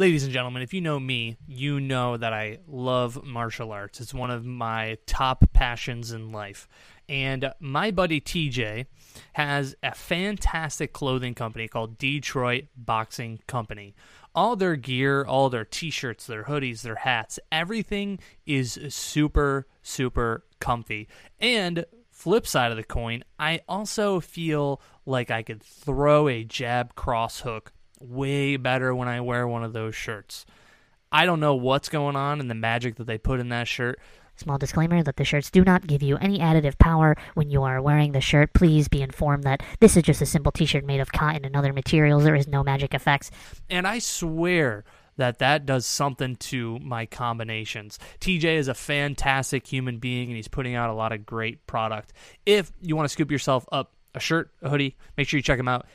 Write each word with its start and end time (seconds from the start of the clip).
Ladies 0.00 0.22
and 0.22 0.32
gentlemen, 0.32 0.62
if 0.62 0.72
you 0.72 0.80
know 0.80 1.00
me, 1.00 1.38
you 1.48 1.80
know 1.80 2.16
that 2.16 2.32
I 2.32 2.58
love 2.68 3.24
martial 3.24 3.72
arts. 3.72 4.00
It's 4.00 4.14
one 4.14 4.30
of 4.30 4.44
my 4.44 4.96
top 5.06 5.52
passions 5.52 6.12
in 6.12 6.30
life. 6.30 6.68
And 7.08 7.52
my 7.58 7.90
buddy 7.90 8.20
TJ 8.20 8.86
has 9.32 9.74
a 9.82 9.92
fantastic 9.92 10.92
clothing 10.92 11.34
company 11.34 11.66
called 11.66 11.98
Detroit 11.98 12.66
Boxing 12.76 13.40
Company. 13.48 13.96
All 14.36 14.54
their 14.54 14.76
gear, 14.76 15.24
all 15.24 15.50
their 15.50 15.64
t 15.64 15.90
shirts, 15.90 16.28
their 16.28 16.44
hoodies, 16.44 16.82
their 16.82 16.94
hats, 16.94 17.40
everything 17.50 18.20
is 18.46 18.78
super, 18.90 19.66
super 19.82 20.44
comfy. 20.60 21.08
And 21.40 21.84
flip 22.12 22.46
side 22.46 22.70
of 22.70 22.76
the 22.76 22.84
coin, 22.84 23.24
I 23.36 23.62
also 23.68 24.20
feel 24.20 24.80
like 25.04 25.32
I 25.32 25.42
could 25.42 25.60
throw 25.60 26.28
a 26.28 26.44
jab 26.44 26.94
cross 26.94 27.40
hook 27.40 27.72
way 28.00 28.56
better 28.56 28.94
when 28.94 29.08
I 29.08 29.20
wear 29.20 29.46
one 29.46 29.64
of 29.64 29.72
those 29.72 29.94
shirts. 29.94 30.46
I 31.10 31.26
don't 31.26 31.40
know 31.40 31.54
what's 31.54 31.88
going 31.88 32.16
on 32.16 32.40
in 32.40 32.48
the 32.48 32.54
magic 32.54 32.96
that 32.96 33.06
they 33.06 33.18
put 33.18 33.40
in 33.40 33.48
that 33.48 33.68
shirt. 33.68 33.98
Small 34.36 34.58
disclaimer 34.58 35.02
that 35.02 35.16
the 35.16 35.24
shirts 35.24 35.50
do 35.50 35.64
not 35.64 35.86
give 35.86 36.02
you 36.02 36.16
any 36.18 36.38
additive 36.38 36.78
power 36.78 37.16
when 37.34 37.50
you 37.50 37.64
are 37.64 37.82
wearing 37.82 38.12
the 38.12 38.20
shirt. 38.20 38.52
Please 38.52 38.86
be 38.86 39.02
informed 39.02 39.42
that 39.42 39.64
this 39.80 39.96
is 39.96 40.04
just 40.04 40.22
a 40.22 40.26
simple 40.26 40.52
t 40.52 40.64
shirt 40.64 40.84
made 40.84 41.00
of 41.00 41.10
cotton 41.10 41.44
and 41.44 41.56
other 41.56 41.72
materials. 41.72 42.22
There 42.22 42.36
is 42.36 42.46
no 42.46 42.62
magic 42.62 42.94
effects. 42.94 43.32
And 43.68 43.86
I 43.86 43.98
swear 43.98 44.84
that 45.16 45.40
that 45.40 45.66
does 45.66 45.86
something 45.86 46.36
to 46.36 46.78
my 46.78 47.04
combinations. 47.04 47.98
TJ 48.20 48.44
is 48.44 48.68
a 48.68 48.74
fantastic 48.74 49.66
human 49.66 49.98
being 49.98 50.28
and 50.28 50.36
he's 50.36 50.46
putting 50.46 50.76
out 50.76 50.88
a 50.88 50.94
lot 50.94 51.10
of 51.10 51.26
great 51.26 51.66
product. 51.66 52.12
If 52.46 52.70
you 52.80 52.94
want 52.94 53.08
to 53.08 53.12
scoop 53.12 53.32
yourself 53.32 53.66
up 53.72 53.92
a 54.14 54.20
shirt, 54.20 54.52
a 54.62 54.68
hoodie, 54.68 54.96
make 55.16 55.28
sure 55.28 55.38
you 55.38 55.42
check 55.42 55.58
him 55.58 55.68
out. 55.68 55.86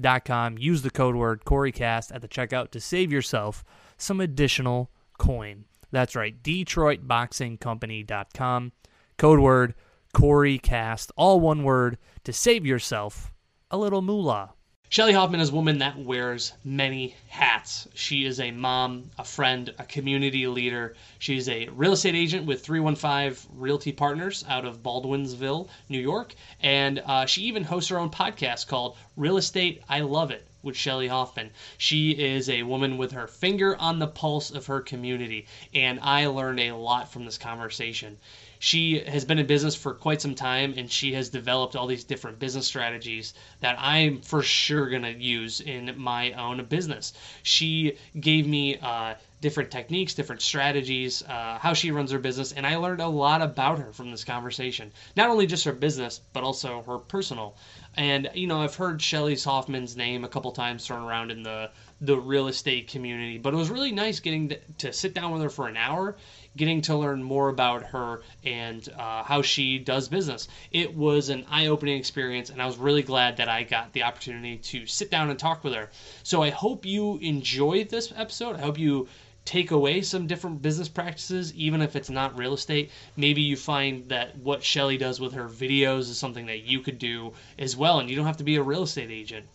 DetroitBoxingCompany.com. 0.00 0.58
Use 0.58 0.82
the 0.82 0.90
code 0.90 1.14
word 1.16 1.44
CoreyCast 1.44 2.14
at 2.14 2.20
the 2.22 2.28
checkout 2.28 2.70
to 2.70 2.80
save 2.80 3.12
yourself 3.12 3.62
some 3.96 4.20
additional 4.20 4.90
coin. 5.18 5.64
That's 5.90 6.14
right, 6.16 6.42
DetroitBoxingCompany.com. 6.42 8.72
Code 9.18 9.40
word 9.40 9.74
CoreyCast, 10.14 11.10
all 11.16 11.40
one 11.40 11.64
word, 11.64 11.98
to 12.24 12.32
save 12.32 12.64
yourself 12.66 13.32
a 13.70 13.76
little 13.76 14.00
moolah. 14.02 14.54
Shelly 14.92 15.14
Hoffman 15.14 15.40
is 15.40 15.48
a 15.48 15.54
woman 15.54 15.78
that 15.78 15.98
wears 15.98 16.52
many 16.62 17.14
hats. 17.28 17.88
She 17.94 18.26
is 18.26 18.38
a 18.38 18.50
mom, 18.50 19.10
a 19.16 19.24
friend, 19.24 19.72
a 19.78 19.84
community 19.84 20.46
leader. 20.46 20.94
She 21.18 21.38
is 21.38 21.48
a 21.48 21.70
real 21.70 21.94
estate 21.94 22.14
agent 22.14 22.44
with 22.44 22.62
315 22.62 23.58
Realty 23.58 23.90
Partners 23.92 24.44
out 24.46 24.66
of 24.66 24.82
Baldwinsville, 24.82 25.68
New 25.88 25.98
York. 25.98 26.34
And 26.60 26.98
uh, 27.06 27.24
she 27.24 27.40
even 27.44 27.64
hosts 27.64 27.88
her 27.88 27.98
own 27.98 28.10
podcast 28.10 28.66
called 28.66 28.98
Real 29.16 29.38
Estate 29.38 29.82
I 29.88 30.00
Love 30.00 30.30
It 30.30 30.46
with 30.62 30.76
Shelly 30.76 31.08
Hoffman. 31.08 31.52
She 31.78 32.10
is 32.10 32.50
a 32.50 32.62
woman 32.64 32.98
with 32.98 33.12
her 33.12 33.26
finger 33.26 33.74
on 33.78 33.98
the 33.98 34.08
pulse 34.08 34.50
of 34.50 34.66
her 34.66 34.82
community. 34.82 35.46
And 35.72 36.00
I 36.02 36.26
learned 36.26 36.60
a 36.60 36.72
lot 36.72 37.10
from 37.10 37.24
this 37.24 37.38
conversation 37.38 38.18
she 38.64 39.00
has 39.00 39.24
been 39.24 39.40
in 39.40 39.46
business 39.46 39.74
for 39.74 39.92
quite 39.92 40.22
some 40.22 40.36
time 40.36 40.74
and 40.76 40.88
she 40.88 41.14
has 41.14 41.30
developed 41.30 41.74
all 41.74 41.88
these 41.88 42.04
different 42.04 42.38
business 42.38 42.64
strategies 42.64 43.34
that 43.58 43.74
I'm 43.76 44.20
for 44.20 44.40
sure 44.40 44.88
going 44.88 45.02
to 45.02 45.10
use 45.10 45.60
in 45.60 45.92
my 45.98 46.30
own 46.34 46.64
business. 46.66 47.12
She 47.42 47.98
gave 48.20 48.46
me 48.46 48.78
uh, 48.78 49.14
different 49.40 49.72
techniques, 49.72 50.14
different 50.14 50.42
strategies, 50.42 51.24
uh, 51.24 51.58
how 51.58 51.74
she 51.74 51.90
runs 51.90 52.12
her 52.12 52.20
business, 52.20 52.52
and 52.52 52.64
I 52.64 52.76
learned 52.76 53.00
a 53.00 53.08
lot 53.08 53.42
about 53.42 53.80
her 53.80 53.92
from 53.92 54.12
this 54.12 54.22
conversation. 54.22 54.92
Not 55.16 55.28
only 55.28 55.46
just 55.46 55.64
her 55.64 55.72
business, 55.72 56.20
but 56.32 56.44
also 56.44 56.84
her 56.86 56.98
personal. 56.98 57.56
And 57.94 58.30
you 58.34 58.46
know, 58.46 58.62
I've 58.62 58.74
heard 58.74 59.02
Shelly 59.02 59.36
Hoffman's 59.36 59.96
name 59.96 60.24
a 60.24 60.28
couple 60.28 60.50
times 60.52 60.86
thrown 60.86 61.02
around 61.02 61.30
in 61.30 61.42
the 61.42 61.70
the 62.00 62.18
real 62.18 62.48
estate 62.48 62.88
community, 62.88 63.38
but 63.38 63.54
it 63.54 63.56
was 63.56 63.70
really 63.70 63.92
nice 63.92 64.20
getting 64.20 64.48
to, 64.48 64.58
to 64.78 64.92
sit 64.92 65.14
down 65.14 65.32
with 65.32 65.42
her 65.42 65.50
for 65.50 65.68
an 65.68 65.76
hour 65.76 66.16
getting 66.56 66.82
to 66.82 66.96
learn 66.96 67.22
more 67.22 67.48
about 67.48 67.82
her 67.82 68.22
and 68.44 68.88
uh, 68.98 69.22
how 69.22 69.42
she 69.42 69.78
does 69.78 70.08
business. 70.08 70.48
It 70.70 70.94
was 70.94 71.28
an 71.28 71.46
eye 71.50 71.66
opening 71.66 71.98
experience, 71.98 72.50
and 72.50 72.60
I 72.60 72.66
was 72.66 72.76
really 72.76 73.02
glad 73.02 73.38
that 73.38 73.48
I 73.48 73.62
got 73.62 73.92
the 73.92 74.02
opportunity 74.02 74.58
to 74.58 74.86
sit 74.86 75.10
down 75.10 75.30
and 75.30 75.38
talk 75.38 75.64
with 75.64 75.74
her. 75.74 75.90
So 76.22 76.42
I 76.42 76.50
hope 76.50 76.84
you 76.84 77.16
enjoyed 77.18 77.88
this 77.88 78.12
episode. 78.14 78.56
I 78.56 78.60
hope 78.60 78.78
you 78.78 79.08
take 79.44 79.70
away 79.70 80.02
some 80.02 80.26
different 80.26 80.62
business 80.62 80.88
practices, 80.88 81.52
even 81.54 81.82
if 81.82 81.96
it's 81.96 82.10
not 82.10 82.38
real 82.38 82.54
estate. 82.54 82.90
Maybe 83.16 83.42
you 83.42 83.56
find 83.56 84.08
that 84.08 84.36
what 84.38 84.62
Shelly 84.62 84.96
does 84.96 85.20
with 85.20 85.34
her 85.34 85.48
videos 85.48 86.10
is 86.10 86.18
something 86.18 86.46
that 86.46 86.62
you 86.62 86.80
could 86.80 86.98
do 86.98 87.32
as 87.58 87.76
well, 87.76 87.98
and 87.98 88.08
you 88.08 88.16
don't 88.16 88.26
have 88.26 88.36
to 88.38 88.44
be 88.44 88.56
a 88.56 88.62
real 88.62 88.84
estate 88.84 89.10
agent. 89.10 89.46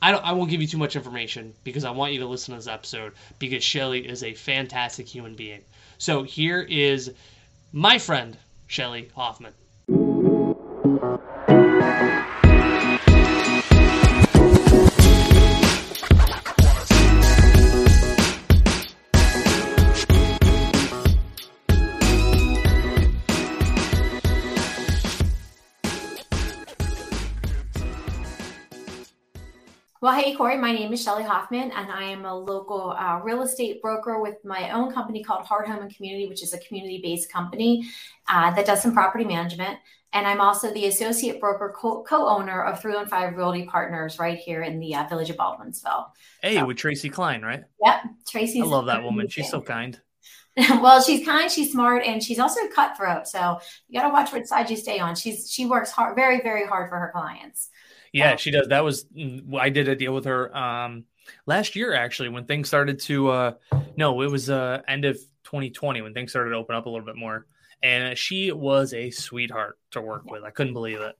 I, 0.00 0.12
don't, 0.12 0.24
I 0.24 0.32
won't 0.32 0.50
give 0.50 0.60
you 0.60 0.68
too 0.68 0.78
much 0.78 0.96
information 0.96 1.54
because 1.64 1.84
I 1.84 1.90
want 1.90 2.12
you 2.12 2.20
to 2.20 2.26
listen 2.26 2.52
to 2.52 2.58
this 2.58 2.66
episode 2.66 3.14
because 3.38 3.64
Shelly 3.64 4.06
is 4.06 4.22
a 4.22 4.34
fantastic 4.34 5.06
human 5.06 5.34
being. 5.34 5.62
So 5.98 6.22
here 6.22 6.60
is 6.60 7.12
my 7.72 7.98
friend, 7.98 8.36
Shelly 8.66 9.10
Hoffman. 9.14 9.54
Well, 30.04 30.12
hey, 30.12 30.34
Corey, 30.34 30.58
my 30.58 30.70
name 30.70 30.92
is 30.92 31.02
Shelly 31.02 31.22
Hoffman, 31.22 31.70
and 31.70 31.90
I 31.90 32.02
am 32.02 32.26
a 32.26 32.38
local 32.38 32.90
uh, 32.90 33.20
real 33.24 33.40
estate 33.40 33.80
broker 33.80 34.20
with 34.20 34.36
my 34.44 34.68
own 34.68 34.92
company 34.92 35.24
called 35.24 35.46
Heart 35.46 35.66
Home 35.66 35.80
and 35.80 35.96
Community, 35.96 36.26
which 36.26 36.42
is 36.42 36.52
a 36.52 36.58
community 36.58 37.00
based 37.02 37.32
company 37.32 37.88
uh, 38.28 38.50
that 38.50 38.66
does 38.66 38.82
some 38.82 38.92
property 38.92 39.24
management. 39.24 39.78
And 40.12 40.26
I'm 40.26 40.42
also 40.42 40.70
the 40.74 40.88
associate 40.88 41.40
broker 41.40 41.74
co 41.74 42.04
owner 42.10 42.64
of 42.64 42.82
315 42.82 43.34
Realty 43.34 43.64
Partners 43.64 44.18
right 44.18 44.36
here 44.36 44.60
in 44.60 44.78
the 44.78 44.94
uh, 44.94 45.08
village 45.08 45.30
of 45.30 45.38
Baldwinsville. 45.38 46.10
Hey, 46.42 46.56
so, 46.56 46.66
with 46.66 46.76
Tracy 46.76 47.08
Klein, 47.08 47.40
right? 47.40 47.62
Yep. 47.82 48.00
Tracy. 48.28 48.60
I 48.60 48.66
love 48.66 48.84
that 48.84 49.02
woman. 49.02 49.26
She's 49.28 49.48
so 49.48 49.62
kind. 49.62 49.98
well, 50.58 51.00
she's 51.02 51.24
kind, 51.24 51.50
she's 51.50 51.72
smart, 51.72 52.04
and 52.04 52.22
she's 52.22 52.38
also 52.38 52.60
cutthroat. 52.68 53.26
So 53.26 53.58
you 53.88 53.98
got 53.98 54.08
to 54.08 54.12
watch 54.12 54.34
what 54.34 54.46
side 54.46 54.68
you 54.68 54.76
stay 54.76 54.98
on. 54.98 55.14
She's 55.14 55.50
she 55.50 55.64
works 55.64 55.90
hard, 55.90 56.14
very, 56.14 56.42
very 56.42 56.66
hard 56.66 56.90
for 56.90 56.98
her 56.98 57.10
clients. 57.10 57.70
Yeah, 58.14 58.36
she 58.36 58.52
does. 58.52 58.68
That 58.68 58.84
was 58.84 59.04
mm, 59.06 59.58
I 59.58 59.70
did 59.70 59.88
a 59.88 59.96
deal 59.96 60.14
with 60.14 60.24
her 60.26 60.56
um 60.56 61.04
last 61.46 61.74
year 61.74 61.94
actually 61.94 62.28
when 62.28 62.44
things 62.44 62.68
started 62.68 63.00
to 63.00 63.30
uh 63.30 63.52
no, 63.96 64.22
it 64.22 64.30
was 64.30 64.48
uh 64.48 64.82
end 64.86 65.04
of 65.04 65.16
2020 65.44 66.00
when 66.00 66.14
things 66.14 66.30
started 66.30 66.50
to 66.50 66.56
open 66.56 66.76
up 66.76 66.86
a 66.86 66.88
little 66.88 67.04
bit 67.04 67.16
more. 67.16 67.46
And 67.82 68.16
she 68.16 68.52
was 68.52 68.94
a 68.94 69.10
sweetheart 69.10 69.78
to 69.90 70.00
work 70.00 70.30
with. 70.30 70.44
I 70.44 70.50
couldn't 70.50 70.72
believe 70.72 71.00
it. 71.00 71.18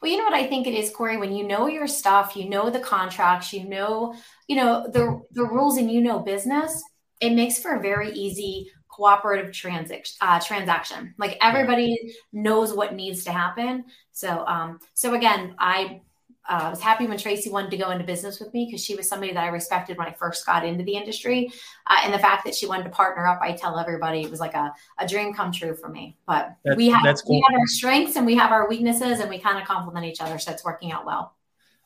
Well, 0.00 0.10
you 0.10 0.18
know 0.18 0.24
what 0.24 0.34
I 0.34 0.46
think 0.46 0.66
it 0.66 0.74
is, 0.74 0.90
Corey. 0.90 1.16
When 1.16 1.32
you 1.34 1.46
know 1.46 1.66
your 1.66 1.86
stuff, 1.86 2.36
you 2.36 2.48
know 2.48 2.68
the 2.68 2.78
contracts, 2.78 3.52
you 3.52 3.68
know, 3.68 4.14
you 4.46 4.56
know 4.56 4.86
the 4.92 5.22
the 5.30 5.44
rules, 5.44 5.78
and 5.78 5.90
you 5.90 6.02
know 6.02 6.18
business. 6.18 6.82
It 7.20 7.30
makes 7.30 7.58
for 7.58 7.74
a 7.76 7.80
very 7.80 8.12
easy 8.12 8.70
cooperative 8.92 9.52
transaction 9.52 10.16
uh, 10.20 10.38
transaction 10.38 11.14
like 11.18 11.36
everybody 11.40 12.14
knows 12.32 12.74
what 12.74 12.94
needs 12.94 13.24
to 13.24 13.32
happen 13.32 13.84
so 14.12 14.44
um 14.46 14.78
so 14.94 15.14
again 15.14 15.54
i 15.58 16.00
uh, 16.48 16.68
was 16.70 16.80
happy 16.80 17.06
when 17.06 17.16
Tracy 17.18 17.50
wanted 17.50 17.70
to 17.70 17.76
go 17.76 17.90
into 17.90 18.04
business 18.04 18.40
with 18.40 18.52
me 18.52 18.66
because 18.66 18.84
she 18.84 18.94
was 18.94 19.08
somebody 19.08 19.32
that 19.32 19.44
I 19.44 19.48
respected 19.48 19.96
when 19.96 20.08
I 20.08 20.12
first 20.12 20.44
got 20.44 20.64
into 20.64 20.82
the 20.82 20.94
industry. 20.94 21.52
Uh, 21.86 21.98
and 22.02 22.12
the 22.12 22.18
fact 22.18 22.44
that 22.44 22.54
she 22.54 22.66
wanted 22.66 22.84
to 22.84 22.90
partner 22.90 23.26
up, 23.26 23.40
I 23.40 23.52
tell 23.52 23.78
everybody 23.78 24.22
it 24.22 24.30
was 24.30 24.40
like 24.40 24.54
a, 24.54 24.72
a 24.98 25.06
dream 25.06 25.32
come 25.34 25.52
true 25.52 25.74
for 25.74 25.88
me. 25.88 26.16
But 26.26 26.56
that's, 26.64 26.76
we 26.76 26.88
have 26.88 27.04
cool. 27.24 27.36
we 27.36 27.44
have 27.48 27.58
our 27.58 27.66
strengths 27.66 28.16
and 28.16 28.26
we 28.26 28.34
have 28.34 28.50
our 28.50 28.68
weaknesses 28.68 29.20
and 29.20 29.30
we 29.30 29.38
kind 29.38 29.58
of 29.58 29.66
complement 29.66 30.04
each 30.06 30.20
other. 30.20 30.38
So 30.38 30.50
it's 30.50 30.64
working 30.64 30.90
out 30.90 31.06
well. 31.06 31.36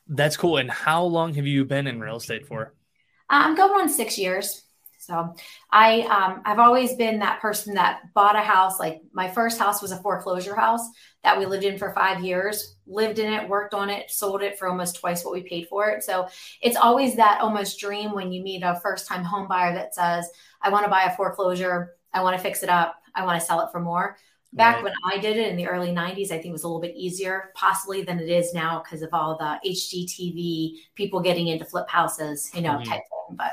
That's 0.07 0.37
cool. 0.37 0.57
And 0.57 0.71
how 0.71 1.03
long 1.03 1.33
have 1.35 1.45
you 1.45 1.65
been 1.65 1.85
in 1.85 1.99
real 1.99 2.15
estate 2.15 2.47
for? 2.47 2.73
Uh, 3.29 3.43
I'm 3.43 3.55
going 3.55 3.81
on 3.81 3.89
six 3.89 4.17
years. 4.17 4.63
So 5.07 5.33
I 5.71 6.01
um, 6.01 6.41
I've 6.45 6.59
always 6.59 6.95
been 6.95 7.19
that 7.19 7.39
person 7.39 7.73
that 7.75 8.13
bought 8.13 8.35
a 8.35 8.41
house. 8.41 8.77
Like 8.77 9.01
my 9.13 9.29
first 9.29 9.57
house 9.57 9.81
was 9.81 9.91
a 9.91 10.01
foreclosure 10.01 10.53
house 10.53 10.81
that 11.23 11.39
we 11.39 11.45
lived 11.45 11.63
in 11.63 11.77
for 11.77 11.93
five 11.93 12.23
years. 12.23 12.75
Lived 12.85 13.17
in 13.17 13.31
it, 13.31 13.47
worked 13.47 13.73
on 13.73 13.89
it, 13.89 14.11
sold 14.11 14.41
it 14.41 14.59
for 14.59 14.67
almost 14.67 14.99
twice 14.99 15.23
what 15.23 15.33
we 15.33 15.43
paid 15.43 15.67
for 15.69 15.89
it. 15.89 16.03
So 16.03 16.27
it's 16.61 16.75
always 16.75 17.15
that 17.15 17.39
almost 17.39 17.79
dream 17.79 18.13
when 18.13 18.33
you 18.33 18.43
meet 18.43 18.63
a 18.63 18.79
first 18.81 19.07
time 19.07 19.23
home 19.23 19.47
buyer 19.47 19.73
that 19.73 19.95
says, 19.95 20.29
"I 20.61 20.69
want 20.69 20.83
to 20.83 20.91
buy 20.91 21.03
a 21.03 21.15
foreclosure. 21.15 21.95
I 22.13 22.21
want 22.21 22.35
to 22.35 22.43
fix 22.43 22.61
it 22.61 22.69
up. 22.69 22.95
I 23.15 23.23
want 23.23 23.39
to 23.39 23.45
sell 23.45 23.61
it 23.61 23.71
for 23.71 23.79
more." 23.79 24.17
Back 24.53 24.75
right. 24.75 24.85
when 24.85 24.93
I 25.05 25.17
did 25.19 25.37
it 25.37 25.49
in 25.49 25.57
the 25.57 25.67
early 25.67 25.91
90s, 25.91 26.31
I 26.31 26.35
think 26.35 26.47
it 26.47 26.51
was 26.51 26.63
a 26.63 26.67
little 26.67 26.81
bit 26.81 26.95
easier, 26.95 27.51
possibly 27.53 28.01
than 28.01 28.19
it 28.19 28.29
is 28.29 28.53
now 28.53 28.81
because 28.81 29.01
of 29.01 29.09
all 29.11 29.37
the 29.37 29.59
HGTV 29.69 30.79
people 30.95 31.19
getting 31.19 31.47
into 31.47 31.65
flip 31.65 31.89
houses, 31.89 32.49
you 32.53 32.61
know, 32.61 32.71
mm-hmm. 32.71 32.89
type 32.89 33.01
thing. 33.01 33.35
But 33.35 33.51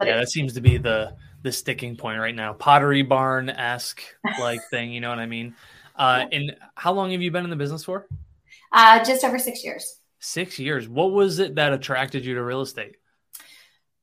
but 0.00 0.08
yeah, 0.08 0.16
that 0.16 0.30
seems 0.30 0.54
to 0.54 0.60
be 0.60 0.78
the 0.78 1.14
the 1.42 1.52
sticking 1.52 1.96
point 1.96 2.18
right 2.18 2.34
now. 2.34 2.54
Pottery 2.54 3.02
barn 3.02 3.48
esque 3.48 4.02
like 4.40 4.60
thing, 4.70 4.92
you 4.92 5.00
know 5.00 5.10
what 5.10 5.18
I 5.18 5.26
mean? 5.26 5.54
Uh, 5.94 6.24
and 6.32 6.56
how 6.74 6.92
long 6.92 7.12
have 7.12 7.20
you 7.20 7.30
been 7.30 7.44
in 7.44 7.50
the 7.50 7.56
business 7.56 7.84
for? 7.84 8.08
Uh, 8.72 9.04
just 9.04 9.24
over 9.24 9.38
six 9.38 9.62
years. 9.62 10.00
Six 10.18 10.58
years. 10.58 10.88
What 10.88 11.12
was 11.12 11.38
it 11.38 11.56
that 11.56 11.72
attracted 11.72 12.24
you 12.24 12.34
to 12.34 12.42
real 12.42 12.62
estate? 12.62 12.96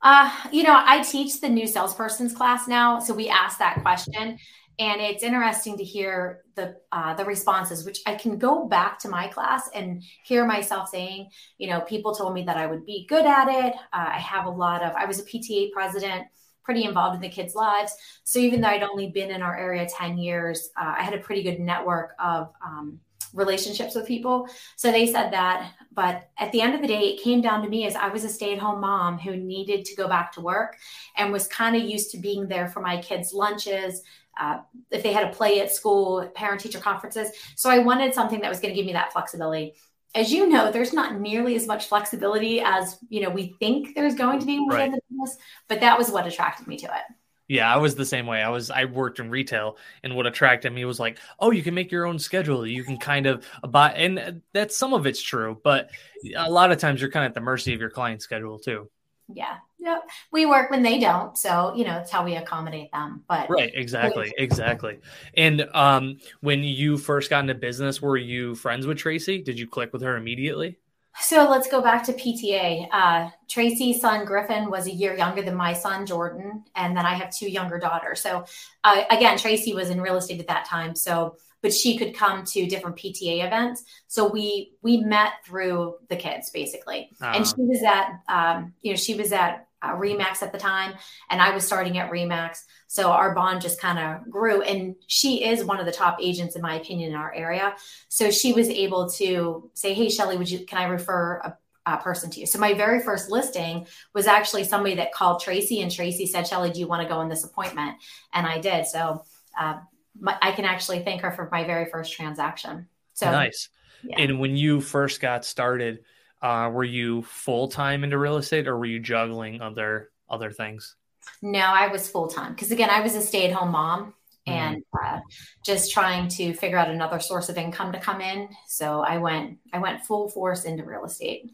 Uh, 0.01 0.31
you 0.51 0.63
know, 0.63 0.79
I 0.85 1.01
teach 1.01 1.41
the 1.41 1.49
new 1.49 1.65
salesperson's 1.65 2.33
class 2.33 2.67
now, 2.67 2.99
so 2.99 3.13
we 3.13 3.29
ask 3.29 3.57
that 3.57 3.81
question, 3.81 4.38
and 4.79 5.01
it's 5.01 5.24
interesting 5.24 5.77
to 5.77 5.83
hear 5.83 6.44
the 6.56 6.75
uh, 6.91 7.15
the 7.15 7.25
responses, 7.25 7.83
which 7.83 8.01
I 8.06 8.15
can 8.15 8.38
go 8.38 8.68
back 8.68 9.00
to 9.00 9.09
my 9.09 9.27
class 9.27 9.69
and 9.74 10.03
hear 10.24 10.45
myself 10.45 10.89
saying, 10.89 11.29
you 11.57 11.69
know, 11.69 11.81
people 11.81 12.13
told 12.13 12.33
me 12.33 12.44
that 12.44 12.57
I 12.57 12.68
would 12.68 12.85
be 12.85 13.06
good 13.09 13.25
at 13.25 13.47
it. 13.47 13.74
Uh, 13.91 14.09
I 14.13 14.19
have 14.19 14.45
a 14.45 14.50
lot 14.50 14.83
of. 14.83 14.94
I 14.95 15.06
was 15.06 15.19
a 15.19 15.24
PTA 15.24 15.71
president, 15.71 16.27
pretty 16.63 16.83
involved 16.83 17.15
in 17.15 17.21
the 17.21 17.29
kids' 17.29 17.56
lives, 17.56 17.95
so 18.24 18.39
even 18.39 18.62
though 18.62 18.68
I'd 18.68 18.83
only 18.83 19.09
been 19.09 19.31
in 19.31 19.41
our 19.41 19.57
area 19.57 19.88
ten 19.88 20.18
years, 20.18 20.69
uh, 20.80 20.95
I 20.97 21.03
had 21.03 21.13
a 21.13 21.19
pretty 21.19 21.44
good 21.44 21.59
network 21.59 22.13
of. 22.19 22.53
Um, 22.63 23.00
relationships 23.33 23.95
with 23.95 24.07
people. 24.07 24.47
So 24.75 24.91
they 24.91 25.06
said 25.06 25.31
that. 25.31 25.73
But 25.94 26.30
at 26.38 26.51
the 26.51 26.62
end 26.62 26.75
of 26.75 26.81
the 26.81 26.88
day, 26.88 27.09
it 27.09 27.23
came 27.23 27.41
down 27.41 27.62
to 27.63 27.69
me 27.69 27.85
as 27.85 27.95
I 27.95 28.09
was 28.09 28.23
a 28.23 28.30
stay 28.30 28.53
at 28.53 28.59
home 28.59 28.81
mom 28.81 29.18
who 29.18 29.35
needed 29.35 29.85
to 29.85 29.95
go 29.95 30.07
back 30.07 30.31
to 30.33 30.41
work 30.41 30.77
and 31.15 31.31
was 31.31 31.47
kind 31.47 31.75
of 31.75 31.83
used 31.83 32.12
to 32.12 32.19
being 32.19 32.47
there 32.47 32.68
for 32.68 32.81
my 32.81 33.01
kids' 33.01 33.33
lunches. 33.33 34.01
Uh, 34.39 34.59
if 34.91 35.03
they 35.03 35.13
had 35.13 35.27
a 35.27 35.33
play 35.33 35.61
at 35.61 35.71
school, 35.71 36.27
parent 36.35 36.61
teacher 36.61 36.79
conferences. 36.79 37.31
So 37.55 37.69
I 37.69 37.79
wanted 37.79 38.13
something 38.13 38.41
that 38.41 38.49
was 38.49 38.59
going 38.59 38.73
to 38.73 38.75
give 38.75 38.85
me 38.85 38.93
that 38.93 39.11
flexibility. 39.11 39.73
As 40.15 40.31
you 40.31 40.47
know, 40.47 40.71
there's 40.71 40.93
not 40.93 41.19
nearly 41.19 41.55
as 41.55 41.67
much 41.67 41.87
flexibility 41.87 42.61
as 42.61 42.97
you 43.09 43.21
know 43.21 43.29
we 43.29 43.55
think 43.59 43.93
there's 43.93 44.15
going 44.15 44.39
to 44.39 44.45
be 44.45 44.59
within 44.59 44.91
right. 44.91 44.91
the 44.91 45.01
business, 45.09 45.37
but 45.67 45.81
that 45.81 45.97
was 45.97 46.09
what 46.09 46.25
attracted 46.25 46.67
me 46.67 46.77
to 46.77 46.85
it. 46.85 47.15
Yeah, 47.47 47.73
I 47.73 47.77
was 47.77 47.95
the 47.95 48.05
same 48.05 48.25
way. 48.25 48.41
I 48.41 48.49
was 48.49 48.69
I 48.69 48.85
worked 48.85 49.19
in 49.19 49.29
retail, 49.29 49.77
and 50.03 50.15
what 50.15 50.27
attracted 50.27 50.73
me 50.73 50.83
was 50.83 50.99
like, 50.99 51.17
oh, 51.39 51.51
you 51.51 51.63
can 51.63 51.73
make 51.73 51.91
your 51.91 52.05
own 52.05 52.19
schedule. 52.19 52.67
You 52.67 52.83
can 52.83 52.97
kind 52.97 53.25
of 53.25 53.45
buy, 53.69 53.91
and 53.91 54.41
that's 54.53 54.77
some 54.77 54.93
of 54.93 55.05
it's 55.05 55.21
true, 55.21 55.59
but 55.63 55.89
a 56.35 56.51
lot 56.51 56.71
of 56.71 56.77
times 56.77 56.99
you're 56.99 57.11
kind 57.11 57.25
of 57.25 57.29
at 57.29 57.35
the 57.35 57.41
mercy 57.41 57.73
of 57.73 57.79
your 57.79 57.89
client's 57.89 58.25
schedule 58.25 58.59
too. 58.59 58.89
Yeah, 59.33 59.57
yep. 59.77 60.03
We 60.31 60.45
work 60.45 60.71
when 60.71 60.83
they 60.83 61.00
don't, 61.00 61.38
so 61.38 61.74
you 61.75 61.85
know 61.85 61.97
it's 62.00 62.12
how 62.12 62.24
we 62.24 62.35
accommodate 62.35 62.91
them. 62.91 63.24
But 63.27 63.50
right, 63.50 63.71
exactly, 63.74 64.33
exactly. 64.38 65.00
And 65.35 65.68
um, 65.74 66.19
when 66.41 66.63
you 66.63 66.97
first 66.97 67.29
got 67.29 67.41
into 67.41 67.56
business, 67.56 68.01
were 68.01 68.18
you 68.18 68.56
friends 68.56 68.88
with 68.88 68.97
Tracy? 68.97 69.41
Did 69.41 69.59
you 69.59 69.68
click 69.68 69.91
with 69.91 70.01
her 70.01 70.15
immediately? 70.15 70.77
So 71.19 71.50
let's 71.50 71.68
go 71.68 71.81
back 71.81 72.03
to 72.06 72.13
PTA. 72.13 72.88
Uh, 72.91 73.29
Tracy's 73.50 74.00
son 74.00 74.24
Griffin 74.25 74.69
was 74.69 74.85
a 74.85 74.91
year 74.91 75.15
younger 75.15 75.41
than 75.41 75.56
my 75.56 75.73
son 75.73 76.06
Jordan, 76.06 76.63
and 76.75 76.95
then 76.95 77.06
I 77.06 77.15
have 77.15 77.35
two 77.35 77.50
younger 77.50 77.80
daughters. 77.80 78.21
So 78.21 78.45
uh, 78.83 79.03
again, 79.09 79.38
Tracy 79.38 79.73
was 79.73 79.89
in 79.89 80.00
real 80.00 80.18
estate 80.18 80.39
at 80.39 80.47
that 80.47 80.65
time. 80.65 80.95
So, 80.95 81.38
but 81.62 81.74
she 81.74 81.98
could 81.98 82.15
come 82.15 82.44
to 82.45 82.65
different 82.68 82.95
PTA 82.95 83.45
events. 83.45 83.83
So 84.07 84.27
we 84.27 84.74
we 84.81 84.98
met 84.98 85.33
through 85.45 85.95
the 86.09 86.15
kids 86.15 86.50
basically, 86.50 87.09
uh-huh. 87.21 87.33
and 87.36 87.48
she 87.48 87.56
was 87.57 87.83
at 87.83 88.19
um, 88.30 88.74
you 88.81 88.92
know 88.92 88.98
she 88.98 89.15
was 89.15 89.31
at 89.31 89.68
uh, 89.81 89.95
Remax 89.95 90.42
at 90.42 90.51
the 90.51 90.57
time, 90.57 90.94
and 91.30 91.42
I 91.42 91.54
was 91.54 91.65
starting 91.65 91.98
at 91.98 92.12
Remax. 92.12 92.59
So 92.88 93.12
our 93.12 93.36
bond 93.36 93.62
just 93.62 93.80
kind 93.80 94.00
of 94.00 94.30
grew. 94.30 94.62
And 94.62 94.95
she 95.07 95.44
is 95.44 95.63
one 95.63 95.80
of 95.80 95.86
the 95.86 95.92
top 95.92 96.18
agents, 96.21 96.56
in 96.56 96.62
my 96.62 96.75
opinion, 96.75 97.12
in 97.12 97.15
our 97.15 97.33
area. 97.33 97.75
So 98.09 98.31
she 98.31 98.54
was 98.54 98.69
able 98.69 99.09
to 99.12 99.69
say, 99.74 99.94
Hey, 99.94 100.09
Shelly, 100.09 100.38
would 100.38 100.50
you, 100.50 100.65
can 100.65 100.80
I 100.80 100.86
refer 100.86 101.38
a, 101.44 101.57
a 101.86 101.98
person 101.98 102.30
to 102.31 102.39
you? 102.39 102.45
So 102.45 102.59
my 102.59 102.74
very 102.74 103.01
first 103.01 103.30
listing 103.30 103.88
was 104.13 104.25
actually 104.25 104.63
somebody 104.63 104.95
that 104.95 105.13
called 105.13 105.42
Tracy, 105.42 105.81
and 105.81 105.92
Tracy 105.92 106.25
said, 106.25 106.48
Shelly, 106.48 106.71
do 106.71 106.80
you 106.80 106.88
want 106.88 107.04
to 107.04 107.07
go 107.07 107.19
on 107.19 107.30
this 107.30 107.44
appointment? 107.44 107.98
And 108.33 108.48
I 108.48 108.59
did. 108.59 108.88
So 108.88 109.24
uh, 109.59 109.77
my, 110.19 110.37
I 110.41 110.51
can 110.51 110.65
actually 110.65 110.99
thank 111.03 111.21
her 111.21 111.31
for 111.31 111.49
my 111.51 111.63
very 111.63 111.89
first 111.89 112.13
transaction. 112.13 112.87
So 113.13 113.31
nice. 113.31 113.69
Yeah. 114.03 114.19
And 114.19 114.39
when 114.39 114.55
you 114.55 114.81
first 114.81 115.21
got 115.21 115.43
started, 115.45 115.99
uh, 116.41 116.69
were 116.71 116.83
you 116.83 117.23
full 117.23 117.67
time 117.67 118.03
into 118.03 118.17
real 118.17 118.37
estate 118.37 118.67
or 118.67 118.77
were 118.77 118.85
you 118.85 118.99
juggling 118.99 119.61
other 119.61 120.11
other 120.29 120.51
things? 120.51 120.95
No, 121.41 121.59
I 121.59 121.87
was 121.87 122.09
full 122.09 122.27
time 122.27 122.53
because 122.53 122.71
again, 122.71 122.89
I 122.89 123.01
was 123.01 123.15
a 123.15 123.21
stay 123.21 123.47
at 123.47 123.53
home 123.53 123.71
mom 123.71 124.13
mm-hmm. 124.47 124.51
and 124.51 124.83
uh, 125.03 125.19
just 125.63 125.91
trying 125.91 126.27
to 126.29 126.53
figure 126.53 126.77
out 126.77 126.89
another 126.89 127.19
source 127.19 127.49
of 127.49 127.57
income 127.57 127.91
to 127.91 127.99
come 127.99 128.21
in. 128.21 128.49
So 128.67 129.01
I 129.01 129.17
went 129.17 129.57
I 129.73 129.79
went 129.79 130.05
full 130.05 130.29
force 130.29 130.65
into 130.65 130.83
real 130.83 131.05
estate. 131.05 131.51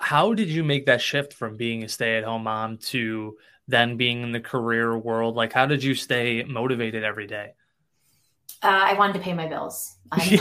How 0.00 0.34
did 0.34 0.48
you 0.48 0.62
make 0.62 0.86
that 0.86 1.00
shift 1.00 1.34
from 1.34 1.56
being 1.56 1.82
a 1.82 1.88
stay 1.88 2.18
at 2.18 2.24
home 2.24 2.44
mom 2.44 2.78
to 2.78 3.36
then 3.66 3.96
being 3.96 4.22
in 4.22 4.32
the 4.32 4.40
career 4.40 4.96
world? 4.96 5.34
Like, 5.34 5.52
how 5.52 5.66
did 5.66 5.82
you 5.82 5.94
stay 5.94 6.44
motivated 6.44 7.02
every 7.02 7.26
day? 7.26 7.54
Uh, 8.62 8.68
I 8.68 8.94
wanted 8.94 9.14
to 9.14 9.20
pay 9.20 9.34
my 9.34 9.46
bills. 9.46 9.96
same. 10.18 10.40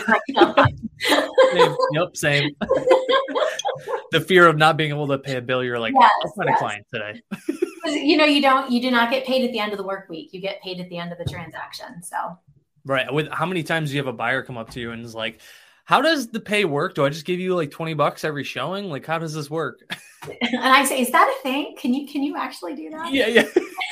Yep, 1.92 2.16
same. 2.16 2.56
the 4.12 4.22
fear 4.22 4.48
of 4.48 4.58
not 4.58 4.78
being 4.78 4.90
able 4.90 5.08
to 5.08 5.18
pay 5.18 5.36
a 5.36 5.42
bill, 5.42 5.64
you're 5.64 5.80
like, 5.80 5.94
yes, 6.00 6.10
I'll 6.24 6.32
find 6.34 6.50
yes. 6.50 6.58
a 6.58 6.60
client 6.60 6.86
today. 6.94 7.22
you 7.86 8.18
know, 8.18 8.26
you 8.26 8.42
don't, 8.42 8.72
you 8.72 8.82
do 8.82 8.92
not 8.92 9.12
get 9.12 9.26
paid 9.26 9.46
at 9.46 9.52
the 9.52 9.60
end 9.60 9.72
of 9.72 9.78
the 9.78 9.84
work 9.84 10.10
week. 10.10 10.34
You 10.34 10.42
get 10.42 10.62
paid 10.62 10.80
at 10.80 10.90
the 10.90 10.98
end 10.98 11.12
of 11.12 11.18
the 11.18 11.26
transaction. 11.26 12.02
So, 12.02 12.38
right. 12.86 13.12
With 13.12 13.30
how 13.32 13.46
many 13.46 13.64
times 13.64 13.90
do 13.90 13.96
you 13.96 14.00
have 14.00 14.08
a 14.08 14.14
buyer 14.14 14.42
come 14.42 14.58
up 14.58 14.72
to 14.72 14.80
you 14.80 14.92
and 14.92 15.04
is 15.04 15.16
like, 15.16 15.42
how 15.88 16.02
does 16.02 16.28
the 16.28 16.42
pay 16.42 16.66
work? 16.66 16.96
Do 16.96 17.06
I 17.06 17.10
just 17.10 17.24
give 17.24 17.40
you 17.40 17.56
like 17.56 17.72
20 17.72 17.94
bucks 17.94 18.26
every 18.26 18.44
showing? 18.44 18.90
Like, 18.90 19.06
how 19.06 19.20
does 19.20 19.34
this 19.34 19.50
work? 19.50 19.80
And 20.42 20.58
I 20.58 20.84
say, 20.84 21.00
is 21.00 21.12
that 21.12 21.34
a 21.40 21.44
thing? 21.44 21.76
Can 21.78 21.94
you, 21.94 22.06
can 22.06 22.22
you 22.22 22.36
actually 22.36 22.76
do 22.76 22.90
that? 22.90 23.14
Yeah. 23.14 23.28
Yeah. 23.28 23.46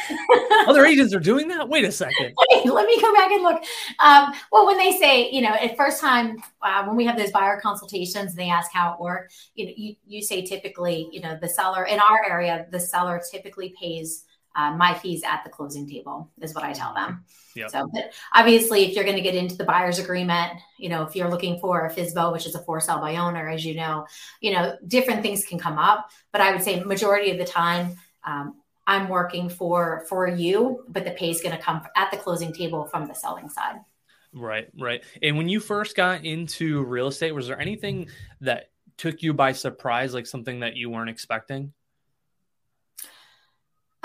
Other 0.67 0.83
agents 0.83 1.13
are 1.13 1.19
doing 1.19 1.47
that. 1.47 1.69
Wait 1.69 1.85
a 1.85 1.91
second. 1.91 2.33
Let 2.65 2.87
me 2.87 2.99
go 2.99 3.13
back 3.13 3.31
and 3.31 3.41
look. 3.41 3.63
Um, 4.03 4.33
well, 4.51 4.65
when 4.65 4.77
they 4.77 4.97
say, 4.97 5.31
you 5.31 5.41
know, 5.41 5.53
at 5.53 5.77
first 5.77 6.01
time 6.01 6.37
uh, 6.61 6.83
when 6.83 6.97
we 6.97 7.05
have 7.05 7.17
those 7.17 7.31
buyer 7.31 7.61
consultations, 7.61 8.31
and 8.31 8.37
they 8.37 8.49
ask 8.49 8.69
how 8.73 8.95
it 8.95 8.99
worked. 8.99 9.33
You 9.53 9.65
know, 9.67 9.71
you, 9.77 9.95
you 10.05 10.21
say 10.21 10.43
typically, 10.43 11.07
you 11.13 11.21
know, 11.21 11.37
the 11.39 11.47
seller 11.47 11.85
in 11.85 11.99
our 11.99 12.25
area, 12.27 12.65
the 12.69 12.81
seller 12.81 13.21
typically 13.31 13.73
pays 13.79 14.24
uh, 14.55 14.71
my 14.71 14.93
fees 14.93 15.21
at 15.23 15.43
the 15.43 15.49
closing 15.49 15.87
table 15.87 16.31
is 16.41 16.55
what 16.55 16.63
I 16.63 16.73
tell 16.73 16.93
them. 16.93 17.25
Yep. 17.55 17.71
So, 17.71 17.89
but 17.93 18.13
obviously, 18.33 18.85
if 18.85 18.95
you're 18.95 19.03
going 19.03 19.17
to 19.17 19.21
get 19.21 19.35
into 19.35 19.55
the 19.55 19.63
buyer's 19.63 19.99
agreement, 19.99 20.53
you 20.77 20.89
know, 20.89 21.03
if 21.03 21.15
you're 21.15 21.29
looking 21.29 21.59
for 21.59 21.85
a 21.85 21.93
FSBO, 21.93 22.31
which 22.31 22.45
is 22.45 22.55
a 22.55 22.59
for 22.59 22.79
sale 22.79 22.99
by 22.99 23.17
owner, 23.17 23.49
as 23.49 23.65
you 23.65 23.75
know, 23.75 24.05
you 24.41 24.51
know, 24.51 24.77
different 24.87 25.21
things 25.21 25.45
can 25.45 25.59
come 25.59 25.77
up. 25.77 26.09
But 26.31 26.41
I 26.41 26.51
would 26.51 26.63
say 26.63 26.83
majority 26.83 27.31
of 27.31 27.37
the 27.37 27.45
time, 27.45 27.97
um, 28.25 28.55
I'm 28.87 29.09
working 29.09 29.49
for 29.49 30.05
for 30.07 30.27
you, 30.27 30.83
but 30.87 31.05
the 31.05 31.11
pay 31.11 31.29
is 31.29 31.41
going 31.41 31.55
to 31.55 31.61
come 31.61 31.81
at 31.95 32.11
the 32.11 32.17
closing 32.17 32.53
table 32.53 32.85
from 32.85 33.07
the 33.07 33.13
selling 33.13 33.49
side. 33.49 33.77
Right, 34.33 34.67
right. 34.77 35.03
And 35.21 35.37
when 35.37 35.47
you 35.47 35.59
first 35.59 35.95
got 35.95 36.25
into 36.25 36.83
real 36.83 37.07
estate, 37.07 37.31
was 37.31 37.47
there 37.47 37.59
anything 37.59 38.09
that 38.41 38.69
took 38.97 39.23
you 39.23 39.33
by 39.33 39.53
surprise, 39.53 40.13
like 40.13 40.27
something 40.27 40.59
that 40.59 40.75
you 40.75 40.89
weren't 40.89 41.09
expecting? 41.09 41.73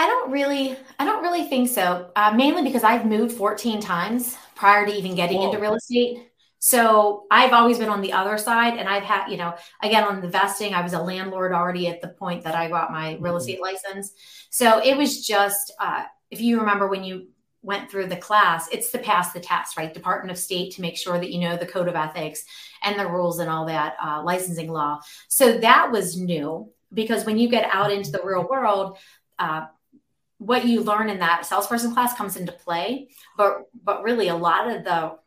I 0.01 0.07
don't 0.07 0.33
really, 0.33 0.79
I 0.99 1.05
don't 1.05 1.23
really 1.23 1.45
think 1.45 1.69
so. 1.69 2.11
Uh, 2.17 2.33
mainly 2.35 2.63
because 2.63 2.85
I've 2.85 3.05
moved 3.05 3.37
14 3.37 3.83
times 3.83 4.35
prior 4.55 4.87
to 4.87 4.93
even 4.93 5.15
getting 5.15 5.37
Whoa. 5.37 5.49
into 5.49 5.61
real 5.61 5.75
estate. 5.75 6.31
So 6.59 7.27
I've 7.31 7.53
always 7.53 7.77
been 7.77 7.91
on 7.91 8.01
the 8.01 8.15
other 8.15 8.39
side, 8.39 8.79
and 8.79 8.89
I've 8.89 9.03
had, 9.03 9.29
you 9.29 9.37
know, 9.37 9.55
again 9.83 10.05
on 10.05 10.23
the 10.23 10.29
vesting, 10.29 10.73
I 10.73 10.81
was 10.81 10.95
a 10.95 11.03
landlord 11.03 11.53
already 11.53 11.87
at 11.87 12.01
the 12.01 12.09
point 12.09 12.45
that 12.45 12.55
I 12.55 12.71
got 12.71 12.91
my 12.91 13.19
real 13.21 13.35
mm-hmm. 13.35 13.37
estate 13.37 13.61
license. 13.61 14.15
So 14.49 14.83
it 14.83 14.97
was 14.97 15.27
just, 15.27 15.75
uh, 15.79 16.05
if 16.31 16.41
you 16.41 16.61
remember 16.61 16.89
when 16.89 17.05
you 17.05 17.29
went 17.61 17.91
through 17.91 18.07
the 18.07 18.17
class, 18.17 18.71
it's 18.73 18.91
to 18.93 18.99
pass 18.99 19.35
the 19.35 19.41
test, 19.41 19.77
right? 19.77 19.93
Department 19.93 20.31
of 20.31 20.39
State 20.39 20.73
to 20.77 20.81
make 20.81 20.97
sure 20.97 21.19
that 21.19 21.31
you 21.31 21.41
know 21.41 21.59
the 21.59 21.67
code 21.67 21.89
of 21.89 21.95
ethics 21.95 22.43
and 22.83 22.99
the 22.99 23.07
rules 23.07 23.39
and 23.39 23.51
all 23.51 23.67
that 23.67 23.97
uh, 24.03 24.23
licensing 24.23 24.73
law. 24.73 24.99
So 25.29 25.59
that 25.59 25.91
was 25.93 26.19
new 26.19 26.73
because 26.91 27.27
when 27.27 27.37
you 27.37 27.51
get 27.51 27.69
out 27.71 27.93
into 27.93 28.11
the 28.11 28.23
real 28.25 28.49
world, 28.49 28.97
uh, 29.39 29.67
what 30.41 30.65
you 30.65 30.83
learn 30.83 31.11
in 31.11 31.19
that 31.19 31.45
salesperson 31.45 31.93
class 31.93 32.17
comes 32.17 32.37
into 32.37 32.51
play. 32.51 33.09
But 33.37 33.69
but 33.85 34.03
really, 34.03 34.29
a 34.29 34.37
lot 34.37 34.69
of 34.69 34.85
the 34.85 35.19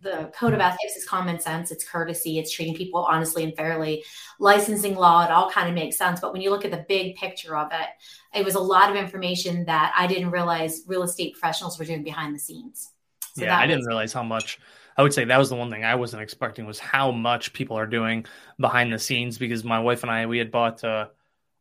the 0.00 0.30
code 0.34 0.54
of 0.54 0.60
ethics 0.60 0.96
is 0.96 1.06
common 1.06 1.38
sense. 1.38 1.70
It's 1.70 1.88
courtesy. 1.88 2.38
It's 2.38 2.50
treating 2.50 2.74
people 2.74 3.04
honestly 3.04 3.44
and 3.44 3.54
fairly. 3.54 4.02
Licensing 4.40 4.96
law 4.96 5.24
it 5.24 5.30
all 5.30 5.50
kind 5.50 5.68
of 5.68 5.74
makes 5.74 5.96
sense 5.96 6.20
but 6.20 6.32
when 6.32 6.42
you 6.42 6.50
look 6.50 6.64
at 6.64 6.72
the 6.72 6.84
big 6.88 7.14
picture 7.14 7.56
of 7.56 7.70
it 7.70 7.88
it 8.34 8.44
was 8.44 8.56
a 8.56 8.60
lot 8.60 8.90
of 8.90 8.96
information 8.96 9.64
that 9.66 9.92
i 9.96 10.04
didn't 10.08 10.32
realize 10.32 10.80
real 10.88 11.04
estate 11.04 11.34
professionals 11.34 11.78
were 11.78 11.84
doing 11.84 12.02
behind 12.02 12.34
the 12.34 12.40
scenes. 12.40 12.90
So 13.36 13.44
yeah 13.44 13.56
i 13.56 13.68
didn't 13.68 13.86
realize 13.86 14.12
how 14.12 14.24
much 14.24 14.58
i 14.96 15.02
would 15.02 15.14
say 15.14 15.24
that 15.24 15.38
was 15.38 15.48
the 15.48 15.54
one 15.54 15.70
thing 15.70 15.84
i 15.84 15.94
wasn't 15.94 16.22
expecting 16.22 16.66
was 16.66 16.80
how 16.80 17.12
much 17.12 17.52
people 17.52 17.78
are 17.78 17.86
doing 17.86 18.26
behind 18.58 18.92
the 18.92 18.98
scenes 18.98 19.38
because 19.38 19.62
my 19.62 19.78
wife 19.78 20.02
and 20.02 20.10
i 20.10 20.26
we 20.26 20.38
had 20.38 20.50
bought 20.50 20.82
uh, 20.82 21.06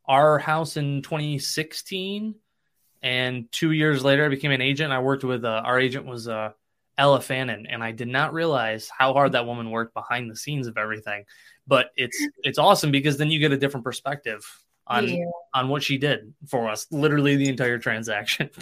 our 0.05 0.39
house 0.39 0.75
in 0.75 1.03
2016 1.03 2.33
and 3.03 3.51
two 3.51 3.71
years 3.71 4.03
later 4.03 4.25
i 4.25 4.29
became 4.29 4.51
an 4.51 4.61
agent 4.61 4.91
i 4.91 4.99
worked 4.99 5.23
with 5.23 5.43
uh, 5.43 5.61
our 5.65 5.79
agent 5.79 6.05
was 6.05 6.27
uh, 6.27 6.51
Ella 6.97 7.21
Fannin, 7.21 7.65
and 7.65 7.83
I 7.83 7.91
did 7.91 8.09
not 8.09 8.31
realize 8.31 8.89
how 8.95 9.13
hard 9.13 9.31
that 9.31 9.47
woman 9.47 9.71
worked 9.71 9.95
behind 9.95 10.29
the 10.29 10.35
scenes 10.35 10.67
of 10.67 10.77
everything. 10.77 11.23
But 11.65 11.91
it's 11.95 12.17
it's 12.43 12.59
awesome 12.59 12.91
because 12.91 13.17
then 13.17 13.31
you 13.31 13.39
get 13.39 13.51
a 13.51 13.57
different 13.57 13.83
perspective 13.83 14.45
on 14.87 15.07
yeah. 15.07 15.25
on 15.53 15.69
what 15.69 15.83
she 15.83 15.97
did 15.97 16.33
for 16.47 16.69
us, 16.69 16.85
literally 16.91 17.35
the 17.35 17.49
entire 17.49 17.79
transaction. 17.79 18.49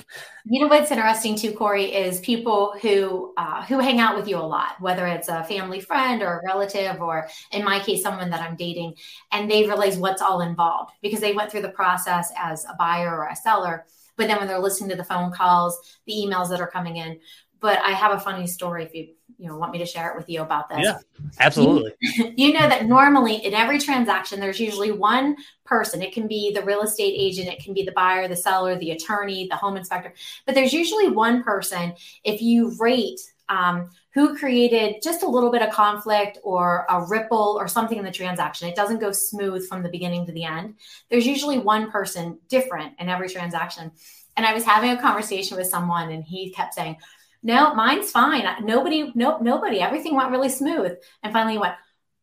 You 0.51 0.62
know 0.62 0.67
what's 0.67 0.89
interesting 0.89 1.36
too, 1.36 1.51
Corey, 1.51 1.93
is 1.93 2.19
people 2.22 2.74
who 2.81 3.36
uh, 3.38 3.63
who 3.65 3.77
hang 3.77 4.00
out 4.00 4.15
with 4.15 4.27
you 4.27 4.38
a 4.38 4.39
lot, 4.39 4.81
whether 4.81 5.05
it's 5.05 5.27
a 5.27 5.43
family 5.43 5.79
friend 5.79 6.24
or 6.24 6.39
a 6.39 6.41
relative, 6.43 7.00
or 7.01 7.27
in 7.51 7.63
my 7.63 7.79
case, 7.79 8.01
someone 8.01 8.31
that 8.31 8.41
I'm 8.41 8.55
dating, 8.55 8.96
and 9.31 9.51
they 9.51 9.65
realize 9.65 9.98
what's 9.98 10.24
all 10.24 10.41
involved 10.41 10.93
because 11.03 11.19
they 11.19 11.34
went 11.34 11.51
through 11.51 11.62
the 11.62 11.69
process 11.69 12.31
as 12.36 12.65
a 12.65 12.75
buyer 12.79 13.15
or 13.15 13.27
a 13.27 13.36
seller. 13.36 13.86
But 14.20 14.28
then 14.28 14.38
when 14.38 14.50
they're 14.50 14.60
listening 14.60 14.90
to 14.90 14.98
the 14.98 15.04
phone 15.06 15.32
calls, 15.32 15.98
the 16.06 16.12
emails 16.12 16.50
that 16.50 16.60
are 16.60 16.70
coming 16.70 16.98
in, 16.98 17.22
but 17.62 17.80
I 17.80 17.92
have 17.92 18.12
a 18.12 18.20
funny 18.20 18.48
story 18.48 18.84
if 18.84 18.94
you 18.94 19.14
you 19.38 19.48
know 19.48 19.58
want 19.58 19.72
me 19.72 19.78
to 19.78 19.86
share 19.86 20.12
it 20.12 20.18
with 20.18 20.30
you 20.30 20.42
about 20.42 20.68
this. 20.68 20.80
Yeah, 20.84 20.98
absolutely. 21.40 21.94
You, 22.02 22.34
you, 22.38 22.54
know 22.54 22.68
that 22.68 22.86
normally 22.86 23.38
in 23.38 23.54
every 23.54 23.80
transaction 23.80 24.42
there's 24.42 24.60
usually 24.60 24.92
one 24.92 25.38
person. 25.64 26.02
It 26.02 26.14
can 26.14 26.28
be 26.28 26.52
the 26.52 26.62
real 26.64 26.82
estate 26.82 27.14
agent, 27.18 27.48
it 27.48 27.64
can 27.64 27.74
be 27.74 27.84
the 27.84 27.94
buyer, 27.94 28.28
the 28.28 28.36
seller, 28.36 28.78
the 28.78 28.92
attorney, 28.92 29.48
the 29.48 29.56
home 29.56 29.78
inspector, 29.78 30.14
but 30.46 30.54
there's 30.54 30.74
usually 30.74 31.10
one 31.10 31.42
person. 31.42 31.94
If 32.26 32.42
you 32.42 32.76
rate 32.78 33.22
um, 33.50 33.89
who 34.13 34.38
created 34.38 35.01
just 35.03 35.24
a 35.24 35.27
little 35.27 35.51
bit 35.51 35.62
of 35.62 35.72
conflict 35.72 36.38
or 36.44 36.86
a 36.89 37.06
ripple 37.06 37.58
or 37.60 37.68
something 37.68 37.98
in 37.98 38.06
the 38.06 38.12
transaction. 38.12 38.70
It 38.70 38.75
doesn't 38.75 39.00
go 39.00 39.12
smooth 39.12 39.68
from 39.68 39.84
the 39.84 39.89
beginning 39.89 40.25
to 40.27 40.32
the 40.32 40.46
end. 40.46 40.75
There's 41.10 41.27
usually 41.27 41.60
one 41.60 41.91
person 41.91 42.39
different 42.48 42.94
in 43.00 43.10
every 43.10 43.29
transaction. 43.29 43.91
And 44.38 44.46
I 44.46 44.53
was 44.53 44.63
having 44.63 44.91
a 44.91 45.01
conversation 45.01 45.58
with 45.58 45.68
someone, 45.68 46.12
and 46.12 46.24
he 46.24 46.51
kept 46.51 46.74
saying, 46.74 46.98
no, 47.44 47.74
mine's 47.74 48.12
fine. 48.12 48.46
Nobody, 48.63 49.12
nope, 49.15 49.41
nobody. 49.41 49.79
Everything 49.79 50.15
went 50.15 50.32
really 50.32 50.50
smooth. 50.50 50.94
And 51.24 51.34
finally, 51.34 51.53
he 51.53 51.60
went, 51.60 51.75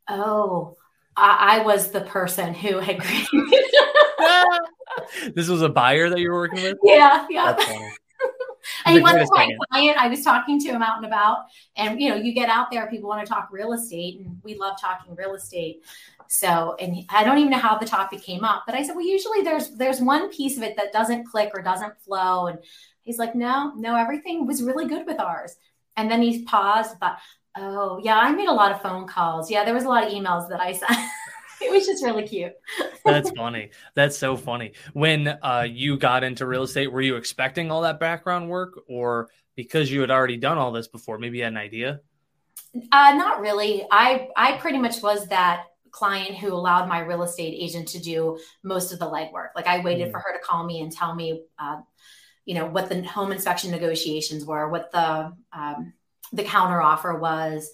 oh, 0.08 0.76
I, 1.16 1.58
I 1.58 1.64
was 1.64 1.90
the 1.90 2.02
person 2.02 2.54
who 2.54 2.78
had 2.78 3.00
created. 3.00 3.64
this 5.34 5.48
was 5.48 5.62
a 5.62 5.68
buyer 5.68 6.10
that 6.10 6.20
you 6.20 6.30
were 6.30 6.36
working 6.36 6.62
with. 6.62 6.78
Yeah, 6.82 7.26
yeah. 7.30 7.56
And 8.84 8.96
he 8.96 9.02
wasn't 9.02 9.28
my 9.32 9.48
client. 9.70 9.98
I 9.98 10.08
was 10.08 10.22
talking 10.22 10.60
to 10.60 10.68
him 10.68 10.82
out 10.82 10.96
and 10.96 11.06
about, 11.06 11.46
and 11.76 12.00
you 12.00 12.08
know, 12.08 12.16
you 12.16 12.32
get 12.32 12.48
out 12.48 12.70
there, 12.70 12.86
people 12.88 13.08
want 13.08 13.26
to 13.26 13.32
talk 13.32 13.48
real 13.50 13.72
estate, 13.72 14.20
and 14.20 14.40
we 14.42 14.56
love 14.56 14.80
talking 14.80 15.14
real 15.14 15.34
estate. 15.34 15.82
So, 16.28 16.74
and 16.80 17.04
I 17.08 17.22
don't 17.22 17.38
even 17.38 17.50
know 17.50 17.58
how 17.58 17.78
the 17.78 17.86
topic 17.86 18.22
came 18.22 18.42
up, 18.42 18.64
but 18.66 18.74
I 18.74 18.82
said, 18.82 18.96
well, 18.96 19.06
usually 19.06 19.42
there's 19.42 19.70
there's 19.76 20.00
one 20.00 20.30
piece 20.30 20.56
of 20.56 20.62
it 20.62 20.76
that 20.76 20.92
doesn't 20.92 21.24
click 21.24 21.52
or 21.54 21.62
doesn't 21.62 22.00
flow, 22.00 22.48
and 22.48 22.58
He's 23.06 23.18
like, 23.18 23.36
no, 23.36 23.72
no, 23.76 23.94
everything 23.94 24.46
was 24.46 24.64
really 24.64 24.86
good 24.86 25.06
with 25.06 25.20
ours. 25.20 25.54
And 25.96 26.10
then 26.10 26.20
he 26.20 26.42
paused, 26.42 26.98
but 27.00 27.18
oh, 27.56 28.00
yeah, 28.02 28.18
I 28.18 28.32
made 28.32 28.48
a 28.48 28.52
lot 28.52 28.72
of 28.72 28.82
phone 28.82 29.06
calls. 29.06 29.48
Yeah, 29.48 29.64
there 29.64 29.74
was 29.74 29.84
a 29.84 29.88
lot 29.88 30.04
of 30.04 30.12
emails 30.12 30.48
that 30.48 30.60
I 30.60 30.72
sent. 30.72 30.90
It 31.66 31.72
was 31.72 31.86
just 31.86 32.04
really 32.04 32.26
cute. 32.26 32.52
That's 33.04 33.30
funny. 33.36 33.70
That's 33.94 34.16
so 34.16 34.36
funny. 34.36 34.72
When 34.92 35.28
uh, 35.28 35.66
you 35.68 35.96
got 35.96 36.24
into 36.24 36.46
real 36.46 36.62
estate, 36.62 36.92
were 36.92 37.00
you 37.00 37.16
expecting 37.16 37.70
all 37.70 37.82
that 37.82 38.00
background 38.00 38.48
work, 38.48 38.80
or 38.88 39.28
because 39.54 39.90
you 39.90 40.00
had 40.00 40.10
already 40.10 40.36
done 40.36 40.58
all 40.58 40.72
this 40.72 40.88
before, 40.88 41.18
maybe 41.18 41.38
you 41.38 41.44
had 41.44 41.52
an 41.52 41.58
idea? 41.58 42.00
Uh, 42.92 43.12
not 43.14 43.40
really. 43.40 43.86
I 43.90 44.28
I 44.36 44.58
pretty 44.58 44.78
much 44.78 45.02
was 45.02 45.26
that 45.28 45.64
client 45.90 46.36
who 46.36 46.52
allowed 46.52 46.88
my 46.88 46.98
real 46.98 47.22
estate 47.22 47.56
agent 47.58 47.88
to 47.88 47.98
do 47.98 48.38
most 48.62 48.92
of 48.92 48.98
the 48.98 49.06
legwork. 49.06 49.48
Like 49.56 49.66
I 49.66 49.80
waited 49.80 50.08
mm. 50.08 50.10
for 50.10 50.18
her 50.18 50.32
to 50.32 50.44
call 50.44 50.64
me 50.64 50.82
and 50.82 50.92
tell 50.92 51.14
me 51.14 51.42
uh, 51.58 51.80
you 52.44 52.54
know 52.54 52.66
what 52.66 52.88
the 52.88 53.02
home 53.02 53.32
inspection 53.32 53.70
negotiations 53.70 54.44
were, 54.44 54.68
what 54.68 54.92
the 54.92 55.32
um, 55.52 55.92
the 56.32 56.44
counter 56.44 56.80
offer 56.80 57.18
was. 57.18 57.70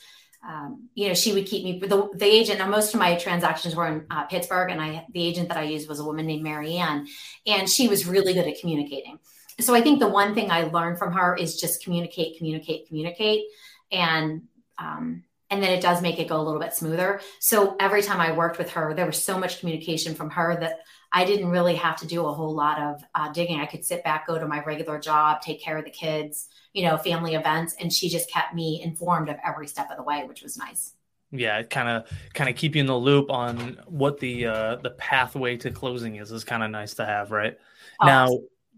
Um, 0.47 0.89
you 0.95 1.09
know, 1.09 1.15
she 1.15 1.33
would 1.33 1.47
keep 1.47 1.65
me 1.65 1.79
the, 1.79 2.11
the 2.15 2.27
agent. 2.27 2.59
Now, 2.59 2.69
most 2.69 2.95
of 2.95 3.01
my 3.01 3.15
transactions 3.17 3.77
were 3.77 3.87
in 3.87 4.07
uh, 4.11 4.25
Pittsburgh, 4.25 4.71
and 4.71 4.81
I 4.81 5.07
the 5.13 5.23
agent 5.25 5.49
that 5.49 5.57
I 5.57 5.63
used 5.63 5.89
was 5.89 6.01
a 6.01 6.05
woman 6.05 6.27
named 6.27 6.43
Marianne, 6.43 7.07
and 7.47 7.69
she 7.69 7.89
was 7.89 8.07
really 8.07 8.35
good 8.35 8.49
at 8.49 8.59
communicating. 8.61 9.19
So 9.61 9.75
I 9.75 9.81
think 9.81 10.01
the 10.01 10.09
one 10.09 10.35
thing 10.35 10.51
I 10.51 10.65
learned 10.65 10.99
from 10.99 11.13
her 11.13 11.37
is 11.37 11.61
just 11.61 11.85
communicate, 11.85 12.39
communicate, 12.39 12.89
communicate, 12.89 13.45
and 13.93 14.43
um, 14.79 15.23
and 15.51 15.63
then 15.63 15.71
it 15.71 15.83
does 15.83 16.01
make 16.01 16.19
it 16.19 16.29
go 16.29 16.41
a 16.41 16.43
little 16.43 16.61
bit 16.61 16.73
smoother. 16.73 17.21
So 17.39 17.77
every 17.79 18.03
time 18.03 18.21
I 18.21 18.33
worked 18.33 18.59
with 18.59 18.71
her, 18.71 18.95
there 18.95 19.07
was 19.07 19.23
so 19.23 19.39
much 19.39 19.61
communication 19.61 20.15
from 20.15 20.31
her 20.31 20.57
that 20.59 20.81
I 21.13 21.25
didn't 21.25 21.51
really 21.51 21.75
have 21.77 21.97
to 21.97 22.07
do 22.07 22.27
a 22.27 22.33
whole 22.33 22.55
lot 22.55 22.81
of 22.81 23.05
uh, 23.15 23.31
digging. 23.33 23.61
I 23.61 23.67
could 23.67 23.85
sit 23.85 24.03
back, 24.03 24.27
go 24.27 24.39
to 24.39 24.49
my 24.49 24.63
regular 24.65 24.99
job, 24.99 25.43
take 25.43 25.61
care 25.61 25.77
of 25.77 25.85
the 25.85 25.91
kids, 25.91 26.49
you 26.73 26.85
know, 26.85 26.97
family 26.97 27.35
events, 27.35 27.75
and 27.79 27.93
she 27.93 28.09
just 28.09 28.31
kept 28.31 28.55
me 28.55 28.81
informed 28.83 29.29
of 29.29 29.37
every 29.47 29.67
step 29.67 29.91
of 29.91 29.99
the 29.99 30.03
way, 30.03 30.25
which 30.27 30.43
was 30.43 30.57
nice. 30.57 30.95
Yeah, 31.31 31.63
kind 31.63 31.89
of 31.89 32.11
kind 32.35 32.51
of 32.51 32.57
keep 32.57 32.75
you 32.75 32.81
in 32.81 32.87
the 32.87 32.97
loop 32.97 33.31
on 33.31 33.81
what 33.87 34.21
the 34.21 34.47
uh, 34.47 34.77
the 34.77 34.91
pathway 34.91 35.57
to 35.59 35.71
closing 35.71 36.17
is 36.17 36.31
is 36.31 36.45
kind 36.45 36.63
of 36.63 36.71
nice 36.71 36.95
to 36.95 37.07
have, 37.07 37.31
right? 37.31 37.59
Oh, 38.01 38.07
now, 38.07 38.29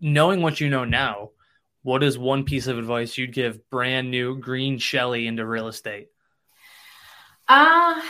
knowing 0.01 0.41
what 0.41 0.61
you 0.61 0.71
know 0.71 0.85
now, 0.85 1.31
what 1.83 2.03
is 2.03 2.17
one 2.17 2.45
piece 2.45 2.67
of 2.67 2.79
advice 2.79 3.19
you'd 3.19 3.33
give 3.33 3.69
brand 3.71 4.11
new 4.11 4.39
green 4.39 4.79
Shelly 4.79 5.27
into 5.27 5.45
real 5.47 5.69
estate? 5.69 6.09
Uh 7.49 8.01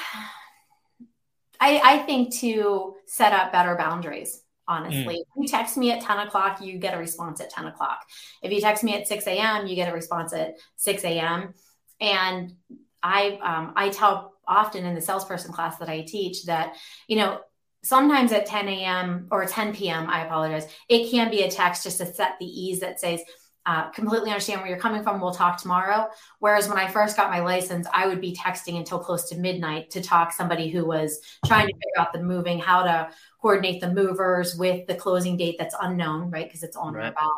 I, 1.61 1.81
I 1.83 1.99
think 1.99 2.35
to 2.37 2.95
set 3.07 3.33
up 3.33 3.53
better 3.53 3.77
boundaries 3.77 4.41
honestly. 4.67 5.17
Mm. 5.17 5.21
If 5.21 5.27
you 5.37 5.49
text 5.49 5.77
me 5.77 5.93
at 5.93 6.01
10 6.01 6.27
o'clock, 6.27 6.63
you 6.63 6.79
get 6.79 6.95
a 6.95 6.99
response 6.99 7.41
at 7.41 7.51
10 7.51 7.67
o'clock. 7.67 8.01
If 8.43 8.53
you 8.53 8.61
text 8.61 8.83
me 8.83 8.95
at 8.95 9.07
6 9.07 9.27
a.m., 9.27 9.67
you 9.67 9.77
get 9.77 9.91
a 9.91 9.95
response 9.95 10.33
at 10.33 10.55
6 10.77 11.05
a.m. 11.05 11.55
And 12.01 12.55
I 13.03 13.39
um, 13.43 13.73
I 13.77 13.91
tell 13.91 14.33
often 14.47 14.85
in 14.85 14.95
the 14.95 15.01
salesperson 15.01 15.53
class 15.53 15.79
that 15.79 15.89
I 15.89 16.03
teach 16.03 16.45
that, 16.45 16.77
you 17.07 17.17
know, 17.17 17.41
sometimes 17.83 18.33
at 18.33 18.47
10 18.47 18.69
a.m. 18.69 19.29
or 19.31 19.45
10 19.45 19.75
p.m., 19.75 20.09
I 20.09 20.25
apologize, 20.25 20.67
it 20.89 21.11
can 21.11 21.31
be 21.31 21.43
a 21.43 21.51
text 21.51 21.85
just 21.85 21.99
to 21.99 22.07
set 22.07 22.37
the 22.39 22.47
ease 22.47 22.81
that 22.81 23.01
says, 23.01 23.21
uh, 23.67 23.89
completely 23.91 24.31
understand 24.31 24.61
where 24.61 24.69
you're 24.69 24.79
coming 24.79 25.03
from. 25.03 25.21
We'll 25.21 25.35
talk 25.35 25.61
tomorrow. 25.61 26.09
Whereas 26.39 26.69
when 26.69 26.79
I 26.79 26.87
first 26.87 27.17
got 27.17 27.31
my 27.31 27.41
license, 27.41 27.87
I 27.93 28.07
would 28.07 28.21
be 28.21 28.35
texting 28.35 28.77
until 28.77 28.99
close 28.99 29.29
to 29.31 29.37
midnight 29.37 29.91
to 29.91 30.03
talk 30.03 30.33
somebody 30.33 30.69
who 30.69 30.85
was 30.85 31.21
trying 31.47 31.67
to 31.69 31.73
figure 31.73 31.99
out 31.99 32.13
the 32.13 32.23
moving, 32.23 32.59
how 32.59 32.83
to 32.83 33.09
coordinate 33.41 33.81
the 33.81 33.91
movers 33.91 34.55
with 34.57 34.87
the 34.87 34.95
closing 34.95 35.37
date 35.37 35.57
that's 35.59 35.75
unknown, 35.81 36.31
right? 36.31 36.47
Because 36.47 36.63
it's 36.63 36.77
on 36.77 36.93
right. 36.93 37.07
or 37.07 37.09
about. 37.09 37.31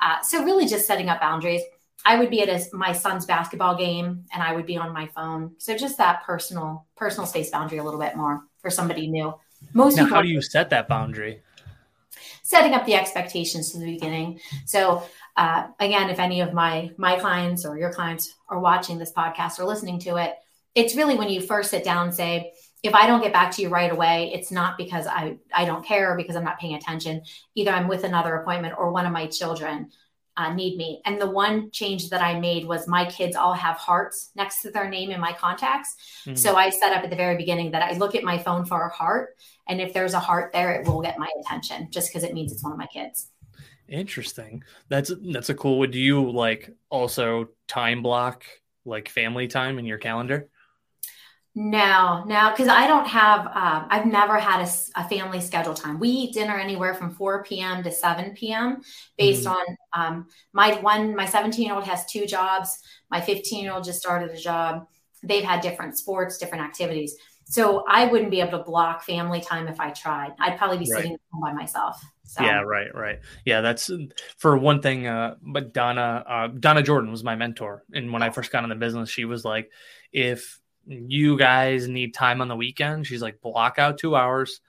Uh, 0.00 0.22
so 0.22 0.44
really, 0.44 0.66
just 0.66 0.86
setting 0.86 1.08
up 1.08 1.20
boundaries. 1.20 1.62
I 2.06 2.18
would 2.18 2.30
be 2.30 2.42
at 2.42 2.48
a, 2.48 2.76
my 2.76 2.92
son's 2.92 3.24
basketball 3.24 3.76
game, 3.76 4.24
and 4.32 4.42
I 4.42 4.54
would 4.54 4.66
be 4.66 4.76
on 4.76 4.92
my 4.92 5.06
phone. 5.08 5.52
So 5.58 5.76
just 5.76 5.96
that 5.98 6.22
personal 6.22 6.86
personal 6.96 7.26
space 7.26 7.50
boundary 7.50 7.78
a 7.78 7.84
little 7.84 8.00
bit 8.00 8.14
more 8.14 8.42
for 8.60 8.70
somebody 8.70 9.08
new. 9.08 9.34
Most 9.72 9.96
now, 9.96 10.06
how 10.06 10.22
do 10.22 10.28
you 10.28 10.42
set 10.42 10.70
that 10.70 10.86
boundary? 10.86 11.42
Setting 12.42 12.74
up 12.74 12.84
the 12.84 12.94
expectations 12.94 13.72
from 13.72 13.80
the 13.80 13.92
beginning. 13.94 14.38
So 14.66 15.02
uh, 15.36 15.68
again, 15.80 16.10
if 16.10 16.18
any 16.18 16.40
of 16.40 16.52
my 16.52 16.90
my 16.96 17.18
clients 17.18 17.64
or 17.64 17.78
your 17.78 17.92
clients 17.92 18.34
are 18.48 18.60
watching 18.60 18.98
this 18.98 19.12
podcast 19.12 19.58
or 19.58 19.64
listening 19.64 19.98
to 20.00 20.16
it, 20.16 20.34
it's 20.74 20.94
really 20.94 21.16
when 21.16 21.28
you 21.28 21.40
first 21.40 21.70
sit 21.70 21.84
down 21.84 22.06
and 22.06 22.14
say, 22.14 22.52
if 22.82 22.94
I 22.94 23.06
don't 23.06 23.22
get 23.22 23.32
back 23.32 23.50
to 23.52 23.62
you 23.62 23.68
right 23.68 23.90
away, 23.90 24.30
it's 24.34 24.52
not 24.52 24.76
because 24.76 25.06
I 25.06 25.38
I 25.52 25.64
don't 25.64 25.84
care 25.84 26.12
or 26.12 26.16
because 26.16 26.36
I'm 26.36 26.44
not 26.44 26.60
paying 26.60 26.74
attention. 26.74 27.22
Either 27.54 27.70
I'm 27.70 27.88
with 27.88 28.04
another 28.04 28.36
appointment 28.36 28.74
or 28.78 28.92
one 28.92 29.06
of 29.06 29.12
my 29.12 29.26
children 29.26 29.90
uh, 30.36 30.52
need 30.52 30.76
me. 30.76 31.00
And 31.04 31.20
the 31.20 31.30
one 31.30 31.70
change 31.70 32.10
that 32.10 32.20
I 32.22 32.38
made 32.38 32.66
was 32.66 32.88
my 32.88 33.04
kids 33.04 33.36
all 33.36 33.54
have 33.54 33.76
hearts 33.76 34.30
next 34.34 34.62
to 34.62 34.70
their 34.70 34.88
name 34.88 35.10
in 35.10 35.20
my 35.20 35.32
contacts. 35.32 35.94
Mm-hmm. 36.26 36.34
So 36.34 36.56
I 36.56 36.70
set 36.70 36.92
up 36.92 37.04
at 37.04 37.10
the 37.10 37.16
very 37.16 37.36
beginning 37.36 37.70
that 37.72 37.82
I 37.82 37.96
look 37.96 38.14
at 38.14 38.24
my 38.24 38.38
phone 38.38 38.64
for 38.64 38.86
a 38.86 38.92
heart, 38.92 39.36
and 39.68 39.80
if 39.80 39.92
there's 39.92 40.14
a 40.14 40.20
heart 40.20 40.52
there, 40.52 40.72
it 40.72 40.86
will 40.86 41.02
get 41.02 41.18
my 41.18 41.28
attention 41.40 41.88
just 41.90 42.10
because 42.10 42.24
it 42.24 42.34
means 42.34 42.52
it's 42.52 42.64
one 42.64 42.72
of 42.72 42.78
my 42.78 42.86
kids. 42.86 43.28
Interesting. 43.88 44.64
That's 44.88 45.12
that's 45.32 45.50
a 45.50 45.54
cool. 45.54 45.86
Do 45.86 45.98
you 45.98 46.30
like 46.30 46.70
also 46.90 47.48
time 47.68 48.02
block 48.02 48.44
like 48.84 49.08
family 49.08 49.46
time 49.46 49.78
in 49.78 49.84
your 49.84 49.98
calendar? 49.98 50.48
No, 51.56 52.24
no, 52.26 52.50
because 52.50 52.66
I 52.66 52.88
don't 52.88 53.06
have. 53.06 53.46
Uh, 53.46 53.86
I've 53.88 54.06
never 54.06 54.38
had 54.40 54.66
a, 54.66 55.00
a, 55.00 55.08
family 55.08 55.40
schedule 55.40 55.74
time. 55.74 56.00
We 56.00 56.08
eat 56.08 56.34
dinner 56.34 56.58
anywhere 56.58 56.94
from 56.94 57.12
four 57.12 57.44
p.m. 57.44 57.84
to 57.84 57.92
seven 57.92 58.32
p.m. 58.34 58.80
based 59.16 59.46
mm-hmm. 59.46 59.54
on 59.54 59.76
um, 59.92 60.26
my 60.52 60.74
one. 60.80 61.14
My 61.14 61.26
seventeen-year-old 61.26 61.84
has 61.84 62.06
two 62.06 62.26
jobs. 62.26 62.78
My 63.08 63.20
fifteen-year-old 63.20 63.84
just 63.84 64.00
started 64.00 64.30
a 64.30 64.36
job. 64.36 64.88
They've 65.22 65.44
had 65.44 65.60
different 65.60 65.96
sports, 65.96 66.38
different 66.38 66.64
activities. 66.64 67.16
So 67.44 67.84
I 67.86 68.06
wouldn't 68.06 68.30
be 68.30 68.40
able 68.40 68.58
to 68.58 68.64
block 68.64 69.04
family 69.04 69.40
time 69.40 69.68
if 69.68 69.78
I 69.78 69.90
tried. 69.90 70.32
I'd 70.40 70.58
probably 70.58 70.78
be 70.78 70.90
right. 70.90 71.02
sitting 71.02 71.16
home 71.30 71.42
by 71.42 71.52
myself. 71.52 72.02
So. 72.34 72.44
Yeah, 72.44 72.62
right, 72.62 72.94
right. 72.94 73.20
Yeah, 73.44 73.60
that's 73.60 73.90
for 74.38 74.56
one 74.56 74.82
thing. 74.82 75.06
Uh, 75.06 75.36
but 75.40 75.72
Donna, 75.72 76.24
uh, 76.26 76.48
Donna 76.48 76.82
Jordan 76.82 77.10
was 77.10 77.24
my 77.24 77.36
mentor, 77.36 77.84
and 77.92 78.12
when 78.12 78.22
I 78.22 78.30
first 78.30 78.50
got 78.50 78.64
in 78.64 78.70
the 78.70 78.76
business, 78.76 79.08
she 79.08 79.24
was 79.24 79.44
like, 79.44 79.70
"If 80.12 80.60
you 80.86 81.38
guys 81.38 81.88
need 81.88 82.14
time 82.14 82.40
on 82.40 82.48
the 82.48 82.56
weekend, 82.56 83.06
she's 83.06 83.22
like, 83.22 83.40
block 83.40 83.78
out 83.78 83.98
two 83.98 84.16
hours, 84.16 84.60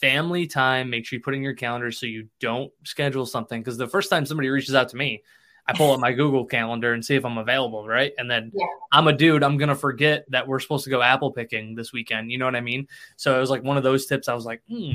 family 0.00 0.46
time. 0.46 0.90
Make 0.90 1.06
sure 1.06 1.18
you 1.18 1.22
put 1.22 1.34
in 1.34 1.42
your 1.42 1.54
calendar 1.54 1.92
so 1.92 2.06
you 2.06 2.28
don't 2.40 2.72
schedule 2.84 3.26
something. 3.26 3.60
Because 3.60 3.76
the 3.76 3.88
first 3.88 4.10
time 4.10 4.26
somebody 4.26 4.48
reaches 4.48 4.74
out 4.74 4.88
to 4.90 4.96
me, 4.96 5.22
I 5.66 5.72
pull 5.72 5.92
up 5.92 6.00
my 6.00 6.12
Google 6.12 6.46
Calendar 6.46 6.94
and 6.94 7.04
see 7.04 7.14
if 7.14 7.24
I'm 7.24 7.38
available, 7.38 7.86
right? 7.86 8.12
And 8.18 8.28
then 8.28 8.50
yeah. 8.52 8.66
I'm 8.90 9.06
a 9.06 9.12
dude, 9.12 9.44
I'm 9.44 9.56
gonna 9.56 9.76
forget 9.76 10.24
that 10.30 10.48
we're 10.48 10.58
supposed 10.58 10.84
to 10.84 10.90
go 10.90 11.00
apple 11.00 11.30
picking 11.30 11.74
this 11.74 11.92
weekend. 11.92 12.32
You 12.32 12.38
know 12.38 12.44
what 12.46 12.56
I 12.56 12.60
mean? 12.60 12.88
So 13.16 13.36
it 13.36 13.40
was 13.40 13.50
like 13.50 13.62
one 13.62 13.76
of 13.76 13.84
those 13.84 14.06
tips. 14.06 14.26
I 14.28 14.34
was 14.34 14.44
like, 14.44 14.62
hmm, 14.68 14.92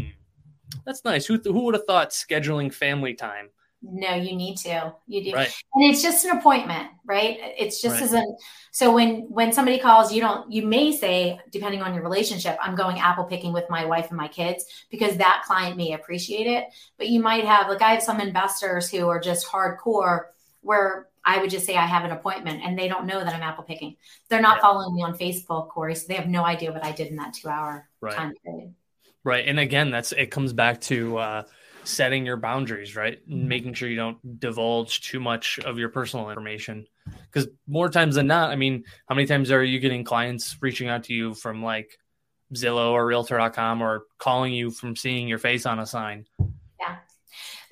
That's 0.85 1.03
nice. 1.03 1.25
Who 1.25 1.39
who 1.43 1.65
would 1.65 1.73
have 1.75 1.85
thought 1.85 2.11
scheduling 2.11 2.73
family 2.73 3.13
time? 3.13 3.49
No, 3.87 4.15
you 4.15 4.35
need 4.35 4.57
to. 4.57 4.95
You 5.05 5.23
do. 5.23 5.33
Right. 5.33 5.53
And 5.75 5.91
it's 5.91 6.01
just 6.01 6.25
an 6.25 6.37
appointment, 6.37 6.89
right? 7.05 7.37
It's 7.57 7.81
just 7.81 7.95
Right. 7.95 8.03
as 8.03 8.13
an 8.13 8.37
so 8.71 8.91
when 8.93 9.21
when 9.29 9.53
somebody 9.53 9.77
calls, 9.77 10.11
you 10.11 10.21
don't 10.21 10.51
you 10.51 10.65
may 10.65 10.91
say, 10.91 11.39
depending 11.51 11.81
on 11.81 11.93
your 11.93 12.03
relationship, 12.03 12.57
I'm 12.61 12.75
going 12.75 12.99
apple 12.99 13.25
picking 13.25 13.53
with 13.53 13.69
my 13.69 13.85
wife 13.85 14.07
and 14.09 14.17
my 14.17 14.27
kids 14.27 14.65
because 14.89 15.17
that 15.17 15.43
client 15.45 15.77
may 15.77 15.93
appreciate 15.93 16.47
it. 16.47 16.65
But 16.97 17.09
you 17.09 17.19
might 17.21 17.45
have 17.45 17.67
like 17.69 17.81
I 17.81 17.93
have 17.93 18.03
some 18.03 18.19
investors 18.19 18.89
who 18.89 19.07
are 19.07 19.19
just 19.19 19.47
hardcore 19.47 20.25
where 20.61 21.07
I 21.23 21.39
would 21.39 21.49
just 21.49 21.65
say 21.65 21.75
I 21.75 21.85
have 21.85 22.05
an 22.05 22.11
appointment 22.11 22.61
and 22.63 22.77
they 22.77 22.87
don't 22.87 23.05
know 23.05 23.19
that 23.19 23.33
I'm 23.33 23.41
apple 23.41 23.63
picking. 23.63 23.97
They're 24.29 24.41
not 24.41 24.57
Yeah. 24.57 24.61
following 24.61 24.95
me 24.95 25.03
on 25.03 25.17
Facebook, 25.17 25.69
Corey, 25.69 25.95
so 25.95 26.07
they 26.07 26.15
have 26.15 26.27
no 26.27 26.43
idea 26.43 26.71
what 26.71 26.83
I 26.83 26.91
did 26.91 27.07
in 27.07 27.15
that 27.17 27.33
two 27.33 27.49
hour 27.49 27.87
Right. 28.01 28.15
time 28.15 28.33
period. 28.43 28.73
Right. 29.25 29.47
And 29.47 29.59
again, 29.59 29.89
that's 29.89 30.11
it 30.11 30.27
comes 30.27 30.53
back 30.53 30.79
to 30.81 31.17
uh, 31.17 31.43
setting 31.83 32.27
your 32.27 32.37
boundaries, 32.37 32.95
right? 32.95 33.19
Mm-hmm. 33.27 33.47
Making 33.47 33.73
sure 33.73 33.89
you 33.89 33.95
don't 33.95 34.39
divulge 34.39 35.01
too 35.01 35.19
much 35.19 35.57
of 35.59 35.79
your 35.79 35.89
personal 35.89 36.29
information. 36.29 36.85
Because 37.31 37.49
more 37.67 37.89
times 37.89 38.15
than 38.15 38.27
not, 38.27 38.51
I 38.51 38.55
mean, 38.55 38.83
how 39.09 39.15
many 39.15 39.27
times 39.27 39.49
are 39.49 39.63
you 39.63 39.79
getting 39.79 40.03
clients 40.03 40.55
reaching 40.61 40.89
out 40.89 41.05
to 41.05 41.13
you 41.13 41.33
from 41.33 41.63
like 41.63 41.97
Zillow 42.53 42.91
or 42.91 43.03
Realtor.com 43.03 43.81
or 43.81 44.03
calling 44.19 44.53
you 44.53 44.69
from 44.69 44.95
seeing 44.95 45.27
your 45.27 45.39
face 45.39 45.65
on 45.65 45.79
a 45.79 45.87
sign? 45.87 46.27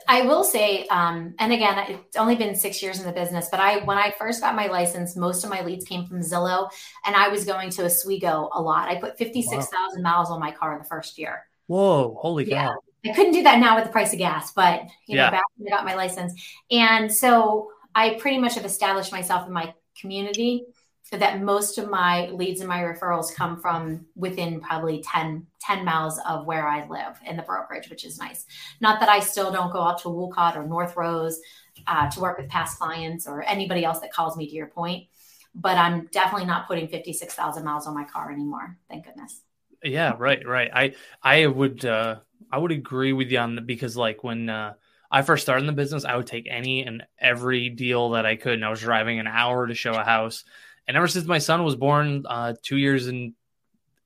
I 0.07 0.23
will 0.23 0.43
say, 0.43 0.85
um, 0.87 1.33
and 1.39 1.53
again, 1.53 1.77
it's 1.89 2.17
only 2.17 2.35
been 2.35 2.55
six 2.55 2.81
years 2.81 2.99
in 2.99 3.05
the 3.05 3.11
business, 3.11 3.47
but 3.49 3.59
I, 3.59 3.83
when 3.83 3.97
I 3.97 4.11
first 4.11 4.41
got 4.41 4.55
my 4.55 4.67
license, 4.67 5.15
most 5.15 5.43
of 5.43 5.49
my 5.49 5.61
leads 5.63 5.85
came 5.85 6.05
from 6.05 6.19
Zillow, 6.19 6.69
and 7.05 7.15
I 7.15 7.29
was 7.29 7.45
going 7.45 7.69
to 7.71 7.85
Oswego 7.85 8.49
a 8.53 8.61
lot. 8.61 8.89
I 8.89 8.95
put 8.95 9.17
fifty-six 9.17 9.67
thousand 9.67 10.01
miles 10.03 10.29
on 10.29 10.39
my 10.39 10.51
car 10.51 10.73
in 10.73 10.79
the 10.79 10.85
first 10.85 11.17
year. 11.17 11.45
Whoa, 11.67 12.17
holy 12.21 12.49
Yeah. 12.49 12.67
cow. 12.67 12.75
I 13.05 13.13
couldn't 13.13 13.33
do 13.33 13.43
that 13.43 13.59
now 13.59 13.75
with 13.75 13.85
the 13.85 13.91
price 13.91 14.13
of 14.13 14.19
gas, 14.19 14.51
but 14.53 14.83
you 15.07 15.17
know, 15.17 15.23
Yeah. 15.23 15.31
back 15.31 15.43
when 15.57 15.71
I 15.71 15.75
got 15.75 15.85
my 15.85 15.95
license, 15.95 16.33
and 16.71 17.13
so 17.13 17.71
I 17.95 18.15
pretty 18.15 18.37
much 18.37 18.55
have 18.55 18.65
established 18.65 19.11
myself 19.11 19.45
in 19.47 19.53
my 19.53 19.73
community 19.99 20.65
that 21.11 21.41
most 21.41 21.77
of 21.77 21.89
my 21.89 22.27
leads 22.27 22.61
and 22.61 22.67
my 22.67 22.79
referrals 22.79 23.33
come 23.33 23.59
from 23.59 24.05
within 24.15 24.59
probably 24.59 25.03
10, 25.03 25.45
10 25.59 25.85
miles 25.85 26.19
of 26.27 26.45
where 26.45 26.67
I 26.67 26.87
live 26.87 27.19
in 27.25 27.37
the 27.37 27.43
brokerage, 27.43 27.89
which 27.89 28.05
is 28.05 28.17
nice. 28.17 28.45
Not 28.81 28.99
that 28.99 29.09
I 29.09 29.19
still 29.19 29.51
don't 29.51 29.71
go 29.71 29.81
out 29.81 30.01
to 30.01 30.09
Wolcott 30.09 30.57
or 30.57 30.65
North 30.65 30.95
Rose 30.95 31.39
uh, 31.87 32.09
to 32.09 32.19
work 32.19 32.37
with 32.37 32.49
past 32.49 32.79
clients 32.79 33.27
or 33.27 33.43
anybody 33.43 33.83
else 33.83 33.99
that 33.99 34.13
calls 34.13 34.37
me 34.37 34.47
to 34.47 34.55
your 34.55 34.67
point, 34.67 35.07
but 35.53 35.77
I'm 35.77 36.07
definitely 36.07 36.47
not 36.47 36.67
putting 36.67 36.87
56,000 36.87 37.63
miles 37.63 37.85
on 37.85 37.93
my 37.93 38.05
car 38.05 38.31
anymore. 38.31 38.77
Thank 38.89 39.05
goodness. 39.05 39.41
Yeah, 39.83 40.13
right, 40.17 40.47
right. 40.47 40.71
I 40.73 40.95
I 41.21 41.45
would 41.45 41.83
uh 41.83 42.19
I 42.49 42.57
would 42.57 42.71
agree 42.71 43.11
with 43.11 43.29
you 43.29 43.39
on 43.39 43.55
the 43.55 43.61
because 43.61 43.97
like 43.97 44.23
when 44.23 44.49
uh 44.49 44.75
I 45.11 45.21
first 45.21 45.43
started 45.43 45.61
in 45.61 45.67
the 45.67 45.73
business, 45.73 46.05
I 46.05 46.15
would 46.15 46.25
take 46.25 46.47
any 46.49 46.83
and 46.83 47.03
every 47.19 47.69
deal 47.69 48.11
that 48.11 48.25
I 48.25 48.35
could, 48.35 48.53
and 48.53 48.65
I 48.65 48.69
was 48.69 48.79
driving 48.79 49.19
an 49.19 49.27
hour 49.27 49.67
to 49.67 49.75
show 49.75 49.93
a 49.93 50.03
house. 50.03 50.43
And 50.87 50.97
ever 50.97 51.07
since 51.07 51.25
my 51.25 51.37
son 51.37 51.63
was 51.63 51.75
born, 51.75 52.25
uh, 52.27 52.53
two 52.61 52.77
years 52.77 53.07
in 53.07 53.33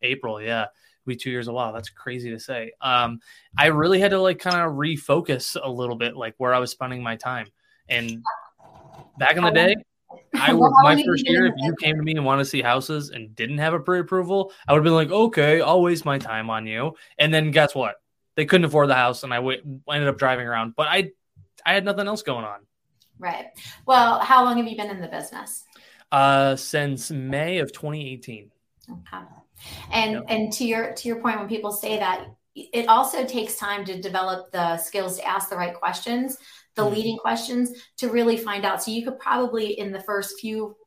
April, 0.01 0.41
yeah, 0.41 0.67
be 1.07 1.15
two 1.15 1.31
years. 1.31 1.48
A 1.48 1.53
Wow, 1.53 1.72
that's 1.72 1.89
crazy 1.89 2.29
to 2.31 2.39
say. 2.39 2.72
Um, 2.81 3.19
I 3.57 3.67
really 3.67 4.00
had 4.00 4.12
to 4.12 4.22
like 4.22 4.39
kind 4.39 4.57
of 4.57 4.74
refocus 4.74 5.57
a 5.62 5.69
little 5.69 5.96
bit, 5.96 6.15
like 6.15 6.36
where 6.38 6.53
I 6.53 6.60
was 6.60 6.72
spending 6.72 7.01
my 7.01 7.15
time. 7.15 7.48
And 7.89 8.24
back 9.17 9.38
in 9.38 9.43
the 9.43 9.51
day, 9.51 9.75
I 10.39 10.53
would 10.53 10.72
my 10.84 11.01
first 11.03 11.27
year. 11.27 11.48
If 11.48 11.53
you 11.57 11.75
came 11.81 11.96
to 11.96 12.03
me 12.03 12.12
and 12.12 12.25
wanted 12.25 12.43
to 12.43 12.50
see 12.50 12.62
houses 12.62 13.10
and 13.10 13.36
didn't 13.36 13.57
have 13.57 13.74
a 13.74 13.79
pre-approval, 13.79 14.51
I 14.67 14.74
would 14.74 14.79
have 14.79 14.84
been 14.84 14.93
like, 14.93 15.12
okay, 15.12 15.62
I'll 15.62 15.81
waste 15.81 16.05
my 16.05 16.17
time 16.17 16.50
on 16.50 16.67
you. 16.67 16.96
And 17.17 17.34
then 17.34 17.51
guess 17.51 17.74
what? 17.74 17.96
They 18.36 18.46
couldn't 18.46 18.65
afford 18.65 18.89
the 18.89 18.96
house, 18.96 19.24
and 19.24 19.34
I 19.34 19.38
w- 19.38 19.81
ended 19.91 20.07
up 20.07 20.17
driving 20.19 20.46
around. 20.46 20.75
But 20.75 20.88
I, 20.89 21.12
I 21.65 21.74
had 21.74 21.86
nothing 21.86 22.07
else 22.07 22.22
going 22.22 22.46
on. 22.46 22.60
Right. 23.17 23.48
Well, 23.88 24.19
how 24.19 24.43
long 24.43 24.57
have 24.57 24.67
you 24.67 24.77
been 24.77 24.91
in 24.91 25.01
the 25.01 25.07
business? 25.07 25.63
Uh, 26.12 26.56
since 26.56 27.12
May 27.12 27.60
of 27.60 27.72
2018. 27.74 28.50
Okay. 28.90 29.26
And 29.92 30.24
and 30.30 30.54
to 30.54 30.66
your 30.66 30.94
to 30.94 31.08
your 31.08 31.20
point, 31.20 31.40
when 31.40 31.50
people 31.50 31.72
say 31.72 31.98
that, 32.00 32.28
it 32.56 32.88
also 32.88 33.26
takes 33.26 33.56
time 33.56 33.84
to 33.86 34.02
develop 34.02 34.52
the 34.52 34.78
skills 34.78 35.18
to 35.18 35.28
ask 35.28 35.50
the 35.50 35.58
right 35.58 35.74
questions, 35.74 36.38
the 36.76 36.84
Mhm. 36.84 36.92
leading 36.92 37.18
questions, 37.18 37.72
to 37.98 38.10
really 38.10 38.38
find 38.38 38.64
out. 38.66 38.82
So 38.82 38.92
you 38.92 39.04
could 39.04 39.20
probably 39.20 39.78
in 39.78 39.92
the 39.92 40.00
first 40.02 40.40
few 40.40 40.77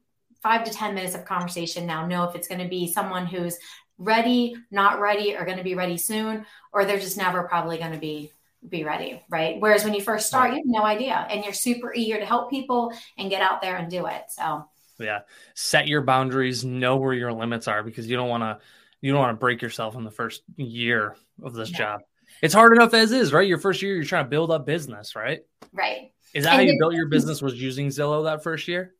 five 0.42 0.64
to 0.64 0.72
ten 0.72 0.94
minutes 0.94 1.14
of 1.14 1.26
conversation 1.26 1.84
now 1.86 2.06
know 2.06 2.24
if 2.24 2.34
it's 2.34 2.48
going 2.48 2.62
to 2.62 2.68
be 2.68 2.90
someone 2.90 3.26
who's 3.26 3.58
ready, 3.98 4.56
not 4.70 5.00
ready, 5.00 5.36
or 5.36 5.44
going 5.44 5.58
to 5.58 5.64
be 5.64 5.74
ready 5.74 5.98
soon, 5.98 6.46
or 6.72 6.86
they're 6.86 6.98
just 6.98 7.18
never 7.18 7.42
probably 7.42 7.76
going 7.76 7.92
to 7.92 7.98
be 7.98 8.32
be 8.68 8.84
ready, 8.84 9.22
right? 9.28 9.60
Whereas 9.60 9.84
when 9.84 9.94
you 9.94 10.00
first 10.02 10.26
start, 10.28 10.50
you 10.50 10.56
have 10.56 10.66
no 10.66 10.82
idea, 10.84 11.26
and 11.30 11.44
you're 11.44 11.52
super 11.52 11.92
eager 11.94 12.18
to 12.18 12.26
help 12.26 12.50
people 12.50 12.92
and 13.18 13.28
get 13.30 13.42
out 13.42 13.60
there 13.60 13.76
and 13.76 13.90
do 13.90 14.06
it. 14.06 14.24
So 14.28 14.66
Yeah, 15.00 15.20
set 15.54 15.88
your 15.88 16.02
boundaries, 16.02 16.64
know 16.64 16.96
where 16.96 17.14
your 17.14 17.32
limits 17.32 17.66
are, 17.68 17.82
because 17.82 18.06
you 18.08 18.16
don't 18.16 18.28
want 18.28 18.42
to, 18.42 18.58
you 19.00 19.12
don't 19.12 19.20
want 19.20 19.34
to 19.34 19.40
break 19.40 19.62
yourself 19.62 19.96
in 19.96 20.04
the 20.04 20.10
first 20.10 20.42
year 20.56 21.16
of 21.42 21.54
this 21.54 21.70
Yeah. 21.70 21.78
job. 21.78 22.00
It's 22.42 22.54
hard 22.54 22.72
enough 22.72 22.94
as 22.94 23.12
is, 23.12 23.32
right? 23.32 23.46
Your 23.48 23.58
first 23.58 23.82
year, 23.82 23.94
you're 23.94 24.04
trying 24.04 24.24
to 24.24 24.30
build 24.30 24.50
up 24.50 24.66
business, 24.66 25.16
right? 25.16 25.40
right. 25.72 26.12
Is 26.32 26.44
that 26.44 26.52
And 26.52 26.60
how 26.60 26.72
you 26.72 26.78
built 26.78 26.94
your 26.94 27.06
business? 27.08 27.42
Was 27.42 27.60
using 27.60 27.88
Zillow 27.88 28.24
that 28.24 28.42
first 28.42 28.68
year? 28.68 28.94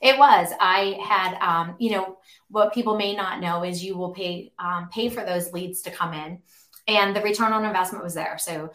It 0.00 0.18
was. 0.18 0.48
I 0.60 0.98
had, 1.02 1.38
um, 1.40 1.76
you 1.78 1.92
know, 1.92 2.18
what 2.50 2.74
people 2.74 2.96
may 2.96 3.14
not 3.14 3.40
know 3.40 3.64
is 3.64 3.84
you 3.84 3.96
will 3.96 4.10
pay 4.10 4.52
um, 4.58 4.88
pay 4.90 5.08
for 5.08 5.24
those 5.24 5.52
leads 5.52 5.82
to 5.82 5.90
come 5.90 6.12
in, 6.12 6.40
and 6.88 7.14
the 7.14 7.22
return 7.22 7.52
on 7.52 7.64
investment 7.64 8.02
was 8.04 8.14
there. 8.14 8.36
So, 8.38 8.72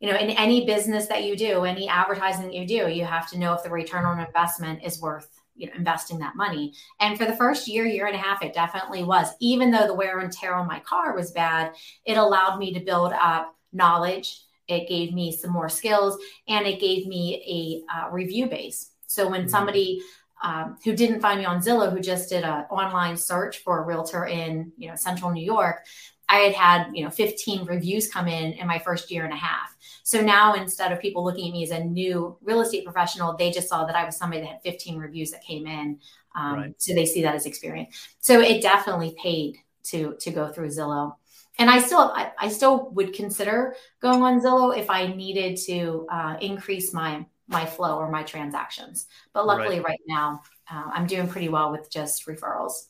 you 0.00 0.10
know, 0.10 0.16
in 0.16 0.30
any 0.30 0.64
business 0.64 1.06
that 1.08 1.24
you 1.24 1.36
do, 1.36 1.64
any 1.64 1.88
advertising 1.88 2.44
that 2.46 2.54
you 2.54 2.66
do, 2.66 2.88
you 2.88 3.04
have 3.04 3.28
to 3.30 3.38
know 3.38 3.54
if 3.54 3.62
the 3.62 3.70
return 3.70 4.04
on 4.04 4.20
investment 4.20 4.84
is 4.84 5.00
worth 5.00 5.28
you 5.54 5.66
know 5.66 5.72
investing 5.76 6.18
that 6.18 6.36
money. 6.36 6.74
And 7.00 7.18
for 7.18 7.24
the 7.24 7.36
first 7.36 7.68
year, 7.68 7.84
year 7.86 8.06
and 8.06 8.16
a 8.16 8.18
half, 8.18 8.42
it 8.42 8.54
definitely 8.54 9.04
was. 9.04 9.28
Even 9.40 9.70
though 9.70 9.86
the 9.86 9.94
wear 9.94 10.18
and 10.20 10.32
tear 10.32 10.54
on 10.54 10.66
my 10.66 10.80
car 10.80 11.14
was 11.14 11.30
bad, 11.32 11.72
it 12.04 12.16
allowed 12.16 12.58
me 12.58 12.72
to 12.74 12.80
build 12.80 13.12
up 13.12 13.54
knowledge. 13.72 14.40
It 14.68 14.88
gave 14.88 15.12
me 15.12 15.32
some 15.32 15.50
more 15.50 15.68
skills, 15.68 16.16
and 16.48 16.66
it 16.66 16.80
gave 16.80 17.06
me 17.06 17.84
a 17.92 17.96
uh, 17.96 18.10
review 18.10 18.46
base. 18.46 18.90
So 19.06 19.28
when 19.28 19.44
Mhm. 19.44 19.50
somebody 19.50 20.00
um, 20.42 20.76
who 20.84 20.92
didn't 20.96 21.20
find 21.20 21.38
me 21.38 21.44
on 21.46 21.60
Zillow, 21.62 21.92
who 21.92 22.00
just 22.00 22.28
did 22.28 22.42
an 22.42 22.64
online 22.68 23.16
search 23.16 23.58
for 23.58 23.78
a 23.80 23.86
realtor 23.86 24.26
in 24.26 24.72
you 24.76 24.88
know 24.88 24.96
Central 24.96 25.30
New 25.30 25.44
York, 25.44 25.84
I 26.28 26.38
had 26.38 26.54
had 26.54 26.90
you 26.96 27.04
know 27.04 27.10
15 27.10 27.64
reviews 27.66 28.08
come 28.10 28.26
in 28.26 28.52
in 28.54 28.66
my 28.66 28.78
first 28.78 29.10
year 29.10 29.24
and 29.24 29.32
a 29.32 29.36
half. 29.36 29.74
So 30.02 30.20
now 30.20 30.54
instead 30.54 30.92
of 30.92 31.00
people 31.00 31.24
looking 31.24 31.48
at 31.48 31.52
me 31.52 31.64
as 31.64 31.70
a 31.70 31.84
new 31.84 32.36
real 32.42 32.60
estate 32.60 32.84
professional, 32.84 33.36
they 33.36 33.50
just 33.50 33.68
saw 33.68 33.84
that 33.84 33.96
I 33.96 34.04
was 34.04 34.16
somebody 34.16 34.42
that 34.42 34.48
had 34.48 34.62
15 34.62 34.98
reviews 34.98 35.30
that 35.30 35.42
came 35.42 35.66
in. 35.66 35.98
Um, 36.34 36.54
Right. 36.54 36.74
So 36.78 36.94
they 36.94 37.06
see 37.06 37.22
that 37.22 37.34
as 37.34 37.46
experience. 37.46 38.08
So 38.20 38.40
it 38.40 38.62
definitely 38.62 39.14
paid 39.22 39.58
to 39.84 40.16
to 40.20 40.30
go 40.30 40.48
through 40.52 40.68
Zillow. 40.68 41.16
And 41.58 41.68
I 41.68 41.80
still, 41.80 42.12
I, 42.14 42.32
I 42.38 42.48
still 42.48 42.90
would 42.92 43.12
consider 43.12 43.76
going 44.00 44.22
on 44.22 44.40
Zillow 44.40 44.76
if 44.76 44.88
I 44.88 45.08
needed 45.08 45.58
to 45.66 46.06
uh, 46.10 46.36
increase 46.40 46.94
my 46.94 47.26
my 47.46 47.66
flow 47.66 47.98
or 47.98 48.10
my 48.10 48.22
transactions. 48.22 49.06
But 49.34 49.46
luckily, 49.46 49.80
right, 49.80 50.00
now, 50.08 50.42
uh, 50.70 50.90
I'm 50.92 51.06
doing 51.06 51.28
pretty 51.28 51.48
well 51.48 51.70
with 51.70 51.90
just 51.90 52.26
referrals. 52.26 52.86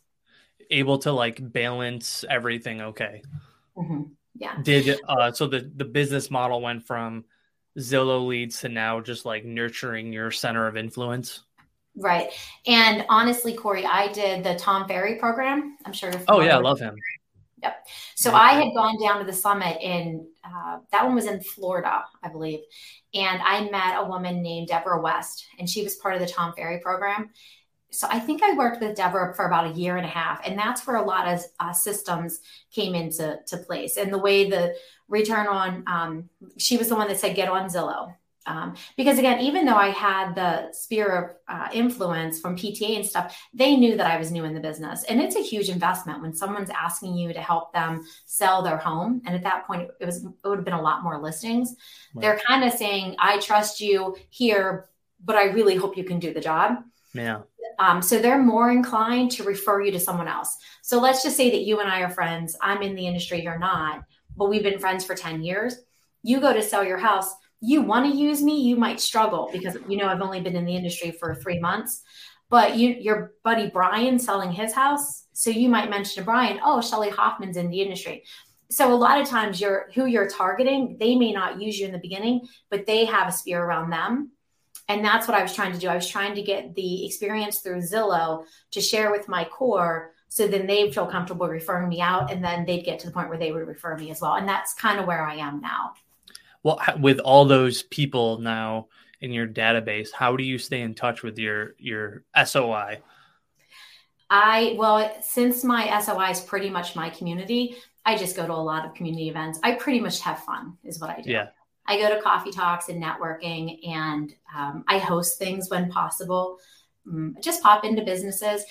Able 0.71 0.99
to 0.99 1.13
like 1.13 1.53
balance 1.53 2.25
everything 2.31 2.81
okay. 2.81 3.23
hmm 3.77 4.03
Yeah. 4.35 4.57
Did 4.63 4.99
uh 5.09 5.33
so 5.33 5.47
the 5.47 5.71
the 5.77 5.85
business 5.85 6.31
model 6.31 6.61
went 6.61 6.87
from 6.87 7.25
Zillow 7.79 8.27
leads 8.27 8.61
to 8.61 8.69
now 8.69 9.01
just 9.01 9.25
like 9.25 9.45
nurturing 9.45 10.13
your 10.13 10.31
center 10.31 10.67
of 10.67 10.77
influence? 10.77 11.45
Right. 11.97 12.31
And 12.67 13.05
honestly, 13.09 13.55
Corey, 13.55 13.85
I 13.85 14.11
did 14.13 14.45
the 14.45 14.55
Tom 14.57 14.89
Ferry 14.89 15.17
program. 15.17 15.77
I'm 15.85 15.93
sure. 15.93 16.13
Oh 16.29 16.41
yeah, 16.41 16.57
I 16.57 16.61
love 16.61 16.81
him. 16.81 16.97
Yep. 17.63 17.87
So 18.17 18.31
Yeah. 18.31 18.37
I 18.37 18.53
had 18.55 18.75
gone 18.75 19.01
down 19.01 19.19
to 19.21 19.25
the 19.25 19.33
summit 19.33 19.79
in 19.81 20.27
uh, 20.45 20.79
that 20.91 21.05
one 21.05 21.15
was 21.15 21.27
in 21.27 21.41
Florida, 21.41 22.05
I 22.23 22.29
believe, 22.29 22.61
and 23.15 23.41
I 23.41 23.71
met 23.71 24.01
a 24.01 24.05
woman 24.05 24.43
named 24.43 24.69
Deborah 24.69 25.01
West, 25.01 25.47
and 25.59 25.69
she 25.69 25.85
was 25.85 25.95
part 25.97 26.15
of 26.15 26.21
the 26.21 26.27
Tom 26.27 26.53
Ferry 26.55 26.81
program. 26.81 27.31
So 27.93 28.07
I 28.11 28.19
think 28.19 28.43
I 28.43 28.55
worked 28.55 28.81
with 28.81 28.97
Deborah 28.97 29.35
for 29.35 29.47
about 29.47 29.71
a 29.71 29.75
year 29.75 29.97
and 29.97 30.07
a 30.07 30.09
half, 30.09 30.47
and 30.47 30.59
that's 30.59 30.87
where 30.87 30.97
a 30.97 31.05
lot 31.05 31.29
of 31.29 31.45
uh, 31.61 31.73
systems 31.73 32.41
came 32.71 32.95
into 32.95 33.39
to 33.47 33.57
place, 33.59 33.97
and 33.97 34.13
the 34.13 34.19
way 34.19 34.49
the 34.49 34.75
return 35.09 35.47
on. 35.47 35.85
Um, 35.87 36.31
she 36.59 36.77
was 36.77 36.89
the 36.89 36.97
one 36.97 37.09
that 37.09 37.21
said 37.21 37.37
get 37.37 37.49
on 37.49 37.69
Zillow. 37.69 38.15
Um, 38.47 38.75
because 38.97 39.19
again, 39.19 39.41
even 39.41 39.65
though 39.67 39.77
I 39.77 39.89
had 39.89 40.35
the 40.35 40.73
sphere 40.73 41.37
of 41.49 41.57
uh, 41.57 41.69
influence 41.73 42.41
from 42.41 42.57
PTA 42.57 42.97
and 42.97 43.07
stuff, 43.07 43.39
they 43.55 43.77
knew 43.77 43.97
that 43.97 44.07
I 44.07 44.17
was 44.17 44.33
new 44.33 44.45
in 44.45 44.55
the 44.55 44.61
business. 44.61 45.05
And 45.05 45.21
it's 45.21 45.37
a 45.37 45.43
huge 45.43 45.69
investment 45.69 46.23
when 46.23 46.35
someone's 46.35 46.71
asking 46.71 47.15
you 47.15 47.33
to 47.33 47.41
help 47.41 47.73
them 47.73 48.05
sell 48.27 48.63
their 48.63 48.79
home. 48.79 49.23
And 49.27 49.35
at 49.37 49.45
that 49.45 49.67
point, 49.67 49.91
it 50.01 50.05
was 50.05 50.25
it 50.25 50.33
would 50.45 50.59
have 50.59 50.65
been 50.65 50.75
a 50.75 50.83
lot 50.83 51.05
more 51.05 51.21
listings. 51.21 51.77
Right. 52.15 52.23
They're 52.23 52.41
kind 52.47 52.65
of 52.65 52.73
saying, 52.73 53.17
I 53.19 53.39
trust 53.39 53.81
you 53.81 54.17
here, 54.31 54.89
but 55.25 55.37
I 55.37 55.45
really 55.45 55.77
hope 55.77 55.97
you 55.97 56.05
can 56.05 56.19
do 56.19 56.35
the 56.35 56.41
job. 56.41 56.83
Yeah. 57.15 57.43
Um, 57.83 58.01
so 58.01 58.21
they're 58.21 58.41
more 58.41 58.71
inclined 58.71 59.33
to 59.33 59.43
refer 59.43 59.83
you 59.83 59.91
to 59.91 59.99
someone 59.99 60.29
else. 60.29 60.57
So 60.83 61.01
let's 61.01 61.25
just 61.25 61.37
say 61.37 61.51
that 61.51 61.63
you 61.63 61.81
and 61.81 61.91
I 61.91 62.03
are 62.03 62.11
friends. 62.11 62.57
I'm 62.63 62.81
in 62.81 62.95
the 62.95 63.09
industry, 63.09 63.43
you're 63.43 63.59
not, 63.59 64.05
but 64.37 64.49
we've 64.49 64.63
been 64.63 64.79
friends 64.79 65.05
for 65.05 65.17
10 65.17 65.43
years. 65.43 65.75
you 66.23 66.41
go 66.41 66.53
to 66.53 66.63
sell 66.63 66.85
your 66.85 66.99
house, 66.99 67.35
you 67.61 67.83
want 67.83 68.07
to 68.07 68.17
use 68.17 68.41
me, 68.41 68.61
you 68.61 68.77
might 68.77 69.01
struggle 69.01 69.51
because 69.53 69.77
you 69.89 69.97
know 69.97 70.07
I've 70.07 70.23
only 70.23 70.41
been 70.41 70.55
in 70.55 70.65
the 70.65 70.77
industry 70.77 71.11
for 71.11 71.35
three 71.35 71.59
months. 71.59 72.03
But 72.51 72.77
you, 72.77 72.91
your 72.91 73.33
buddy 73.43 73.69
Brian 73.69 74.19
selling 74.21 74.53
his 74.53 74.73
house, 74.73 75.27
so 75.33 75.51
you 75.51 75.69
might 75.69 75.91
mention 75.91 76.23
to 76.23 76.25
Brian, 76.25 76.61
"Oh, 76.63 76.81
Shelly 76.81 77.11
Hoffman's 77.11 77.57
in 77.57 77.71
the 77.71 77.81
industry." 77.81 78.25
So 78.71 78.93
a 78.93 79.03
lot 79.07 79.21
of 79.21 79.27
times, 79.27 79.61
you're 79.61 79.89
who 79.95 80.07
you're 80.07 80.29
targeting. 80.29 80.97
They 81.01 81.17
may 81.17 81.33
not 81.33 81.63
use 81.63 81.79
you 81.79 81.87
in 81.87 81.93
the 81.93 82.07
beginning, 82.07 82.47
but 82.71 82.85
they 82.87 83.07
have 83.07 83.29
a 83.29 83.33
sphere 83.33 83.65
around 83.65 83.91
them, 83.91 84.33
and 84.93 85.05
that's 85.05 85.27
what 85.27 85.37
I 85.37 85.43
was 85.43 85.55
trying 85.55 85.73
to 85.73 85.79
do. 85.79 85.89
I 85.89 85.95
was 85.95 86.09
trying 86.09 86.35
to 86.35 86.43
get 86.43 86.75
the 86.75 87.07
experience 87.07 87.61
through 87.61 87.79
Zillow 87.79 88.45
to 88.73 88.81
share 88.81 89.11
with 89.11 89.29
my 89.29 89.45
core 89.45 90.13
so 90.29 90.47
then 90.47 90.67
they'd 90.67 90.95
feel 90.95 91.05
comfortable 91.05 91.47
referring 91.47 91.91
me 91.91 92.01
out 92.01 92.33
and 92.33 92.43
then 92.43 92.65
they'd 92.65 92.87
get 92.87 92.99
to 93.01 93.07
the 93.07 93.13
point 93.13 93.29
where 93.29 93.37
they 93.37 93.53
would 93.53 93.67
refer 93.67 93.99
me 93.99 94.11
as 94.11 94.23
well. 94.23 94.37
And 94.37 94.49
that's 94.49 94.73
kind 94.73 94.99
of 94.99 95.07
where 95.07 95.27
i 95.27 95.35
am 95.35 95.61
now. 95.61 95.93
Well 96.63 96.81
with 96.99 97.19
all 97.19 97.45
those 97.45 97.83
people 97.83 98.39
now 98.39 98.87
in 99.21 99.33
your 99.33 99.47
database 99.47 100.11
how 100.11 100.37
do 100.37 100.43
you 100.43 100.57
stay 100.57 100.81
in 100.81 100.95
touch 100.95 101.23
with 101.23 101.39
your 101.39 101.75
your 101.79 102.25
soi 102.47 103.01
i? 104.31 104.75
Well 104.79 105.15
since 105.23 105.65
my 105.65 106.01
soi 106.01 106.31
is 106.31 106.41
pretty 106.41 106.71
much 106.71 106.97
my 106.97 107.11
community 107.11 107.77
i 108.07 108.17
just 108.17 108.35
go 108.35 108.47
to 108.47 108.53
a 108.53 108.55
lot 108.55 108.87
of 108.87 108.95
community 108.95 109.29
events. 109.29 109.59
I 109.63 109.73
pretty 109.73 110.01
much 110.01 110.21
have 110.21 110.39
fun 110.39 110.79
is 110.83 110.99
what 110.99 111.11
i 111.11 111.21
do. 111.21 111.31
Yeah 111.31 111.49
I 111.87 111.99
go 111.99 112.15
to 112.15 112.23
coffee 112.23 112.53
talks 112.53 112.89
and 112.89 113.03
networking, 113.03 113.87
and 113.89 114.33
um, 114.57 114.85
I 114.89 114.99
host 114.99 115.39
things 115.39 115.69
when 115.69 115.91
possible. 115.91 116.59
Um, 117.07 117.37
just 117.41 117.63
pop 117.63 117.85
into 117.85 118.03
businesses 118.03 118.65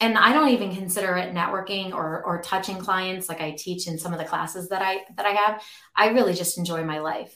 and 0.00 0.18
I 0.18 0.32
don't 0.32 0.50
even 0.50 0.74
consider 0.74 1.16
it 1.16 1.34
networking 1.34 1.92
or 1.92 2.22
or 2.24 2.42
touching 2.42 2.78
clients 2.78 3.28
like 3.28 3.40
I 3.40 3.52
teach 3.52 3.86
in 3.86 3.98
some 3.98 4.12
of 4.12 4.18
the 4.18 4.24
classes 4.24 4.68
that 4.68 4.82
I 4.82 5.02
that 5.16 5.26
I 5.26 5.30
have. 5.30 5.62
I 5.94 6.08
really 6.08 6.34
just 6.34 6.58
enjoy 6.58 6.84
my 6.84 6.98
life, 7.00 7.34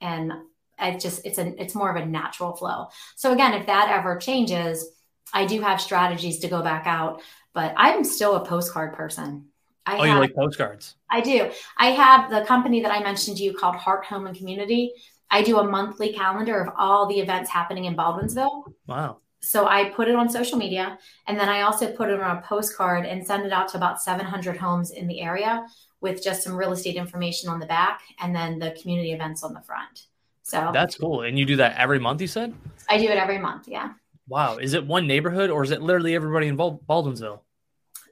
and 0.00 0.32
I 0.78 0.96
just 0.96 1.24
it's 1.24 1.38
a 1.38 1.60
it's 1.60 1.74
more 1.74 1.90
of 1.94 2.02
a 2.02 2.06
natural 2.06 2.56
flow. 2.56 2.88
So 3.16 3.32
again, 3.32 3.54
if 3.54 3.66
that 3.66 3.90
ever 3.90 4.16
changes, 4.16 4.90
I 5.32 5.46
do 5.46 5.60
have 5.60 5.80
strategies 5.80 6.40
to 6.40 6.48
go 6.48 6.62
back 6.62 6.86
out, 6.86 7.22
but 7.54 7.74
I'm 7.76 8.02
still 8.02 8.36
a 8.36 8.44
postcard 8.44 8.94
person. 8.94 9.49
I 9.90 9.98
oh, 9.98 10.02
have, 10.02 10.14
you 10.14 10.20
like 10.20 10.34
postcards? 10.34 10.96
I 11.10 11.20
do. 11.20 11.50
I 11.76 11.88
have 11.88 12.30
the 12.30 12.44
company 12.46 12.80
that 12.82 12.92
I 12.92 13.02
mentioned 13.02 13.36
to 13.38 13.42
you 13.42 13.54
called 13.54 13.76
Heart 13.76 14.04
Home 14.06 14.26
and 14.26 14.36
Community. 14.36 14.92
I 15.30 15.42
do 15.42 15.58
a 15.58 15.64
monthly 15.64 16.12
calendar 16.12 16.60
of 16.60 16.74
all 16.78 17.06
the 17.06 17.20
events 17.20 17.50
happening 17.50 17.84
in 17.84 17.96
Baldwinsville. 17.96 18.72
Wow 18.86 19.18
so 19.42 19.66
I 19.66 19.88
put 19.90 20.08
it 20.08 20.14
on 20.14 20.28
social 20.28 20.58
media 20.58 20.98
and 21.26 21.38
then 21.38 21.48
I 21.48 21.62
also 21.62 21.92
put 21.92 22.10
it 22.10 22.20
on 22.20 22.36
a 22.36 22.42
postcard 22.42 23.06
and 23.06 23.26
send 23.26 23.44
it 23.46 23.52
out 23.52 23.68
to 23.68 23.76
about 23.76 24.00
700 24.00 24.56
homes 24.56 24.90
in 24.90 25.06
the 25.06 25.20
area 25.20 25.66
with 26.00 26.22
just 26.22 26.42
some 26.42 26.54
real 26.54 26.72
estate 26.72 26.96
information 26.96 27.48
on 27.48 27.58
the 27.58 27.66
back 27.66 28.02
and 28.20 28.34
then 28.34 28.58
the 28.58 28.76
community 28.80 29.12
events 29.12 29.42
on 29.42 29.54
the 29.54 29.60
front. 29.60 30.06
So 30.42 30.70
that's 30.72 30.96
cool. 30.96 31.22
And 31.22 31.38
you 31.38 31.46
do 31.46 31.56
that 31.56 31.76
every 31.78 31.98
month, 31.98 32.20
you 32.20 32.26
said? 32.26 32.54
I 32.88 32.98
do 32.98 33.04
it 33.04 33.16
every 33.16 33.38
month. 33.38 33.68
Yeah. 33.68 33.92
Wow. 34.28 34.56
Is 34.56 34.74
it 34.74 34.86
one 34.86 35.06
neighborhood 35.06 35.50
or 35.50 35.62
is 35.64 35.70
it 35.70 35.80
literally 35.80 36.14
everybody 36.14 36.48
in 36.48 36.56
Baldwinsville? 36.56 37.40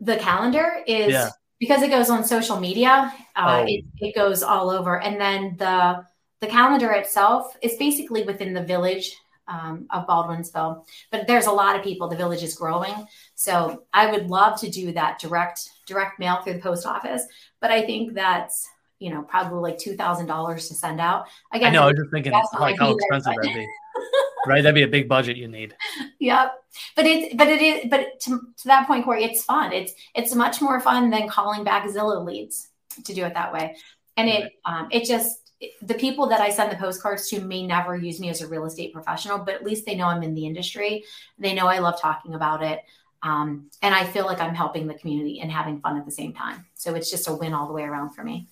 The 0.00 0.16
calendar 0.16 0.82
is 0.86 1.12
yeah. 1.12 1.30
Because 1.58 1.82
it 1.82 1.90
goes 1.90 2.10
on 2.10 2.24
social 2.24 2.58
media. 2.60 3.12
Uh, 3.36 3.62
oh. 3.62 3.64
it, 3.66 3.84
it 3.98 4.14
goes 4.14 4.42
all 4.42 4.70
over. 4.70 5.00
And 5.00 5.20
then 5.20 5.56
the, 5.58 6.04
the 6.40 6.46
calendar 6.46 6.92
itself 6.92 7.56
is 7.62 7.76
basically 7.76 8.22
within 8.22 8.52
the 8.52 8.62
village 8.62 9.16
um, 9.48 9.86
of 9.90 10.06
Baldwinsville. 10.06 10.84
But 11.10 11.26
there's 11.26 11.46
a 11.46 11.52
lot 11.52 11.76
of 11.76 11.82
people. 11.82 12.08
The 12.08 12.16
village 12.16 12.42
is 12.42 12.54
growing, 12.54 12.94
so 13.34 13.84
I 13.92 14.10
would 14.10 14.28
love 14.28 14.60
to 14.60 14.70
do 14.70 14.92
that 14.92 15.18
direct 15.18 15.68
direct 15.86 16.18
mail 16.18 16.42
through 16.42 16.54
the 16.54 16.60
post 16.60 16.86
office. 16.86 17.24
But 17.60 17.70
I 17.70 17.82
think 17.82 18.14
that's 18.14 18.68
you 18.98 19.10
know 19.10 19.22
probably 19.22 19.70
like 19.70 19.78
two 19.78 19.96
thousand 19.96 20.26
dollars 20.26 20.68
to 20.68 20.74
send 20.74 21.00
out. 21.00 21.26
Again, 21.52 21.68
I 21.68 21.70
know. 21.70 21.82
I 21.84 21.86
was 21.86 21.96
just 21.96 22.10
thinking 22.10 22.32
like 22.32 22.78
how 22.78 22.92
expensive 22.92 23.34
that'd 23.34 23.54
be. 23.54 23.66
right, 24.48 24.62
that'd 24.62 24.74
be 24.74 24.82
a 24.82 24.88
big 24.88 25.08
budget 25.08 25.36
you 25.36 25.48
need. 25.48 25.74
Yep, 26.20 26.52
but 26.96 27.06
it's 27.06 27.34
but 27.34 27.48
it 27.48 27.62
is 27.62 27.90
but 27.90 28.20
to, 28.20 28.30
to 28.30 28.64
that 28.66 28.86
point, 28.86 29.04
Corey, 29.04 29.24
it's 29.24 29.44
fun. 29.44 29.72
It's 29.72 29.92
it's 30.14 30.34
much 30.34 30.60
more 30.60 30.80
fun 30.80 31.10
than 31.10 31.28
calling 31.28 31.64
back 31.64 31.86
Zillow 31.86 32.24
leads 32.24 32.68
to 33.04 33.14
do 33.14 33.24
it 33.24 33.34
that 33.34 33.52
way, 33.52 33.76
and 34.16 34.28
it 34.28 34.52
um, 34.64 34.88
it 34.90 35.04
just 35.04 35.48
the 35.82 35.94
people 35.94 36.28
that 36.28 36.40
I 36.40 36.50
send 36.50 36.70
the 36.70 36.76
postcards 36.76 37.28
to 37.30 37.40
may 37.40 37.66
never 37.66 37.96
use 37.96 38.20
me 38.20 38.28
as 38.28 38.40
a 38.42 38.48
real 38.48 38.64
estate 38.64 38.92
professional, 38.92 39.38
but 39.38 39.54
at 39.54 39.64
least 39.64 39.86
they 39.86 39.94
know 39.94 40.06
I'm 40.06 40.22
in 40.22 40.34
the 40.34 40.46
industry. 40.46 41.04
They 41.38 41.54
know 41.54 41.66
I 41.66 41.80
love 41.80 42.00
talking 42.00 42.34
about 42.34 42.62
it. 42.62 42.80
Um, 43.24 43.68
and 43.82 43.92
I 43.92 44.04
feel 44.04 44.24
like 44.24 44.40
I'm 44.40 44.54
helping 44.54 44.86
the 44.86 44.94
community 44.94 45.40
and 45.40 45.50
having 45.50 45.80
fun 45.80 45.96
at 45.96 46.04
the 46.04 46.12
same 46.12 46.32
time. 46.32 46.66
So 46.74 46.94
it's 46.94 47.10
just 47.10 47.28
a 47.28 47.34
win 47.34 47.54
all 47.54 47.66
the 47.66 47.72
way 47.72 47.82
around 47.82 48.10
for 48.10 48.22
me. 48.22 48.46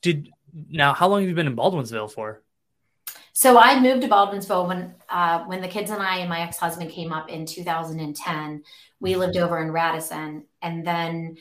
Did 0.00 0.30
now, 0.70 0.94
how 0.94 1.08
long 1.08 1.20
have 1.20 1.28
you 1.28 1.34
been 1.34 1.48
in 1.48 1.56
Baldwinsville 1.56 2.12
for? 2.12 2.43
So 3.34 3.58
I 3.58 3.78
moved 3.78 4.02
to 4.02 4.08
Baldwinsville 4.08 4.66
when 4.68 4.94
uh, 5.10 5.44
when 5.44 5.60
the 5.60 5.68
kids 5.68 5.90
and 5.90 6.02
I 6.02 6.18
and 6.18 6.28
my 6.28 6.40
ex 6.40 6.56
husband 6.56 6.90
came 6.90 7.12
up 7.12 7.28
in 7.28 7.44
2010. 7.44 8.62
We 9.00 9.16
lived 9.16 9.36
over 9.36 9.58
in 9.62 9.70
Radisson, 9.70 10.46
and 10.62 10.86
then 10.86 11.36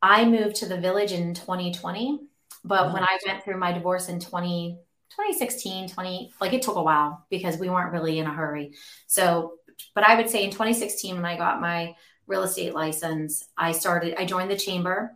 I 0.00 0.24
moved 0.24 0.56
to 0.56 0.66
the 0.66 0.80
village 0.80 1.12
in 1.12 1.34
2020 1.34 2.20
but 2.64 2.92
when 2.92 3.02
I 3.02 3.18
went 3.26 3.42
through 3.42 3.58
my 3.58 3.72
divorce 3.72 4.08
in 4.08 4.20
20, 4.20 4.78
2016, 5.10 5.88
20, 5.88 6.32
like 6.40 6.52
it 6.52 6.62
took 6.62 6.76
a 6.76 6.82
while 6.82 7.26
because 7.28 7.58
we 7.58 7.68
weren't 7.68 7.92
really 7.92 8.18
in 8.18 8.26
a 8.26 8.32
hurry. 8.32 8.72
So, 9.06 9.54
but 9.94 10.04
I 10.04 10.16
would 10.16 10.30
say 10.30 10.44
in 10.44 10.50
2016, 10.50 11.16
when 11.16 11.24
I 11.24 11.36
got 11.36 11.60
my 11.60 11.96
real 12.26 12.44
estate 12.44 12.74
license, 12.74 13.44
I 13.58 13.72
started, 13.72 14.14
I 14.16 14.26
joined 14.26 14.50
the 14.50 14.56
chamber. 14.56 15.12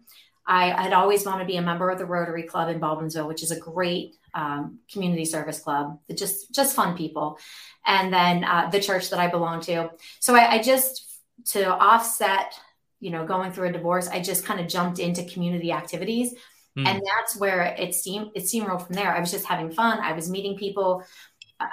I 0.46 0.82
had 0.82 0.92
always 0.92 1.24
wanted 1.24 1.40
to 1.40 1.46
be 1.46 1.56
a 1.56 1.62
member 1.62 1.90
of 1.90 1.98
the 1.98 2.06
Rotary 2.06 2.44
Club 2.44 2.68
in 2.68 2.80
Baldwinsville, 2.80 3.26
which 3.26 3.42
is 3.42 3.50
a 3.50 3.58
great 3.58 4.14
um, 4.34 4.78
community 4.92 5.24
service 5.24 5.58
club. 5.58 5.98
Just, 6.14 6.54
just 6.54 6.76
fun 6.76 6.96
people. 6.96 7.38
And 7.84 8.12
then 8.12 8.44
uh, 8.44 8.68
the 8.70 8.80
church 8.80 9.10
that 9.10 9.18
I 9.18 9.28
belong 9.28 9.60
to. 9.62 9.90
So 10.20 10.34
I, 10.34 10.52
I 10.52 10.62
just, 10.62 11.02
to 11.46 11.68
offset, 11.68 12.54
you 13.00 13.10
know, 13.10 13.26
going 13.26 13.52
through 13.52 13.68
a 13.68 13.72
divorce, 13.72 14.08
I 14.08 14.20
just 14.20 14.44
kind 14.44 14.60
of 14.60 14.68
jumped 14.68 14.98
into 14.98 15.24
community 15.24 15.72
activities 15.72 16.34
Mm. 16.76 16.86
And 16.86 17.02
that's 17.04 17.36
where 17.36 17.62
it 17.78 17.94
seemed 17.94 18.30
it 18.34 18.46
seemed 18.46 18.66
steamrolled 18.66 18.86
from 18.86 18.96
there. 18.96 19.14
I 19.14 19.20
was 19.20 19.30
just 19.30 19.46
having 19.46 19.70
fun. 19.70 19.98
I 20.00 20.12
was 20.12 20.28
meeting 20.28 20.56
people. 20.56 21.04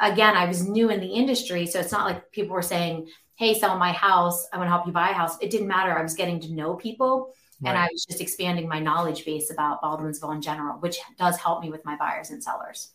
Again, 0.01 0.37
I 0.37 0.45
was 0.45 0.67
new 0.67 0.89
in 0.89 1.01
the 1.01 1.07
industry, 1.07 1.65
so 1.65 1.79
it's 1.79 1.91
not 1.91 2.05
like 2.05 2.31
people 2.31 2.53
were 2.53 2.61
saying, 2.61 3.09
"Hey, 3.35 3.53
sell 3.53 3.77
my 3.77 3.91
house. 3.91 4.47
I 4.53 4.57
want 4.57 4.67
to 4.67 4.71
help 4.71 4.87
you 4.87 4.93
buy 4.93 5.09
a 5.09 5.13
house." 5.13 5.37
It 5.41 5.49
didn't 5.49 5.67
matter. 5.67 5.97
I 5.97 6.01
was 6.01 6.13
getting 6.13 6.39
to 6.41 6.53
know 6.53 6.75
people, 6.75 7.33
right. 7.61 7.69
and 7.69 7.77
I 7.77 7.87
was 7.91 8.05
just 8.05 8.21
expanding 8.21 8.67
my 8.67 8.79
knowledge 8.79 9.25
base 9.25 9.51
about 9.51 9.81
Baldwinsville 9.81 10.33
in 10.35 10.41
general, 10.41 10.79
which 10.79 10.97
does 11.17 11.37
help 11.37 11.61
me 11.61 11.69
with 11.69 11.83
my 11.85 11.95
buyers 11.95 12.29
and 12.29 12.43
sellers. 12.43 12.91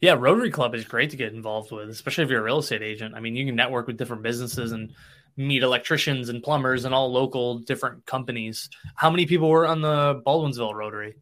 Yeah, 0.00 0.14
Rotary 0.18 0.50
Club 0.50 0.74
is 0.74 0.84
great 0.84 1.10
to 1.10 1.16
get 1.16 1.32
involved 1.32 1.70
with, 1.70 1.88
especially 1.88 2.24
if 2.24 2.30
you're 2.30 2.40
a 2.40 2.44
real 2.44 2.58
estate 2.58 2.82
agent. 2.82 3.14
I 3.14 3.20
mean, 3.20 3.36
you 3.36 3.46
can 3.46 3.56
network 3.56 3.86
with 3.86 3.96
different 3.96 4.22
businesses 4.22 4.72
and 4.72 4.92
meet 5.36 5.62
electricians 5.62 6.28
and 6.28 6.42
plumbers 6.42 6.84
and 6.84 6.94
all 6.94 7.10
local 7.12 7.60
different 7.60 8.04
companies. 8.06 8.68
How 8.94 9.10
many 9.10 9.26
people 9.26 9.48
were 9.48 9.66
on 9.66 9.80
the 9.80 10.22
Baldwinsville 10.26 10.74
Rotary? 10.74 11.14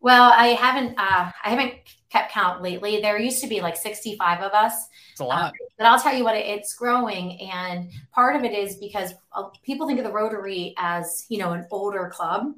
Well, 0.00 0.32
I 0.34 0.48
haven't 0.48 0.98
uh, 0.98 1.30
I 1.44 1.50
haven't 1.50 1.74
kept 2.10 2.32
count 2.32 2.62
lately. 2.62 3.00
There 3.00 3.18
used 3.18 3.40
to 3.42 3.48
be 3.48 3.60
like 3.60 3.76
65 3.76 4.40
of 4.40 4.52
us. 4.52 4.88
It's 5.12 5.20
a 5.20 5.24
lot. 5.24 5.44
Um, 5.44 5.52
but 5.78 5.86
I'll 5.86 6.00
tell 6.00 6.14
you 6.14 6.24
what, 6.24 6.36
it's 6.36 6.74
growing. 6.74 7.40
And 7.40 7.90
part 8.12 8.36
of 8.36 8.44
it 8.44 8.52
is 8.52 8.76
because 8.76 9.14
uh, 9.32 9.44
people 9.62 9.86
think 9.86 9.98
of 9.98 10.04
the 10.04 10.12
Rotary 10.12 10.74
as, 10.76 11.26
you 11.28 11.38
know, 11.38 11.52
an 11.52 11.66
older 11.70 12.10
club. 12.12 12.52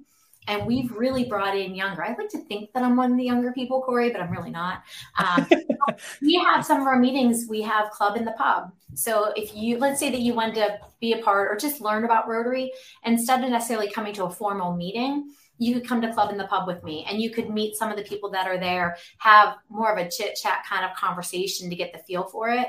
And 0.49 0.67
we've 0.67 0.91
really 0.91 1.25
brought 1.25 1.57
in 1.57 1.75
younger. 1.75 2.03
I 2.05 2.17
like 2.17 2.29
to 2.31 2.45
think 2.47 2.73
that 2.73 2.83
I'm 2.83 2.97
one 2.97 3.13
of 3.13 3.19
the 3.19 3.25
younger 3.25 3.53
people, 3.53 3.81
Corey, 3.83 4.11
but 4.11 4.21
I'm 4.21 4.33
really 4.33 4.51
not. 4.51 4.83
Um, 5.17 5.47
we 6.21 6.35
have 6.35 6.67
some 6.67 6.81
of 6.81 6.87
our 6.89 6.99
meetings, 6.99 7.47
we 7.49 7.63
have 7.63 7.91
club 7.91 8.17
in 8.17 8.25
the 8.25 8.33
pub. 8.33 8.73
So 8.95 9.33
if 9.37 9.55
you, 9.55 9.79
let's 9.79 10.01
say 10.01 10.11
that 10.11 10.21
you 10.21 10.35
wanted 10.35 10.57
to 10.57 10.79
be 11.01 11.13
a 11.13 11.19
part 11.19 11.53
or 11.53 11.57
just 11.57 11.81
learn 11.81 12.05
about 12.05 12.27
Rotary, 12.27 12.73
instead 13.05 13.45
of 13.45 13.51
necessarily 13.51 13.91
coming 13.91 14.15
to 14.15 14.25
a 14.25 14.31
formal 14.31 14.75
meeting, 14.75 15.31
you 15.63 15.75
could 15.75 15.89
come 15.89 16.01
to 16.01 16.13
club 16.13 16.31
in 16.31 16.39
the 16.39 16.47
pub 16.47 16.67
with 16.67 16.83
me 16.83 17.07
and 17.09 17.21
you 17.21 17.31
could 17.31 17.49
meet 17.49 17.77
some 17.77 17.91
of 17.91 17.97
the 17.97 18.03
people 18.03 18.31
that 18.31 18.47
are 18.47 18.59
there 18.59 18.97
have 19.19 19.57
more 19.69 19.93
of 19.93 19.99
a 19.99 20.11
chit 20.11 20.35
chat 20.35 20.65
kind 20.69 20.85
of 20.85 20.97
conversation 20.97 21.71
to 21.71 21.77
get 21.77 21.93
the 21.93 21.99
feel 22.01 22.25
for 22.25 22.49
it. 22.49 22.69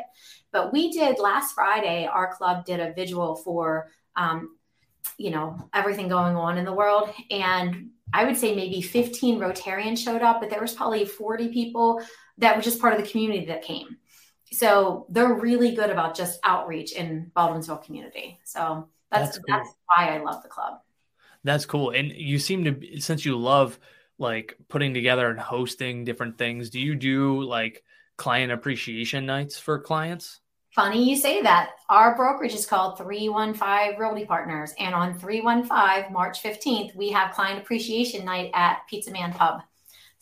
But 0.51 0.71
we 0.71 0.91
did 0.91 1.17
last 1.19 1.53
friday 1.53 2.05
our 2.05 2.33
club 2.35 2.65
did 2.65 2.79
a 2.79 2.93
visual 2.93 3.35
for 3.37 3.89
um, 4.15 4.57
you 5.17 5.31
know 5.31 5.69
everything 5.73 6.07
going 6.07 6.35
on 6.35 6.57
in 6.57 6.65
the 6.65 6.73
world. 6.73 7.09
And 7.31 7.89
i 8.13 8.23
would 8.23 8.37
say 8.37 8.55
maybe 8.55 8.81
15 8.81 9.39
rotarians 9.39 9.97
showed 9.97 10.21
up 10.21 10.39
but 10.39 10.49
there 10.51 10.61
was 10.61 10.73
probably 10.73 11.05
40 11.05 11.49
people 11.49 12.01
that 12.37 12.55
were 12.55 12.61
just 12.61 12.79
part 12.79 12.93
of 12.93 13.03
the 13.03 13.09
community 13.09 13.45
that 13.45 13.63
came. 13.63 13.97
So 14.51 15.07
they're 15.09 15.33
really 15.33 15.73
good 15.73 15.89
about 15.89 16.15
just 16.15 16.39
outreach 16.43 16.91
in 16.91 17.31
baldwinsville 17.35 17.83
community. 17.83 18.39
So 18.43 18.87
that's 19.13 19.25
that's, 19.25 19.37
cool. 19.37 19.45
that's 19.47 19.69
why 19.87 20.15
i 20.15 20.21
love 20.21 20.41
the 20.43 20.49
club 20.49 20.79
that's 21.43 21.65
cool. 21.65 21.91
And 21.91 22.11
you 22.11 22.39
seem 22.39 22.63
to, 22.65 23.01
since 23.01 23.25
you 23.25 23.37
love 23.37 23.79
like 24.17 24.57
putting 24.69 24.93
together 24.93 25.29
and 25.29 25.39
hosting 25.39 26.05
different 26.05 26.37
things, 26.37 26.69
do 26.69 26.79
you 26.79 26.95
do 26.95 27.43
like 27.43 27.83
client 28.17 28.51
appreciation 28.51 29.25
nights 29.25 29.59
for 29.59 29.79
clients? 29.79 30.39
Funny 30.75 31.07
you 31.07 31.15
say 31.15 31.41
that. 31.43 31.71
Our 31.89 32.15
brokerage 32.15 32.55
is 32.55 32.65
called 32.65 32.97
315 32.97 33.99
Realty 33.99 34.25
Partners. 34.25 34.73
And 34.79 34.95
on 34.95 35.19
315, 35.19 36.11
March 36.11 36.41
15th, 36.41 36.95
we 36.95 37.11
have 37.11 37.35
client 37.35 37.59
appreciation 37.61 38.25
night 38.25 38.49
at 38.55 38.79
Pizza 38.89 39.11
Man 39.11 39.33
Pub. 39.33 39.61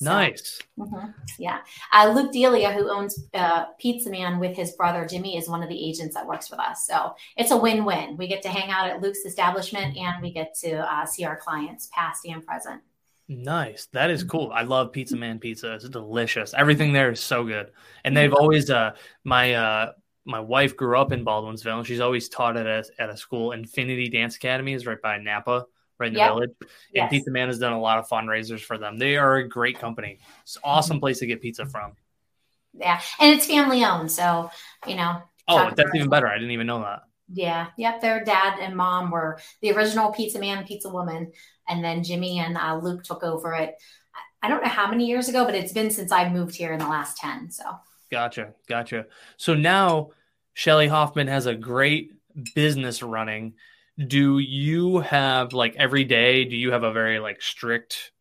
So, 0.01 0.09
nice. 0.09 0.59
Mm-hmm. 0.79 1.11
Yeah. 1.37 1.59
Uh, 1.93 2.11
Luke 2.15 2.31
Delia, 2.31 2.71
who 2.71 2.89
owns 2.89 3.23
uh, 3.35 3.65
Pizza 3.79 4.09
Man 4.09 4.39
with 4.39 4.55
his 4.55 4.71
brother 4.71 5.05
Jimmy, 5.05 5.37
is 5.37 5.47
one 5.47 5.61
of 5.61 5.69
the 5.69 5.89
agents 5.89 6.15
that 6.15 6.25
works 6.25 6.49
with 6.49 6.59
us. 6.59 6.87
So 6.87 7.13
it's 7.37 7.51
a 7.51 7.57
win 7.57 7.85
win. 7.85 8.17
We 8.17 8.27
get 8.27 8.41
to 8.43 8.49
hang 8.49 8.71
out 8.71 8.89
at 8.89 8.99
Luke's 8.99 9.25
establishment 9.25 9.95
and 9.95 10.21
we 10.21 10.33
get 10.33 10.55
to 10.61 10.79
uh, 10.91 11.05
see 11.05 11.23
our 11.23 11.37
clients, 11.37 11.89
past 11.93 12.25
and 12.25 12.43
present. 12.43 12.81
Nice. 13.27 13.87
That 13.93 14.09
is 14.09 14.23
cool. 14.23 14.51
I 14.53 14.63
love 14.63 14.91
Pizza 14.91 15.15
Man 15.15 15.39
pizza. 15.39 15.75
It's 15.75 15.87
delicious. 15.87 16.53
Everything 16.53 16.91
there 16.91 17.11
is 17.11 17.21
so 17.21 17.45
good. 17.45 17.71
And 18.03 18.17
they've 18.17 18.33
always 18.33 18.69
uh 18.69 18.91
my 19.23 19.53
uh 19.53 19.91
my 20.25 20.39
wife 20.39 20.75
grew 20.75 20.97
up 20.97 21.13
in 21.13 21.23
Baldwinsville 21.23 21.77
and 21.77 21.87
she's 21.87 22.01
always 22.01 22.27
taught 22.27 22.57
at 22.57 22.67
a 22.67 22.83
at 22.99 23.09
a 23.09 23.15
school. 23.15 23.53
Infinity 23.53 24.09
Dance 24.09 24.35
Academy 24.35 24.73
is 24.73 24.85
right 24.85 25.01
by 25.01 25.17
Napa, 25.17 25.65
right 26.01 26.07
in 26.07 26.13
the 26.13 26.19
yep. 26.19 26.31
village. 26.31 26.51
And 26.59 26.69
yes. 26.93 27.09
Pizza 27.09 27.31
Man 27.31 27.47
has 27.47 27.59
done 27.59 27.73
a 27.73 27.79
lot 27.79 27.99
of 27.99 28.09
fundraisers 28.09 28.59
for 28.59 28.77
them. 28.77 28.97
They 28.97 29.15
are 29.15 29.37
a 29.37 29.47
great 29.47 29.79
company. 29.79 30.19
It's 30.43 30.57
an 30.57 30.63
awesome 30.65 30.99
place 30.99 31.19
to 31.19 31.25
get 31.25 31.41
pizza 31.41 31.65
from. 31.65 31.93
Yeah. 32.73 32.99
And 33.19 33.33
it's 33.33 33.45
family 33.45 33.85
owned, 33.85 34.11
so 34.11 34.51
you 34.85 34.95
know. 34.95 35.21
Oh, 35.47 35.71
that's 35.75 35.89
even 35.95 36.09
better. 36.09 36.27
I 36.27 36.35
didn't 36.35 36.51
even 36.51 36.67
know 36.67 36.81
that. 36.81 37.03
Yeah. 37.33 37.67
Yep. 37.77 38.01
Their 38.01 38.23
dad 38.23 38.59
and 38.59 38.75
mom 38.75 39.11
were 39.11 39.39
the 39.61 39.71
original 39.71 40.11
pizza 40.11 40.39
man, 40.39 40.65
pizza 40.65 40.89
woman. 40.89 41.31
And 41.67 41.83
then 41.83 42.03
Jimmy 42.03 42.39
and 42.39 42.57
uh, 42.57 42.79
Luke 42.81 43.03
took 43.03 43.23
over 43.23 43.53
it. 43.53 43.75
I 44.41 44.49
don't 44.49 44.63
know 44.63 44.69
how 44.69 44.89
many 44.89 45.07
years 45.07 45.29
ago, 45.29 45.45
but 45.45 45.55
it's 45.55 45.71
been 45.71 45.91
since 45.91 46.11
I 46.11 46.29
moved 46.29 46.55
here 46.55 46.73
in 46.73 46.79
the 46.79 46.87
last 46.87 47.17
10. 47.17 47.51
So 47.51 47.63
gotcha. 48.09 48.53
Gotcha. 48.67 49.05
So 49.37 49.53
now 49.53 50.11
Shelly 50.53 50.87
Hoffman 50.87 51.27
has 51.27 51.45
a 51.45 51.55
great 51.55 52.13
business 52.55 53.03
running. 53.03 53.53
Do 53.97 54.39
you 54.39 54.99
have 54.99 55.53
like 55.53 55.75
every 55.75 56.03
day, 56.03 56.45
do 56.45 56.55
you 56.55 56.71
have 56.71 56.83
a 56.83 56.93
very 56.93 57.19
like 57.19 57.41
strict 57.41 58.11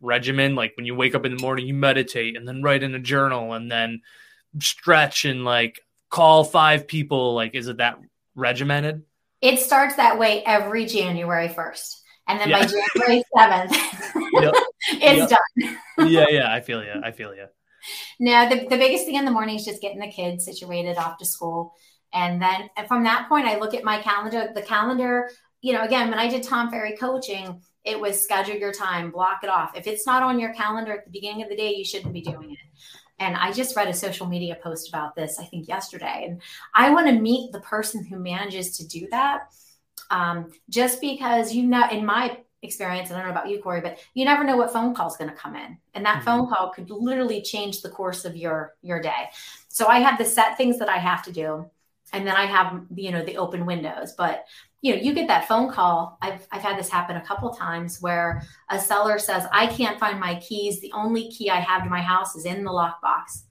regimen? 0.00 0.54
Like 0.54 0.72
when 0.76 0.86
you 0.86 0.94
wake 0.94 1.14
up 1.14 1.24
in 1.24 1.36
the 1.36 1.42
morning, 1.42 1.66
you 1.66 1.74
meditate 1.74 2.36
and 2.36 2.46
then 2.46 2.62
write 2.62 2.82
in 2.82 2.94
a 2.94 2.98
journal 2.98 3.52
and 3.52 3.70
then 3.70 4.00
stretch 4.60 5.24
and 5.24 5.44
like 5.44 5.80
call 6.10 6.44
five 6.44 6.88
people? 6.88 7.34
Like, 7.34 7.54
is 7.54 7.68
it 7.68 7.78
that 7.78 7.98
regimented? 8.34 9.02
It 9.40 9.60
starts 9.60 9.96
that 9.96 10.18
way 10.18 10.42
every 10.44 10.86
January 10.86 11.48
1st. 11.48 11.94
And 12.26 12.40
then 12.40 12.48
yeah. 12.50 12.60
by 12.60 12.66
January 12.66 13.24
7th, 13.36 13.72
yep. 14.32 14.54
it's 14.92 15.30
yep. 15.30 15.40
done. 15.96 16.10
yeah, 16.10 16.26
yeah, 16.28 16.52
I 16.52 16.60
feel 16.60 16.82
you. 16.84 17.00
I 17.02 17.12
feel 17.12 17.34
you. 17.34 17.46
No, 18.20 18.48
the, 18.48 18.66
the 18.68 18.76
biggest 18.76 19.06
thing 19.06 19.14
in 19.14 19.24
the 19.24 19.30
morning 19.30 19.56
is 19.56 19.64
just 19.64 19.80
getting 19.80 20.00
the 20.00 20.10
kids 20.10 20.44
situated 20.44 20.98
off 20.98 21.18
to 21.18 21.24
school. 21.24 21.74
And 22.12 22.40
then 22.40 22.70
from 22.86 23.04
that 23.04 23.28
point, 23.28 23.46
I 23.46 23.58
look 23.58 23.74
at 23.74 23.84
my 23.84 24.00
calendar. 24.00 24.50
The 24.54 24.62
calendar, 24.62 25.30
you 25.60 25.72
know, 25.72 25.82
again, 25.82 26.10
when 26.10 26.18
I 26.18 26.28
did 26.28 26.42
Tom 26.42 26.70
Ferry 26.70 26.96
coaching, 26.96 27.60
it 27.84 27.98
was 27.98 28.22
schedule 28.22 28.56
your 28.56 28.72
time, 28.72 29.10
block 29.10 29.40
it 29.42 29.50
off. 29.50 29.76
If 29.76 29.86
it's 29.86 30.06
not 30.06 30.22
on 30.22 30.38
your 30.38 30.52
calendar 30.54 30.92
at 30.92 31.04
the 31.04 31.10
beginning 31.10 31.42
of 31.42 31.48
the 31.48 31.56
day, 31.56 31.74
you 31.74 31.84
shouldn't 31.84 32.12
be 32.12 32.20
doing 32.20 32.52
it. 32.52 32.58
And 33.18 33.36
I 33.36 33.52
just 33.52 33.76
read 33.76 33.88
a 33.88 33.94
social 33.94 34.26
media 34.26 34.56
post 34.62 34.88
about 34.88 35.16
this, 35.16 35.38
I 35.38 35.44
think 35.44 35.68
yesterday. 35.68 36.26
And 36.28 36.42
I 36.74 36.90
want 36.90 37.08
to 37.08 37.12
meet 37.12 37.52
the 37.52 37.60
person 37.60 38.04
who 38.04 38.18
manages 38.18 38.76
to 38.78 38.86
do 38.86 39.08
that. 39.10 39.52
Um, 40.10 40.52
just 40.70 41.00
because 41.00 41.52
you 41.52 41.64
know, 41.64 41.88
in 41.90 42.06
my 42.06 42.38
experience, 42.62 43.10
I 43.10 43.14
don't 43.14 43.24
know 43.24 43.30
about 43.30 43.48
you, 43.48 43.60
Corey, 43.60 43.80
but 43.80 43.98
you 44.14 44.24
never 44.24 44.44
know 44.44 44.56
what 44.56 44.72
phone 44.72 44.94
call 44.94 45.08
is 45.08 45.16
going 45.16 45.30
to 45.30 45.36
come 45.36 45.56
in. 45.56 45.78
And 45.94 46.04
that 46.04 46.16
mm-hmm. 46.16 46.24
phone 46.24 46.48
call 46.48 46.70
could 46.70 46.90
literally 46.90 47.42
change 47.42 47.82
the 47.82 47.90
course 47.90 48.24
of 48.24 48.36
your 48.36 48.74
your 48.82 49.00
day. 49.00 49.30
So 49.68 49.86
I 49.86 50.00
have 50.00 50.18
the 50.18 50.24
set 50.24 50.56
things 50.56 50.78
that 50.78 50.88
I 50.88 50.98
have 50.98 51.22
to 51.24 51.32
do. 51.32 51.70
And 52.12 52.26
then 52.26 52.36
I 52.36 52.46
have, 52.46 52.82
you 52.94 53.10
know, 53.10 53.24
the 53.24 53.36
open 53.36 53.66
windows. 53.66 54.14
But 54.16 54.46
you 54.80 54.94
know, 54.94 55.02
you 55.02 55.12
get 55.12 55.26
that 55.26 55.48
phone 55.48 55.70
call. 55.70 56.18
I've, 56.22 56.46
I've 56.52 56.62
had 56.62 56.78
this 56.78 56.88
happen 56.88 57.16
a 57.16 57.24
couple 57.24 57.50
times 57.50 58.00
where 58.00 58.42
a 58.70 58.78
seller 58.78 59.18
says, 59.18 59.44
I 59.52 59.66
can't 59.66 59.98
find 59.98 60.20
my 60.20 60.36
keys. 60.36 60.80
The 60.80 60.92
only 60.92 61.30
key 61.30 61.50
I 61.50 61.56
have 61.56 61.82
to 61.82 61.90
my 61.90 62.00
house 62.00 62.36
is 62.36 62.44
in 62.44 62.62
the 62.62 62.70
lockbox. 62.70 63.42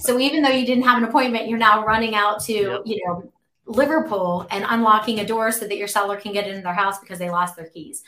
So 0.00 0.18
even 0.18 0.42
though 0.42 0.50
you 0.50 0.66
didn't 0.66 0.84
have 0.84 0.98
an 0.98 1.04
appointment, 1.04 1.48
you're 1.48 1.58
now 1.58 1.84
running 1.84 2.14
out 2.14 2.42
to, 2.44 2.52
yep. 2.52 2.80
you 2.84 3.00
know, 3.06 3.32
Liverpool 3.66 4.46
and 4.50 4.64
unlocking 4.68 5.20
a 5.20 5.26
door 5.26 5.52
so 5.52 5.68
that 5.68 5.76
your 5.76 5.86
seller 5.86 6.16
can 6.16 6.32
get 6.32 6.48
into 6.48 6.62
their 6.62 6.74
house 6.74 6.98
because 6.98 7.18
they 7.18 7.30
lost 7.30 7.56
their 7.56 7.68
keys. 7.68 8.02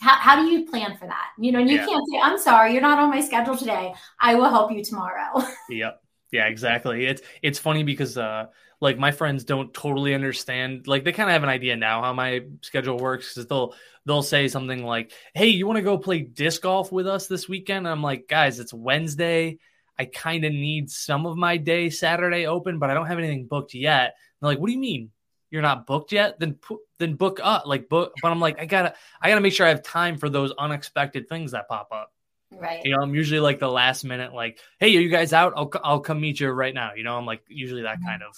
How, 0.00 0.14
how 0.14 0.36
do 0.36 0.48
you 0.48 0.66
plan 0.66 0.96
for 0.96 1.06
that? 1.06 1.30
You 1.38 1.52
know, 1.52 1.58
and 1.58 1.68
you 1.68 1.76
yeah. 1.76 1.86
can't 1.86 2.04
say, 2.08 2.20
I'm 2.22 2.38
sorry, 2.38 2.72
you're 2.72 2.82
not 2.82 2.98
on 2.98 3.10
my 3.10 3.20
schedule 3.20 3.56
today. 3.56 3.94
I 4.20 4.34
will 4.36 4.48
help 4.48 4.70
you 4.70 4.84
tomorrow. 4.84 5.42
yep. 5.68 6.00
Yeah, 6.30 6.46
exactly. 6.46 7.04
It's 7.06 7.20
it's 7.42 7.58
funny 7.58 7.82
because 7.82 8.16
uh 8.16 8.46
like 8.82 8.98
my 8.98 9.12
friends 9.12 9.44
don't 9.44 9.72
totally 9.72 10.12
understand 10.12 10.88
like 10.88 11.04
they 11.04 11.12
kind 11.12 11.30
of 11.30 11.32
have 11.32 11.44
an 11.44 11.48
idea 11.48 11.76
now 11.76 12.02
how 12.02 12.12
my 12.12 12.40
schedule 12.62 12.98
works 12.98 13.32
because 13.32 13.46
they'll 13.46 13.74
they'll 14.04 14.22
say 14.22 14.48
something 14.48 14.84
like 14.84 15.12
hey 15.34 15.46
you 15.46 15.66
want 15.66 15.76
to 15.76 15.82
go 15.82 15.96
play 15.96 16.20
disc 16.20 16.60
golf 16.62 16.90
with 16.90 17.06
us 17.06 17.28
this 17.28 17.48
weekend 17.48 17.86
and 17.86 17.88
i'm 17.88 18.02
like 18.02 18.28
guys 18.28 18.58
it's 18.58 18.74
wednesday 18.74 19.56
i 19.98 20.04
kind 20.04 20.44
of 20.44 20.52
need 20.52 20.90
some 20.90 21.24
of 21.26 21.36
my 21.36 21.56
day 21.56 21.88
saturday 21.88 22.46
open 22.46 22.80
but 22.80 22.90
i 22.90 22.94
don't 22.94 23.06
have 23.06 23.18
anything 23.18 23.46
booked 23.46 23.72
yet 23.72 24.06
and 24.06 24.12
they're 24.40 24.50
like 24.50 24.58
what 24.58 24.66
do 24.66 24.72
you 24.72 24.80
mean 24.80 25.10
you're 25.50 25.62
not 25.62 25.86
booked 25.86 26.10
yet 26.10 26.40
then 26.40 26.54
put 26.54 26.80
then 26.98 27.14
book 27.14 27.38
up 27.40 27.66
like 27.66 27.88
book 27.88 28.12
but 28.20 28.32
i'm 28.32 28.40
like 28.40 28.58
i 28.58 28.66
gotta 28.66 28.92
i 29.20 29.28
gotta 29.28 29.40
make 29.40 29.52
sure 29.52 29.64
i 29.64 29.70
have 29.70 29.82
time 29.82 30.18
for 30.18 30.28
those 30.28 30.52
unexpected 30.58 31.28
things 31.28 31.52
that 31.52 31.68
pop 31.68 31.88
up 31.92 32.10
Right. 32.54 32.84
You 32.84 32.94
know, 32.94 33.02
I'm 33.02 33.14
usually 33.14 33.40
like 33.40 33.60
the 33.60 33.70
last 33.70 34.04
minute, 34.04 34.34
like, 34.34 34.58
hey, 34.78 34.94
are 34.94 35.00
you 35.00 35.08
guys 35.08 35.32
out? 35.32 35.54
I'll, 35.56 35.70
I'll 35.82 36.00
come 36.00 36.20
meet 36.20 36.38
you 36.38 36.50
right 36.50 36.74
now. 36.74 36.90
You 36.94 37.02
know, 37.02 37.16
I'm 37.16 37.24
like 37.24 37.40
usually 37.48 37.80
that 37.80 37.96
mm-hmm. 37.96 38.08
kind 38.08 38.22
of 38.22 38.36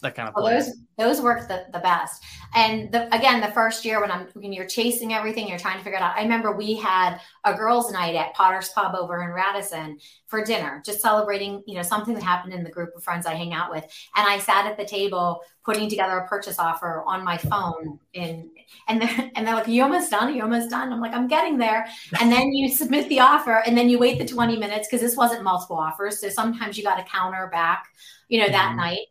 that 0.00 0.14
kind 0.14 0.28
of 0.28 0.34
well, 0.34 0.46
those 0.46 0.76
those 0.96 1.20
work 1.20 1.48
the, 1.48 1.64
the 1.72 1.78
best. 1.78 2.22
And 2.54 2.90
the, 2.92 3.14
again 3.14 3.40
the 3.40 3.52
first 3.52 3.84
year 3.84 4.00
when 4.00 4.10
i'm 4.10 4.26
when 4.34 4.52
you're 4.52 4.66
chasing 4.66 5.12
everything 5.12 5.48
you're 5.48 5.58
trying 5.58 5.76
to 5.76 5.84
figure 5.84 5.98
it 5.98 6.02
out 6.02 6.16
i 6.16 6.22
remember 6.22 6.50
we 6.50 6.76
had 6.76 7.18
a 7.44 7.54
girls 7.54 7.92
night 7.92 8.14
at 8.14 8.32
potter's 8.32 8.70
pub 8.70 8.94
over 8.94 9.22
in 9.22 9.28
radisson 9.30 9.98
for 10.28 10.42
dinner 10.42 10.82
just 10.84 11.00
celebrating 11.00 11.62
you 11.66 11.74
know 11.74 11.82
something 11.82 12.14
that 12.14 12.22
happened 12.22 12.54
in 12.54 12.64
the 12.64 12.70
group 12.70 12.90
of 12.96 13.04
friends 13.04 13.26
i 13.26 13.34
hang 13.34 13.52
out 13.52 13.70
with. 13.70 13.84
And 14.16 14.26
i 14.26 14.38
sat 14.38 14.66
at 14.66 14.78
the 14.78 14.84
table 14.84 15.40
putting 15.64 15.90
together 15.90 16.16
a 16.16 16.26
purchase 16.26 16.58
offer 16.58 17.04
on 17.06 17.22
my 17.22 17.36
phone 17.36 17.98
in 18.14 18.50
and 18.88 19.02
they're, 19.02 19.30
and 19.34 19.46
they're 19.46 19.54
like 19.54 19.68
you 19.68 19.82
almost 19.82 20.10
done? 20.10 20.34
You 20.34 20.42
almost 20.42 20.70
done? 20.70 20.90
I'm 20.92 21.00
like 21.00 21.12
i'm 21.12 21.28
getting 21.28 21.58
there. 21.58 21.86
And 22.20 22.32
then 22.32 22.52
you 22.52 22.70
submit 22.70 23.08
the 23.10 23.20
offer 23.20 23.62
and 23.66 23.76
then 23.76 23.90
you 23.90 23.98
wait 23.98 24.18
the 24.18 24.24
20 24.24 24.56
minutes 24.56 24.88
because 24.88 25.02
this 25.02 25.16
wasn't 25.16 25.42
multiple 25.42 25.76
offers 25.76 26.20
so 26.20 26.30
sometimes 26.30 26.78
you 26.78 26.84
got 26.84 26.98
a 26.98 27.04
counter 27.04 27.48
back 27.52 27.88
you 28.28 28.40
know 28.40 28.48
that 28.48 28.68
mm-hmm. 28.68 28.78
night 28.78 29.06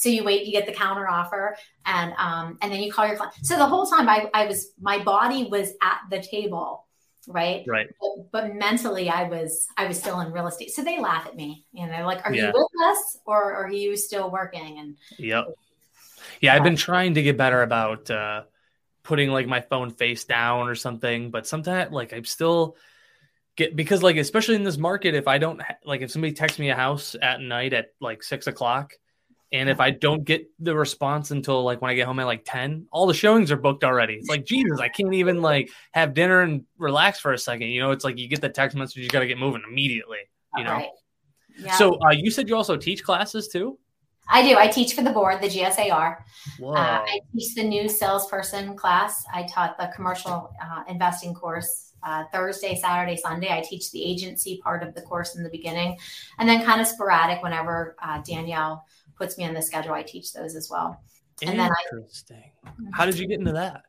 so 0.00 0.08
you 0.08 0.24
wait, 0.24 0.46
you 0.46 0.52
get 0.52 0.66
the 0.66 0.72
counter 0.72 1.08
offer, 1.08 1.56
and 1.84 2.12
um, 2.16 2.58
and 2.62 2.72
then 2.72 2.82
you 2.82 2.90
call 2.90 3.06
your 3.06 3.16
client. 3.16 3.34
So 3.42 3.56
the 3.56 3.66
whole 3.66 3.86
time 3.86 4.08
I, 4.08 4.30
I 4.32 4.46
was 4.46 4.72
my 4.80 5.02
body 5.02 5.44
was 5.44 5.72
at 5.82 6.00
the 6.10 6.22
table, 6.22 6.86
right? 7.28 7.64
Right. 7.66 7.88
But, 8.00 8.30
but 8.32 8.54
mentally 8.54 9.10
I 9.10 9.24
was 9.24 9.68
I 9.76 9.86
was 9.86 9.98
still 9.98 10.20
in 10.20 10.32
real 10.32 10.46
estate. 10.46 10.70
So 10.70 10.82
they 10.82 10.98
laugh 10.98 11.26
at 11.26 11.36
me 11.36 11.66
and 11.78 11.90
they're 11.90 12.06
like, 12.06 12.24
"Are 12.24 12.34
yeah. 12.34 12.46
you 12.46 12.52
with 12.54 12.88
us 12.88 13.18
or 13.26 13.52
are 13.52 13.70
you 13.70 13.96
still 13.96 14.30
working?" 14.30 14.78
And 14.78 14.96
yep. 15.18 15.48
Yeah, 16.40 16.54
I've 16.54 16.64
been 16.64 16.76
trying 16.76 17.14
to 17.14 17.22
get 17.22 17.36
better 17.36 17.62
about 17.62 18.10
uh, 18.10 18.44
putting 19.02 19.30
like 19.30 19.46
my 19.46 19.60
phone 19.60 19.90
face 19.90 20.24
down 20.24 20.68
or 20.68 20.74
something, 20.74 21.30
but 21.30 21.46
sometimes 21.46 21.92
like 21.92 22.12
I'm 22.12 22.24
still 22.24 22.76
get 23.56 23.76
because 23.76 24.02
like 24.02 24.16
especially 24.16 24.54
in 24.54 24.64
this 24.64 24.78
market, 24.78 25.14
if 25.14 25.28
I 25.28 25.38
don't 25.38 25.60
like 25.84 26.00
if 26.00 26.10
somebody 26.10 26.32
texts 26.32 26.58
me 26.58 26.70
a 26.70 26.74
house 26.74 27.16
at 27.20 27.40
night 27.40 27.74
at 27.74 27.92
like 28.00 28.22
six 28.22 28.46
o'clock, 28.46 28.94
and 29.52 29.68
if 29.68 29.80
I 29.80 29.90
don't 29.90 30.24
get 30.24 30.48
the 30.60 30.76
response 30.76 31.32
until 31.32 31.64
like 31.64 31.82
when 31.82 31.90
I 31.90 31.94
get 31.94 32.06
home 32.06 32.20
at 32.20 32.26
like 32.26 32.42
10, 32.44 32.86
all 32.92 33.06
the 33.06 33.14
showings 33.14 33.50
are 33.50 33.56
booked 33.56 33.82
already. 33.82 34.14
It's 34.14 34.28
like, 34.28 34.44
Jesus, 34.44 34.78
I 34.78 34.88
can't 34.88 35.12
even 35.12 35.42
like 35.42 35.70
have 35.92 36.14
dinner 36.14 36.40
and 36.42 36.64
relax 36.78 37.18
for 37.18 37.32
a 37.32 37.38
second. 37.38 37.68
You 37.68 37.80
know, 37.80 37.90
it's 37.90 38.04
like 38.04 38.16
you 38.16 38.28
get 38.28 38.40
the 38.40 38.48
text 38.48 38.76
message, 38.76 38.98
you 38.98 39.08
got 39.08 39.20
to 39.20 39.26
get 39.26 39.38
moving 39.38 39.62
immediately, 39.68 40.18
you 40.56 40.62
know? 40.62 40.74
Right. 40.74 40.88
Yeah. 41.58 41.74
So 41.74 41.98
uh, 42.00 42.12
you 42.12 42.30
said 42.30 42.48
you 42.48 42.54
also 42.54 42.76
teach 42.76 43.02
classes 43.02 43.48
too? 43.48 43.78
I 44.28 44.48
do. 44.48 44.56
I 44.56 44.68
teach 44.68 44.94
for 44.94 45.02
the 45.02 45.10
board, 45.10 45.42
the 45.42 45.48
GSAR. 45.48 46.18
Uh, 46.62 46.72
I 46.72 47.18
teach 47.34 47.54
the 47.56 47.64
new 47.64 47.88
salesperson 47.88 48.76
class. 48.76 49.24
I 49.34 49.42
taught 49.42 49.76
the 49.76 49.90
commercial 49.96 50.54
uh, 50.62 50.84
investing 50.86 51.34
course 51.34 51.90
uh, 52.02 52.24
Thursday, 52.32 52.76
Saturday, 52.76 53.16
Sunday. 53.16 53.50
I 53.50 53.60
teach 53.60 53.90
the 53.90 54.02
agency 54.02 54.60
part 54.62 54.82
of 54.82 54.94
the 54.94 55.02
course 55.02 55.34
in 55.36 55.42
the 55.42 55.50
beginning, 55.50 55.98
and 56.38 56.48
then 56.48 56.64
kind 56.64 56.80
of 56.80 56.86
sporadic 56.86 57.42
whenever 57.42 57.96
uh, 58.02 58.22
Danielle 58.22 58.84
puts 59.20 59.38
me 59.38 59.44
on 59.44 59.54
the 59.54 59.62
schedule, 59.62 59.92
I 59.92 60.02
teach 60.02 60.32
those 60.32 60.56
as 60.56 60.68
well. 60.70 61.00
And 61.42 61.58
then 61.58 61.70
Interesting. 61.92 62.50
I, 62.64 62.70
How 62.92 63.06
did 63.06 63.18
you 63.18 63.28
get 63.28 63.38
into 63.38 63.52
that? 63.52 63.82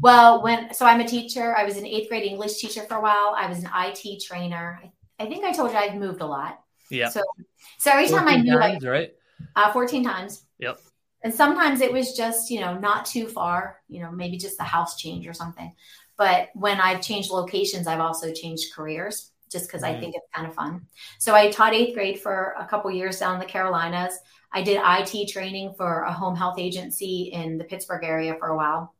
Well, 0.00 0.42
when 0.42 0.72
so 0.72 0.86
I'm 0.86 1.00
a 1.00 1.06
teacher. 1.06 1.54
I 1.56 1.64
was 1.64 1.76
an 1.76 1.86
eighth 1.86 2.08
grade 2.08 2.24
English 2.24 2.56
teacher 2.56 2.82
for 2.82 2.96
a 2.96 3.00
while. 3.00 3.34
I 3.36 3.46
was 3.48 3.58
an 3.58 3.70
IT 3.74 4.22
trainer. 4.22 4.80
I, 4.82 5.24
I 5.24 5.28
think 5.28 5.44
I 5.44 5.52
told 5.52 5.70
you 5.70 5.76
I've 5.76 5.94
moved 5.94 6.20
a 6.20 6.26
lot. 6.26 6.60
Yeah. 6.90 7.10
So 7.10 7.22
so 7.78 7.90
every 7.92 8.08
time 8.08 8.26
I 8.26 8.36
knew 8.36 8.58
times, 8.58 8.84
right? 8.84 9.12
Uh, 9.54 9.72
14 9.72 10.02
times. 10.04 10.46
Yep. 10.58 10.80
And 11.22 11.32
sometimes 11.32 11.80
it 11.80 11.92
was 11.92 12.16
just, 12.16 12.50
you 12.50 12.60
know, 12.60 12.78
not 12.78 13.06
too 13.06 13.28
far, 13.28 13.80
you 13.88 14.00
know, 14.00 14.10
maybe 14.10 14.36
just 14.36 14.58
the 14.58 14.64
house 14.64 14.96
change 14.96 15.26
or 15.26 15.32
something. 15.32 15.72
But 16.16 16.50
when 16.54 16.80
I've 16.80 17.00
changed 17.00 17.30
locations, 17.30 17.86
I've 17.86 18.00
also 18.00 18.32
changed 18.32 18.74
careers 18.74 19.30
just 19.54 19.68
because 19.68 19.82
mm. 19.82 19.96
I 19.96 20.00
think 20.00 20.14
it's 20.14 20.26
kind 20.34 20.46
of 20.46 20.54
fun. 20.54 20.86
So 21.18 21.34
I 21.34 21.50
taught 21.50 21.72
eighth 21.72 21.94
grade 21.94 22.20
for 22.20 22.54
a 22.58 22.66
couple 22.66 22.90
years 22.90 23.20
down 23.20 23.34
in 23.34 23.40
the 23.40 23.46
Carolinas. 23.46 24.18
I 24.52 24.62
did 24.62 24.80
IT 24.84 25.28
training 25.28 25.74
for 25.76 26.02
a 26.02 26.12
home 26.12 26.36
health 26.36 26.58
agency 26.58 27.30
in 27.32 27.56
the 27.56 27.64
Pittsburgh 27.64 28.04
area 28.04 28.34
for 28.38 28.48
a 28.48 28.56
while. 28.56 28.94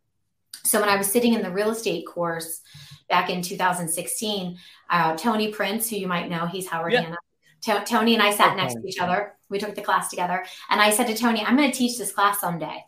So 0.62 0.80
when 0.80 0.88
I 0.88 0.96
was 0.96 1.08
sitting 1.08 1.34
in 1.34 1.42
the 1.42 1.50
real 1.50 1.70
estate 1.70 2.06
course 2.06 2.62
back 3.10 3.28
in 3.28 3.42
2016, 3.42 4.56
uh, 4.88 5.16
Tony 5.16 5.52
Prince, 5.52 5.90
who 5.90 5.96
you 5.96 6.06
might 6.06 6.30
know, 6.30 6.46
he's 6.46 6.68
Howard 6.68 6.92
yeah. 6.92 7.02
Hanna. 7.02 7.16
T- 7.60 7.84
Tony 7.84 8.14
and 8.14 8.22
I 8.22 8.30
sat 8.30 8.52
okay. 8.52 8.56
next 8.56 8.74
to 8.74 8.86
each 8.86 8.98
other. 8.98 9.34
We 9.48 9.58
took 9.58 9.74
the 9.74 9.82
class 9.82 10.08
together. 10.08 10.44
And 10.70 10.80
I 10.80 10.90
said 10.90 11.06
to 11.08 11.16
Tony, 11.16 11.44
I'm 11.44 11.56
going 11.56 11.70
to 11.70 11.76
teach 11.76 11.98
this 11.98 12.12
class 12.12 12.40
someday. 12.40 12.84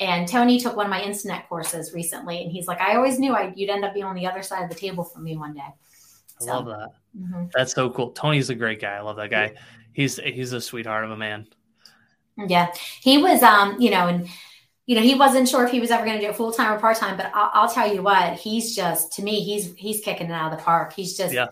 And 0.00 0.26
Tony 0.26 0.58
took 0.58 0.76
one 0.76 0.86
of 0.86 0.90
my 0.90 1.00
Instinet 1.00 1.48
courses 1.48 1.94
recently. 1.94 2.42
And 2.42 2.50
he's 2.50 2.66
like, 2.66 2.80
I 2.80 2.96
always 2.96 3.18
knew 3.18 3.32
I, 3.32 3.52
you'd 3.54 3.70
end 3.70 3.84
up 3.84 3.94
being 3.94 4.06
on 4.06 4.16
the 4.16 4.26
other 4.26 4.42
side 4.42 4.64
of 4.64 4.68
the 4.68 4.74
table 4.74 5.04
from 5.04 5.24
me 5.24 5.36
one 5.36 5.54
day. 5.54 5.68
I 6.40 6.44
love 6.44 6.66
that. 6.66 6.90
Mm-hmm. 7.18 7.46
That's 7.54 7.72
so 7.72 7.90
cool. 7.90 8.10
Tony's 8.10 8.50
a 8.50 8.54
great 8.54 8.80
guy. 8.80 8.94
I 8.94 9.00
love 9.00 9.16
that 9.16 9.30
guy. 9.30 9.54
He's 9.92 10.16
he's 10.16 10.52
a 10.52 10.60
sweetheart 10.60 11.04
of 11.04 11.10
a 11.10 11.16
man. 11.16 11.46
Yeah, 12.36 12.72
he 13.00 13.18
was. 13.18 13.42
Um, 13.42 13.80
you 13.80 13.90
know, 13.90 14.08
and 14.08 14.28
you 14.86 14.96
know, 14.96 15.02
he 15.02 15.14
wasn't 15.14 15.48
sure 15.48 15.64
if 15.64 15.70
he 15.70 15.80
was 15.80 15.90
ever 15.90 16.04
going 16.04 16.18
to 16.18 16.24
do 16.24 16.30
it 16.30 16.36
full 16.36 16.52
time 16.52 16.72
or 16.72 16.78
part 16.78 16.96
time. 16.96 17.16
But 17.16 17.30
I'll, 17.34 17.50
I'll, 17.54 17.70
tell 17.70 17.92
you 17.92 18.02
what, 18.02 18.34
he's 18.34 18.74
just 18.74 19.12
to 19.14 19.22
me, 19.22 19.40
he's 19.42 19.74
he's 19.76 20.00
kicking 20.00 20.28
it 20.28 20.32
out 20.32 20.52
of 20.52 20.58
the 20.58 20.64
park. 20.64 20.92
He's 20.92 21.16
just. 21.16 21.34
Yeah. 21.34 21.46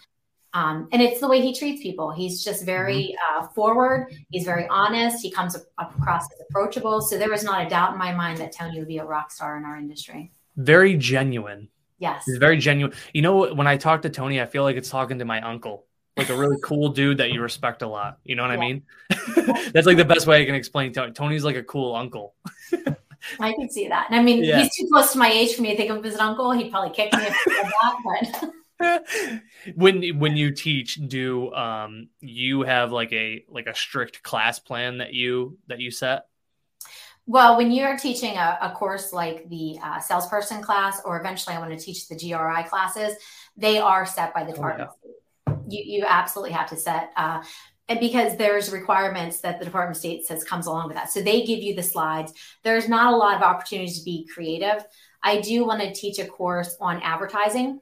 Um, 0.54 0.88
and 0.92 1.00
it's 1.00 1.18
the 1.18 1.28
way 1.28 1.40
he 1.40 1.54
treats 1.54 1.82
people. 1.82 2.12
He's 2.12 2.44
just 2.44 2.66
very 2.66 3.16
mm-hmm. 3.16 3.44
uh, 3.44 3.48
forward. 3.54 4.14
He's 4.28 4.44
very 4.44 4.66
honest. 4.68 5.22
He 5.22 5.30
comes 5.30 5.56
across 5.78 6.24
as 6.24 6.46
approachable. 6.50 7.00
So 7.00 7.16
there 7.16 7.30
was 7.30 7.42
not 7.42 7.66
a 7.66 7.70
doubt 7.70 7.94
in 7.94 7.98
my 7.98 8.12
mind 8.12 8.36
that 8.36 8.52
Tony 8.52 8.78
would 8.78 8.88
be 8.88 8.98
a 8.98 9.04
rock 9.04 9.30
star 9.30 9.56
in 9.56 9.64
our 9.64 9.78
industry. 9.78 10.30
Very 10.56 10.98
genuine. 10.98 11.70
Yes. 12.02 12.24
He's 12.26 12.38
very 12.38 12.58
genuine. 12.58 12.96
You 13.14 13.22
know, 13.22 13.54
when 13.54 13.68
I 13.68 13.76
talk 13.76 14.02
to 14.02 14.10
Tony, 14.10 14.40
I 14.40 14.46
feel 14.46 14.64
like 14.64 14.74
it's 14.74 14.90
talking 14.90 15.20
to 15.20 15.24
my 15.24 15.40
uncle, 15.40 15.86
like 16.16 16.30
a 16.30 16.36
really 16.36 16.56
cool 16.60 16.88
dude 16.88 17.18
that 17.18 17.30
you 17.30 17.40
respect 17.40 17.80
a 17.82 17.86
lot. 17.86 18.18
You 18.24 18.34
know 18.34 18.42
what 18.42 18.50
yeah. 18.50 18.56
I 18.56 18.60
mean? 18.60 18.82
That's 19.72 19.86
like 19.86 19.96
the 19.96 20.04
best 20.04 20.26
way 20.26 20.42
I 20.42 20.44
can 20.44 20.56
explain 20.56 20.92
Tony. 20.92 21.12
Tony's 21.12 21.44
like 21.44 21.54
a 21.54 21.62
cool 21.62 21.94
uncle. 21.94 22.34
I 23.38 23.52
can 23.52 23.70
see 23.70 23.86
that. 23.86 24.08
And 24.10 24.18
I 24.18 24.22
mean, 24.24 24.42
yeah. 24.42 24.58
he's 24.58 24.74
too 24.76 24.88
close 24.90 25.12
to 25.12 25.18
my 25.18 25.30
age 25.30 25.54
for 25.54 25.62
me 25.62 25.70
to 25.70 25.76
think 25.76 25.90
of 25.90 25.98
him 25.98 26.04
as 26.04 26.14
an 26.14 26.20
uncle. 26.22 26.50
He'd 26.50 26.72
probably 26.72 26.90
kick 26.90 27.12
me 27.12 27.20
if 27.22 27.36
did 27.44 27.66
that, 27.66 28.50
but 28.80 29.42
when 29.76 30.18
when 30.18 30.36
you 30.36 30.50
teach 30.50 30.96
do 31.06 31.52
um 31.52 32.08
you 32.18 32.62
have 32.62 32.90
like 32.90 33.12
a 33.12 33.44
like 33.48 33.68
a 33.68 33.74
strict 33.76 34.24
class 34.24 34.58
plan 34.58 34.98
that 34.98 35.14
you 35.14 35.56
that 35.68 35.78
you 35.78 35.92
set 35.92 36.26
well, 37.26 37.56
when 37.56 37.70
you're 37.70 37.96
teaching 37.96 38.36
a, 38.36 38.58
a 38.60 38.70
course 38.70 39.12
like 39.12 39.48
the 39.48 39.76
uh, 39.82 40.00
salesperson 40.00 40.62
class, 40.62 41.00
or 41.04 41.20
eventually 41.20 41.56
I 41.56 41.60
want 41.60 41.78
to 41.78 41.84
teach 41.84 42.08
the 42.08 42.16
GRI 42.16 42.64
classes, 42.68 43.16
they 43.56 43.78
are 43.78 44.04
set 44.06 44.34
by 44.34 44.44
the 44.44 44.52
department. 44.52 44.90
Oh, 44.92 45.10
yeah. 45.46 45.54
You, 45.68 45.98
you 45.98 46.04
absolutely 46.06 46.52
have 46.52 46.68
to 46.70 46.76
set, 46.76 47.12
uh, 47.16 47.42
and 47.88 48.00
because 48.00 48.36
there's 48.36 48.70
requirements 48.70 49.40
that 49.40 49.58
the 49.58 49.64
Department 49.64 49.96
of 49.96 50.00
State 50.00 50.26
says 50.26 50.44
comes 50.44 50.66
along 50.66 50.88
with 50.88 50.96
that. 50.96 51.10
So 51.10 51.20
they 51.20 51.44
give 51.44 51.60
you 51.60 51.74
the 51.74 51.82
slides. 51.82 52.32
There's 52.62 52.88
not 52.88 53.12
a 53.12 53.16
lot 53.16 53.36
of 53.36 53.42
opportunities 53.42 53.98
to 53.98 54.04
be 54.04 54.28
creative. 54.32 54.84
I 55.22 55.40
do 55.40 55.66
want 55.66 55.82
to 55.82 55.92
teach 55.92 56.18
a 56.18 56.26
course 56.26 56.76
on 56.80 57.02
advertising 57.02 57.80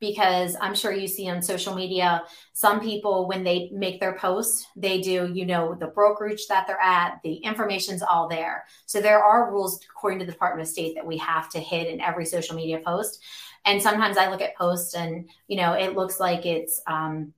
because 0.00 0.56
I'm 0.60 0.74
sure 0.74 0.92
you 0.92 1.06
see 1.06 1.28
on 1.28 1.42
social 1.42 1.74
media, 1.74 2.22
some 2.54 2.80
people, 2.80 3.28
when 3.28 3.44
they 3.44 3.70
make 3.72 4.00
their 4.00 4.14
posts, 4.14 4.66
they 4.74 5.00
do, 5.00 5.30
you 5.32 5.44
know, 5.44 5.74
the 5.74 5.88
brokerage 5.88 6.46
that 6.48 6.66
they're 6.66 6.80
at, 6.80 7.20
the 7.22 7.34
information's 7.34 8.02
all 8.02 8.28
there. 8.28 8.64
So 8.86 9.00
there 9.00 9.22
are 9.22 9.52
rules 9.52 9.80
according 9.90 10.20
to 10.20 10.24
the 10.24 10.32
Department 10.32 10.66
of 10.66 10.72
State 10.72 10.94
that 10.94 11.06
we 11.06 11.18
have 11.18 11.50
to 11.50 11.60
hit 11.60 11.86
in 11.86 12.00
every 12.00 12.24
social 12.24 12.56
media 12.56 12.80
post. 12.84 13.22
And 13.66 13.80
sometimes 13.80 14.16
I 14.16 14.30
look 14.30 14.40
at 14.40 14.56
posts 14.56 14.94
and, 14.94 15.28
you 15.46 15.56
know, 15.58 15.74
it 15.74 15.94
looks 15.94 16.18
like 16.18 16.46
it's, 16.46 16.80
um, 16.86 17.34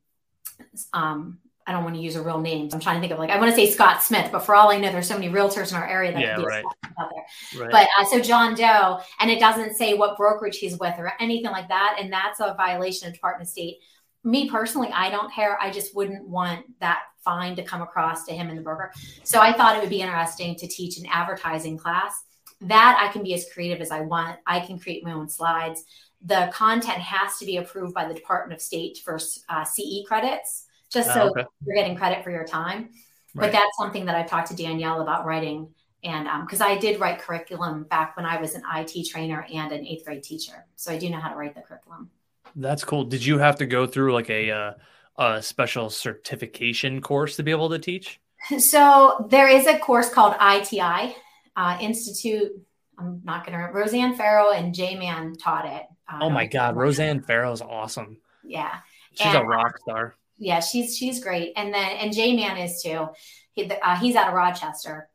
um, 0.92 1.38
I 1.66 1.72
don't 1.72 1.84
want 1.84 1.94
to 1.94 2.00
use 2.00 2.16
a 2.16 2.22
real 2.22 2.40
name. 2.40 2.68
I'm 2.72 2.80
trying 2.80 2.96
to 2.96 3.00
think 3.00 3.12
of 3.12 3.18
like 3.18 3.30
I 3.30 3.38
want 3.38 3.50
to 3.50 3.56
say 3.56 3.70
Scott 3.70 4.02
Smith, 4.02 4.30
but 4.32 4.40
for 4.40 4.54
all 4.54 4.70
I 4.70 4.78
know, 4.78 4.90
there's 4.90 5.06
so 5.06 5.18
many 5.18 5.32
realtors 5.32 5.70
in 5.70 5.76
our 5.76 5.86
area 5.86 6.12
that 6.12 6.20
yeah, 6.20 6.34
could 6.34 6.42
be 6.42 6.46
right. 6.46 6.64
out 6.98 7.10
there. 7.10 7.62
Right. 7.62 7.70
But 7.70 7.88
uh, 7.98 8.04
so 8.06 8.20
John 8.20 8.54
Doe, 8.54 9.00
and 9.20 9.30
it 9.30 9.38
doesn't 9.38 9.76
say 9.76 9.94
what 9.94 10.16
brokerage 10.16 10.58
he's 10.58 10.78
with 10.78 10.94
or 10.98 11.12
anything 11.20 11.52
like 11.52 11.68
that, 11.68 11.96
and 12.00 12.12
that's 12.12 12.40
a 12.40 12.54
violation 12.56 13.08
of 13.08 13.14
Department 13.14 13.48
of 13.48 13.52
State. 13.52 13.78
Me 14.24 14.50
personally, 14.50 14.88
I 14.92 15.10
don't 15.10 15.32
care. 15.32 15.58
I 15.60 15.70
just 15.70 15.94
wouldn't 15.94 16.26
want 16.26 16.64
that 16.80 17.02
fine 17.24 17.54
to 17.56 17.62
come 17.62 17.82
across 17.82 18.24
to 18.24 18.32
him 18.32 18.48
and 18.48 18.58
the 18.58 18.62
broker. 18.62 18.92
So 19.24 19.40
I 19.40 19.52
thought 19.52 19.76
it 19.76 19.80
would 19.80 19.90
be 19.90 20.00
interesting 20.00 20.56
to 20.56 20.66
teach 20.66 20.98
an 20.98 21.06
advertising 21.10 21.76
class. 21.78 22.24
That 22.60 22.96
I 23.00 23.12
can 23.12 23.24
be 23.24 23.34
as 23.34 23.46
creative 23.52 23.80
as 23.80 23.90
I 23.90 24.00
want. 24.00 24.38
I 24.46 24.60
can 24.60 24.78
create 24.78 25.04
my 25.04 25.12
own 25.12 25.28
slides. 25.28 25.84
The 26.24 26.50
content 26.52 26.98
has 26.98 27.36
to 27.38 27.46
be 27.46 27.56
approved 27.56 27.94
by 27.94 28.06
the 28.06 28.14
Department 28.14 28.56
of 28.56 28.62
State 28.62 28.98
for 28.98 29.18
uh, 29.48 29.64
CE 29.64 30.06
credits 30.06 30.66
just 30.92 31.10
oh, 31.10 31.14
so 31.14 31.30
okay. 31.30 31.44
you're 31.66 31.76
getting 31.76 31.96
credit 31.96 32.22
for 32.22 32.30
your 32.30 32.44
time. 32.44 32.90
Right. 33.34 33.46
But 33.46 33.52
that's 33.52 33.76
something 33.78 34.04
that 34.06 34.14
I've 34.14 34.28
talked 34.28 34.48
to 34.48 34.56
Danielle 34.56 35.00
about 35.00 35.24
writing. 35.24 35.68
And 36.04 36.28
because 36.44 36.60
um, 36.60 36.68
I 36.68 36.76
did 36.76 37.00
write 37.00 37.20
curriculum 37.20 37.84
back 37.84 38.16
when 38.16 38.26
I 38.26 38.40
was 38.40 38.54
an 38.54 38.62
IT 38.74 39.08
trainer 39.08 39.46
and 39.52 39.72
an 39.72 39.86
eighth 39.86 40.04
grade 40.04 40.22
teacher. 40.22 40.66
So 40.76 40.92
I 40.92 40.98
do 40.98 41.08
know 41.08 41.18
how 41.18 41.30
to 41.30 41.36
write 41.36 41.54
the 41.54 41.62
curriculum. 41.62 42.10
That's 42.56 42.84
cool. 42.84 43.04
Did 43.04 43.24
you 43.24 43.38
have 43.38 43.56
to 43.56 43.66
go 43.66 43.86
through 43.86 44.12
like 44.12 44.28
a, 44.28 44.50
uh, 44.50 44.72
a 45.16 45.42
special 45.42 45.90
certification 45.90 47.00
course 47.00 47.36
to 47.36 47.42
be 47.42 47.50
able 47.50 47.70
to 47.70 47.78
teach? 47.78 48.20
So 48.58 49.28
there 49.30 49.48
is 49.48 49.68
a 49.68 49.78
course 49.78 50.08
called 50.08 50.34
ITI, 50.34 51.14
uh, 51.54 51.78
Institute. 51.80 52.50
I'm 52.98 53.20
not 53.22 53.46
going 53.46 53.56
to, 53.56 53.72
Roseanne 53.72 54.16
Farrow 54.16 54.50
and 54.50 54.74
J 54.74 54.96
Man 54.96 55.36
taught 55.36 55.64
it. 55.64 55.86
Uh, 56.08 56.18
oh 56.22 56.28
my 56.28 56.46
God. 56.46 56.74
Roseanne 56.74 57.22
Farrow 57.22 57.52
is 57.52 57.62
awesome. 57.62 58.16
Yeah. 58.42 58.78
She's 59.12 59.28
and, 59.28 59.44
a 59.44 59.46
rock 59.46 59.78
star 59.78 60.16
yeah, 60.42 60.60
she's 60.60 60.96
she's 60.96 61.22
great. 61.22 61.52
And 61.56 61.72
then 61.72 61.90
and 61.92 62.12
J 62.12 62.36
Man 62.36 62.58
is 62.58 62.82
too. 62.82 63.08
He, 63.52 63.70
uh, 63.70 63.96
he's 63.96 64.16
out 64.16 64.28
of 64.28 64.34
Rochester, 64.34 65.08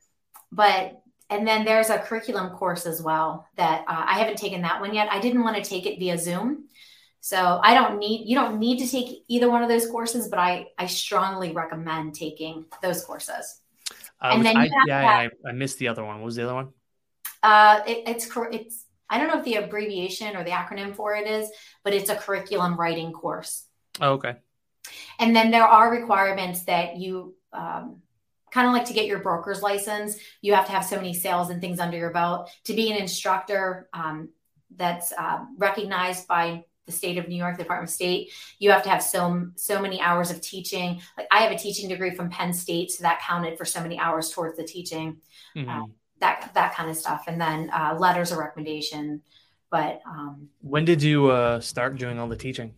but 0.51 1.01
and 1.29 1.45
then 1.45 1.65
there's 1.65 1.89
a 1.89 1.99
curriculum 1.99 2.51
course 2.51 2.85
as 2.85 3.01
well 3.01 3.45
that 3.57 3.81
uh, 3.81 4.03
I 4.07 4.19
haven't 4.19 4.37
taken 4.37 4.61
that 4.61 4.79
one 4.79 4.93
yet. 4.93 5.09
I 5.11 5.19
didn't 5.19 5.43
want 5.43 5.57
to 5.57 5.69
take 5.69 5.85
it 5.85 5.99
via 5.99 6.17
Zoom. 6.17 6.65
So 7.19 7.59
I 7.61 7.73
don't 7.73 7.99
need 7.99 8.29
you 8.29 8.35
don't 8.35 8.57
need 8.57 8.79
to 8.79 8.89
take 8.89 9.23
either 9.27 9.49
one 9.49 9.61
of 9.61 9.69
those 9.69 9.89
courses, 9.89 10.29
but 10.29 10.39
I 10.39 10.67
I 10.77 10.85
strongly 10.85 11.51
recommend 11.51 12.15
taking 12.15 12.65
those 12.81 13.03
courses. 13.03 13.59
Uh, 14.21 14.31
and 14.33 14.45
then 14.45 14.57
I, 14.57 14.69
yeah, 14.85 15.01
have, 15.01 15.31
I, 15.45 15.49
I, 15.49 15.51
missed 15.51 15.77
the 15.77 15.89
other 15.89 16.03
one. 16.03 16.17
What 16.17 16.25
was 16.25 16.35
the 16.37 16.43
other 16.43 16.55
one? 16.55 16.69
Uh, 17.43 17.81
it, 17.85 18.03
it's 18.07 18.29
it's 18.51 18.85
I 19.09 19.17
don't 19.17 19.27
know 19.27 19.39
if 19.39 19.45
the 19.45 19.55
abbreviation 19.55 20.35
or 20.35 20.43
the 20.43 20.51
acronym 20.51 20.95
for 20.95 21.15
it 21.15 21.27
is, 21.27 21.49
but 21.83 21.93
it's 21.93 22.09
a 22.09 22.15
curriculum 22.15 22.79
writing 22.79 23.11
course. 23.11 23.65
Oh, 23.99 24.13
okay. 24.13 24.37
And 25.19 25.35
then 25.35 25.51
there 25.51 25.65
are 25.65 25.91
requirements 25.91 26.63
that 26.65 26.97
you 26.97 27.35
um, 27.53 28.01
kind 28.51 28.67
of 28.67 28.73
like 28.73 28.85
to 28.85 28.93
get 28.93 29.05
your 29.05 29.19
broker's 29.19 29.61
license. 29.61 30.17
You 30.41 30.53
have 30.53 30.65
to 30.67 30.71
have 30.71 30.85
so 30.85 30.95
many 30.95 31.13
sales 31.13 31.49
and 31.49 31.61
things 31.61 31.79
under 31.79 31.97
your 31.97 32.11
belt 32.11 32.49
to 32.65 32.73
be 32.73 32.91
an 32.91 32.97
instructor 32.97 33.89
um, 33.93 34.29
that's 34.75 35.11
uh, 35.11 35.39
recognized 35.57 36.27
by 36.27 36.63
the 36.85 36.91
state 36.91 37.17
of 37.17 37.27
New 37.27 37.35
York, 37.35 37.57
the 37.57 37.63
Department 37.63 37.89
of 37.89 37.93
State. 37.93 38.31
You 38.59 38.71
have 38.71 38.83
to 38.83 38.89
have 38.89 39.03
so 39.03 39.49
so 39.55 39.81
many 39.81 39.99
hours 39.99 40.31
of 40.31 40.41
teaching. 40.41 41.01
Like 41.17 41.27
I 41.31 41.39
have 41.39 41.51
a 41.51 41.57
teaching 41.57 41.89
degree 41.89 42.15
from 42.15 42.29
Penn 42.29 42.53
State, 42.53 42.91
so 42.91 43.03
that 43.03 43.19
counted 43.21 43.57
for 43.57 43.65
so 43.65 43.81
many 43.81 43.99
hours 43.99 44.29
towards 44.29 44.57
the 44.57 44.63
teaching. 44.63 45.17
Mm-hmm. 45.55 45.69
Uh, 45.69 45.85
that 46.19 46.51
that 46.55 46.73
kind 46.73 46.89
of 46.89 46.95
stuff, 46.95 47.25
and 47.27 47.39
then 47.39 47.69
uh, 47.71 47.95
letters 47.99 48.31
of 48.31 48.37
recommendation. 48.37 49.21
But 49.69 50.01
um, 50.07 50.47
when 50.61 50.85
did 50.85 51.03
you 51.03 51.29
uh, 51.29 51.59
start 51.59 51.97
doing 51.97 52.17
all 52.17 52.27
the 52.27 52.37
teaching? 52.37 52.73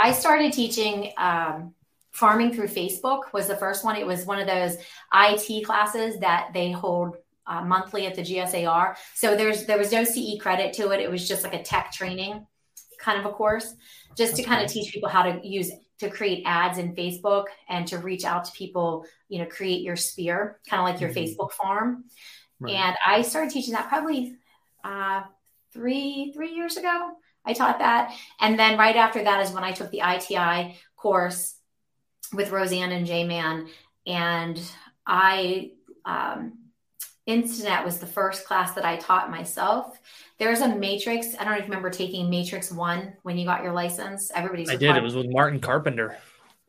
I 0.00 0.12
started 0.12 0.52
teaching 0.54 1.12
um, 1.18 1.74
farming 2.12 2.54
through 2.54 2.68
Facebook 2.68 3.32
was 3.34 3.46
the 3.48 3.56
first 3.56 3.84
one. 3.84 3.96
It 3.96 4.06
was 4.06 4.24
one 4.24 4.38
of 4.38 4.46
those 4.46 4.76
IT 5.12 5.64
classes 5.66 6.18
that 6.20 6.50
they 6.54 6.72
hold 6.72 7.16
uh, 7.46 7.62
monthly 7.62 8.06
at 8.06 8.14
the 8.14 8.22
GSAR. 8.22 8.94
So 9.14 9.36
there's 9.36 9.66
there 9.66 9.76
was 9.76 9.92
no 9.92 10.04
CE 10.04 10.40
credit 10.40 10.72
to 10.74 10.90
it. 10.92 11.00
It 11.00 11.10
was 11.10 11.28
just 11.28 11.44
like 11.44 11.54
a 11.54 11.62
tech 11.62 11.92
training 11.92 12.46
kind 12.98 13.18
of 13.18 13.26
a 13.26 13.30
course, 13.30 13.74
just 14.16 14.36
to 14.36 14.42
kind 14.42 14.64
of 14.64 14.70
teach 14.70 14.92
people 14.92 15.08
how 15.08 15.22
to 15.22 15.40
use 15.46 15.70
to 15.98 16.08
create 16.08 16.44
ads 16.46 16.78
in 16.78 16.94
Facebook 16.94 17.46
and 17.68 17.86
to 17.88 17.98
reach 17.98 18.24
out 18.24 18.44
to 18.46 18.52
people. 18.52 19.04
You 19.28 19.40
know, 19.40 19.46
create 19.46 19.82
your 19.82 19.96
sphere, 19.96 20.60
kind 20.68 20.80
of 20.80 20.88
like 20.88 21.00
your 21.00 21.10
mm-hmm. 21.10 21.42
Facebook 21.42 21.52
farm. 21.52 22.04
Right. 22.58 22.74
And 22.74 22.96
I 23.06 23.22
started 23.22 23.50
teaching 23.50 23.74
that 23.74 23.88
probably 23.88 24.36
uh, 24.82 25.22
three 25.72 26.32
three 26.34 26.54
years 26.54 26.78
ago. 26.78 27.12
I 27.44 27.52
taught 27.52 27.78
that. 27.78 28.14
And 28.40 28.58
then 28.58 28.78
right 28.78 28.96
after 28.96 29.22
that 29.22 29.40
is 29.40 29.52
when 29.52 29.64
I 29.64 29.72
took 29.72 29.90
the 29.90 30.02
ITI 30.04 30.76
course 30.96 31.56
with 32.32 32.50
Roseanne 32.50 32.92
and 32.92 33.06
J 33.06 33.24
Man. 33.24 33.68
And 34.06 34.60
I, 35.06 35.72
um, 36.04 36.58
Instanet 37.28 37.84
was 37.84 37.98
the 37.98 38.06
first 38.06 38.44
class 38.44 38.74
that 38.74 38.84
I 38.84 38.96
taught 38.96 39.30
myself. 39.30 39.98
There's 40.38 40.60
a 40.60 40.74
matrix. 40.74 41.34
I 41.38 41.44
don't 41.44 41.52
know 41.52 41.58
if 41.58 41.64
you 41.64 41.70
remember 41.70 41.90
taking 41.90 42.30
Matrix 42.30 42.72
One 42.72 43.12
when 43.22 43.36
you 43.36 43.44
got 43.44 43.62
your 43.62 43.72
license. 43.72 44.30
Everybody's. 44.34 44.70
I 44.70 44.76
did. 44.76 44.96
It 44.96 45.02
was 45.02 45.14
with 45.14 45.26
Martin 45.28 45.60
Carpenter. 45.60 46.16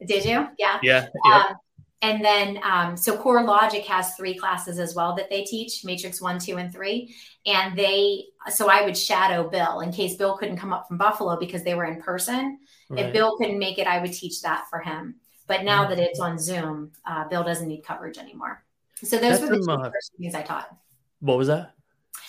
Did 0.05 0.25
you? 0.25 0.47
Yeah. 0.59 0.79
Yeah. 0.83 1.07
Yep. 1.25 1.33
Um, 1.33 1.55
and 2.01 2.23
then, 2.23 2.59
um, 2.63 2.97
so 2.97 3.15
CoreLogic 3.15 3.85
has 3.85 4.15
three 4.15 4.33
classes 4.35 4.79
as 4.79 4.95
well 4.95 5.15
that 5.15 5.29
they 5.29 5.43
teach 5.43 5.85
Matrix 5.85 6.19
one, 6.19 6.39
two, 6.39 6.57
and 6.57 6.73
three. 6.73 7.15
And 7.45 7.77
they, 7.77 8.25
so 8.49 8.69
I 8.69 8.83
would 8.83 8.97
shadow 8.97 9.47
Bill 9.49 9.81
in 9.81 9.91
case 9.91 10.15
Bill 10.15 10.35
couldn't 10.37 10.57
come 10.57 10.73
up 10.73 10.87
from 10.87 10.97
Buffalo 10.97 11.37
because 11.37 11.63
they 11.63 11.75
were 11.75 11.85
in 11.85 12.01
person. 12.01 12.59
Right. 12.89 13.05
If 13.05 13.13
Bill 13.13 13.37
couldn't 13.37 13.59
make 13.59 13.77
it, 13.77 13.87
I 13.87 13.99
would 13.99 14.13
teach 14.13 14.41
that 14.41 14.65
for 14.69 14.79
him. 14.79 15.15
But 15.47 15.63
now 15.63 15.81
mm-hmm. 15.85 15.95
that 15.95 15.99
it's 15.99 16.19
on 16.19 16.39
Zoom, 16.39 16.91
uh, 17.05 17.27
Bill 17.27 17.43
doesn't 17.43 17.67
need 17.67 17.83
coverage 17.83 18.17
anymore. 18.17 18.63
So 18.95 19.17
those 19.17 19.39
That's 19.39 19.41
were 19.41 19.57
the 19.57 19.65
two 19.65 19.71
uh, 19.71 19.89
first 19.91 20.11
things 20.17 20.35
I 20.35 20.41
taught. 20.41 20.75
What 21.19 21.37
was 21.37 21.47
that? 21.47 21.73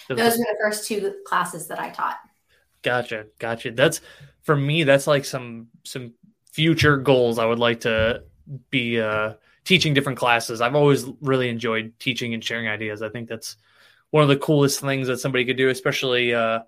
Those 0.08 0.18
were 0.18 0.44
the 0.44 0.56
first 0.60 0.86
two 0.86 1.14
classes 1.26 1.66
that 1.68 1.78
I 1.78 1.90
taught. 1.90 2.18
Gotcha, 2.82 3.26
gotcha. 3.38 3.70
That's 3.70 4.00
for 4.42 4.56
me. 4.56 4.84
That's 4.84 5.06
like 5.06 5.24
some 5.24 5.68
some 5.84 6.14
future 6.50 6.96
goals 6.96 7.38
I 7.38 7.46
would 7.46 7.58
like 7.58 7.80
to 7.80 8.24
be 8.70 9.00
uh, 9.00 9.34
teaching 9.64 9.94
different 9.94 10.18
classes. 10.18 10.60
I've 10.60 10.74
always 10.74 11.06
really 11.20 11.48
enjoyed 11.48 11.92
teaching 11.98 12.34
and 12.34 12.42
sharing 12.42 12.68
ideas. 12.68 13.02
I 13.02 13.08
think 13.08 13.28
that's 13.28 13.56
one 14.10 14.22
of 14.22 14.28
the 14.28 14.36
coolest 14.36 14.80
things 14.80 15.08
that 15.08 15.18
somebody 15.18 15.44
could 15.44 15.56
do, 15.56 15.68
especially. 15.68 16.34
Uh, 16.34 16.60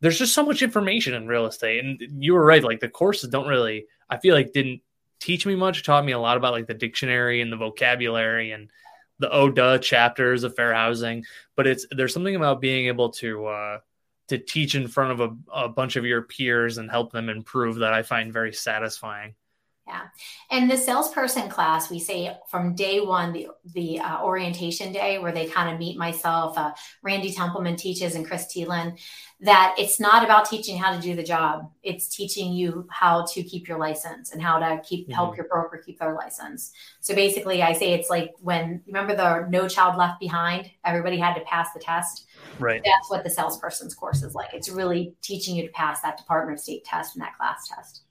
there's 0.00 0.18
just 0.18 0.34
so 0.34 0.44
much 0.44 0.62
information 0.62 1.14
in 1.14 1.26
real 1.26 1.46
estate, 1.46 1.84
and 1.84 2.00
you 2.22 2.34
were 2.34 2.44
right. 2.44 2.62
Like 2.62 2.80
the 2.80 2.88
courses 2.88 3.30
don't 3.30 3.48
really, 3.48 3.86
I 4.08 4.18
feel 4.18 4.34
like, 4.34 4.52
didn't 4.52 4.80
teach 5.20 5.44
me 5.44 5.54
much. 5.54 5.82
Taught 5.82 6.04
me 6.04 6.12
a 6.12 6.18
lot 6.18 6.36
about 6.36 6.52
like 6.52 6.66
the 6.66 6.74
dictionary 6.74 7.40
and 7.40 7.52
the 7.52 7.56
vocabulary 7.56 8.52
and 8.52 8.70
the 9.18 9.30
ODA 9.30 9.80
chapters 9.80 10.44
of 10.44 10.54
fair 10.54 10.72
housing. 10.72 11.24
But 11.56 11.66
it's 11.66 11.86
there's 11.90 12.14
something 12.14 12.36
about 12.36 12.60
being 12.60 12.86
able 12.86 13.10
to 13.14 13.46
uh, 13.46 13.78
to 14.28 14.38
teach 14.38 14.74
in 14.74 14.86
front 14.88 15.12
of 15.12 15.20
a, 15.20 15.64
a 15.64 15.68
bunch 15.68 15.96
of 15.96 16.04
your 16.04 16.22
peers 16.22 16.78
and 16.78 16.90
help 16.90 17.12
them 17.12 17.28
improve 17.28 17.76
that 17.76 17.92
I 17.92 18.02
find 18.02 18.32
very 18.32 18.52
satisfying. 18.52 19.34
Yeah. 19.88 20.02
And 20.50 20.70
the 20.70 20.76
salesperson 20.76 21.48
class, 21.48 21.90
we 21.90 21.98
say 21.98 22.36
from 22.50 22.74
day 22.74 23.00
one, 23.00 23.32
the, 23.32 23.48
the 23.72 23.98
uh, 24.00 24.22
orientation 24.22 24.92
day 24.92 25.18
where 25.18 25.32
they 25.32 25.46
kind 25.46 25.72
of 25.72 25.78
meet 25.78 25.96
myself, 25.96 26.58
uh, 26.58 26.72
Randy 27.02 27.32
Templeman 27.32 27.74
teaches 27.74 28.14
and 28.14 28.26
Chris 28.26 28.52
Thielen, 28.54 29.00
that 29.40 29.74
it's 29.78 29.98
not 29.98 30.24
about 30.24 30.44
teaching 30.44 30.76
how 30.76 30.94
to 30.94 31.00
do 31.00 31.16
the 31.16 31.22
job. 31.22 31.70
It's 31.82 32.14
teaching 32.14 32.52
you 32.52 32.86
how 32.90 33.24
to 33.32 33.42
keep 33.42 33.66
your 33.66 33.78
license 33.78 34.32
and 34.32 34.42
how 34.42 34.58
to 34.58 34.82
keep, 34.86 35.06
mm-hmm. 35.06 35.14
help 35.14 35.38
your 35.38 35.48
broker 35.48 35.82
keep 35.84 35.98
their 35.98 36.14
license. 36.14 36.72
So 37.00 37.14
basically 37.14 37.62
I 37.62 37.72
say 37.72 37.94
it's 37.94 38.10
like 38.10 38.34
when, 38.40 38.82
remember 38.86 39.16
the 39.16 39.48
no 39.48 39.68
child 39.68 39.96
left 39.96 40.20
behind, 40.20 40.70
everybody 40.84 41.16
had 41.16 41.32
to 41.32 41.40
pass 41.46 41.72
the 41.72 41.80
test. 41.80 42.26
Right. 42.58 42.82
That's 42.84 43.08
what 43.08 43.24
the 43.24 43.30
salesperson's 43.30 43.94
course 43.94 44.22
is 44.22 44.34
like. 44.34 44.52
It's 44.52 44.68
really 44.68 45.14
teaching 45.22 45.56
you 45.56 45.62
to 45.62 45.72
pass 45.72 46.02
that 46.02 46.18
Department 46.18 46.58
of 46.58 46.62
State 46.62 46.84
test 46.84 47.16
and 47.16 47.22
that 47.22 47.38
class 47.38 47.66
test 47.68 48.02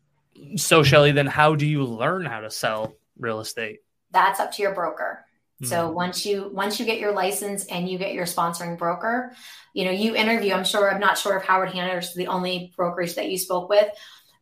so 0.56 0.84
Shelly, 0.84 1.12
then 1.12 1.28
how 1.28 1.56
do 1.56 1.66
you 1.66 1.84
learn 1.84 2.26
how 2.26 2.42
to 2.42 2.52
sell 2.52 2.96
real 3.18 3.40
estate? 3.40 3.80
That's 4.12 4.40
up 4.40 4.52
to 4.54 4.62
your 4.62 4.74
broker. 4.74 5.26
So 5.64 5.88
hmm. 5.88 5.96
once 5.96 6.26
you 6.26 6.52
once 6.54 6.80
you 6.80 6.86
get 6.86 7.00
your 7.00 7.14
license 7.14 7.66
and 7.66 7.90
you 7.90 7.98
get 7.98 8.14
your 8.14 8.26
sponsoring 8.26 8.78
broker, 8.78 9.34
you 9.74 9.86
know, 9.86 9.92
you 9.92 10.16
interview. 10.16 10.54
I'm 10.54 10.64
sure 10.64 10.92
I'm 10.92 11.00
not 11.00 11.18
sure 11.18 11.36
if 11.36 11.44
Howard 11.44 11.72
Hanna 11.72 11.98
is 11.98 12.14
the 12.14 12.28
only 12.28 12.74
brokerage 12.76 13.16
that 13.16 13.30
you 13.30 13.40
spoke 13.40 13.68
with, 13.68 13.88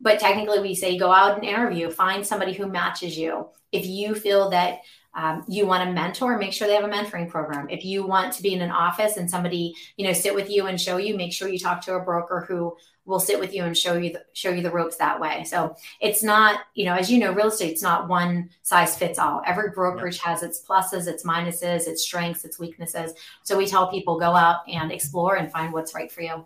but 0.01 0.19
technically 0.19 0.59
we 0.59 0.75
say 0.75 0.97
go 0.97 1.11
out 1.11 1.35
and 1.37 1.45
interview, 1.45 1.89
find 1.89 2.25
somebody 2.25 2.51
who 2.51 2.67
matches 2.67 3.17
you. 3.17 3.47
If 3.71 3.85
you 3.85 4.13
feel 4.13 4.49
that 4.49 4.79
um, 5.15 5.45
you 5.47 5.65
want 5.65 5.89
a 5.89 5.93
mentor, 5.93 6.37
make 6.37 6.51
sure 6.51 6.67
they 6.67 6.75
have 6.75 6.83
a 6.83 6.89
mentoring 6.89 7.29
program. 7.29 7.69
If 7.69 7.85
you 7.85 8.05
want 8.05 8.33
to 8.33 8.43
be 8.43 8.53
in 8.53 8.61
an 8.61 8.71
office 8.71 9.15
and 9.15 9.29
somebody, 9.29 9.73
you 9.95 10.05
know, 10.05 10.13
sit 10.13 10.35
with 10.35 10.49
you 10.49 10.67
and 10.67 10.79
show 10.79 10.97
you, 10.97 11.15
make 11.15 11.31
sure 11.31 11.47
you 11.47 11.57
talk 11.57 11.81
to 11.85 11.95
a 11.95 12.01
broker 12.01 12.45
who 12.47 12.75
will 13.05 13.19
sit 13.19 13.39
with 13.39 13.53
you 13.53 13.63
and 13.63 13.77
show 13.77 13.93
you 13.93 14.11
the, 14.11 14.25
show 14.33 14.49
you 14.49 14.61
the 14.61 14.71
ropes 14.71 14.97
that 14.97 15.19
way. 15.19 15.45
So 15.45 15.75
it's 16.01 16.21
not, 16.21 16.61
you 16.73 16.85
know, 16.85 16.95
as 16.95 17.09
you 17.09 17.19
know, 17.19 17.31
real 17.31 17.47
estate 17.47 17.71
it's 17.71 17.81
not 17.81 18.09
one 18.09 18.49
size 18.63 18.97
fits 18.97 19.17
all. 19.17 19.41
Every 19.45 19.69
brokerage 19.69 20.19
has 20.19 20.43
its 20.43 20.61
pluses, 20.61 21.07
its 21.07 21.23
minuses, 21.23 21.87
its 21.87 22.03
strengths, 22.03 22.43
its 22.43 22.59
weaknesses. 22.59 23.13
So 23.43 23.57
we 23.57 23.67
tell 23.67 23.89
people 23.89 24.19
go 24.19 24.35
out 24.35 24.67
and 24.67 24.91
explore 24.91 25.35
and 25.35 25.51
find 25.51 25.71
what's 25.71 25.95
right 25.95 26.11
for 26.11 26.21
you. 26.21 26.45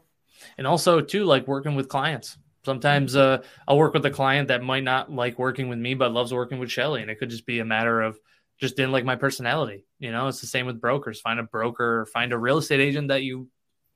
And 0.58 0.68
also 0.68 1.02
too, 1.02 1.24
like 1.26 1.48
working 1.48 1.76
with 1.76 1.90
clients. 1.90 2.38
Sometimes 2.66 3.16
uh, 3.16 3.42
I'll 3.68 3.78
work 3.78 3.94
with 3.94 4.06
a 4.06 4.12
client 4.12 4.50
that 4.50 4.62
might 4.62 4.84
not 4.84 5.12
like 5.12 5.40
working 5.40 5.70
with 5.70 5.80
me, 5.80 5.94
but 5.94 6.12
loves 6.12 6.34
working 6.34 6.60
with 6.60 6.70
Shelly, 6.70 7.02
and 7.02 7.10
it 7.10 7.16
could 7.16 7.30
just 7.30 7.46
be 7.46 7.60
a 7.60 7.66
matter 7.66 8.02
of 8.02 8.20
just 8.60 8.76
didn't 8.76 8.91
like 8.91 9.05
my 9.05 9.16
personality. 9.16 9.86
You 9.99 10.12
know, 10.12 10.28
it's 10.28 10.41
the 10.41 10.47
same 10.47 10.66
with 10.66 10.82
brokers. 10.82 11.22
Find 11.22 11.39
a 11.39 11.43
broker, 11.43 12.05
find 12.07 12.34
a 12.34 12.38
real 12.38 12.57
estate 12.57 12.82
agent 12.82 13.07
that 13.07 13.24
you 13.24 13.47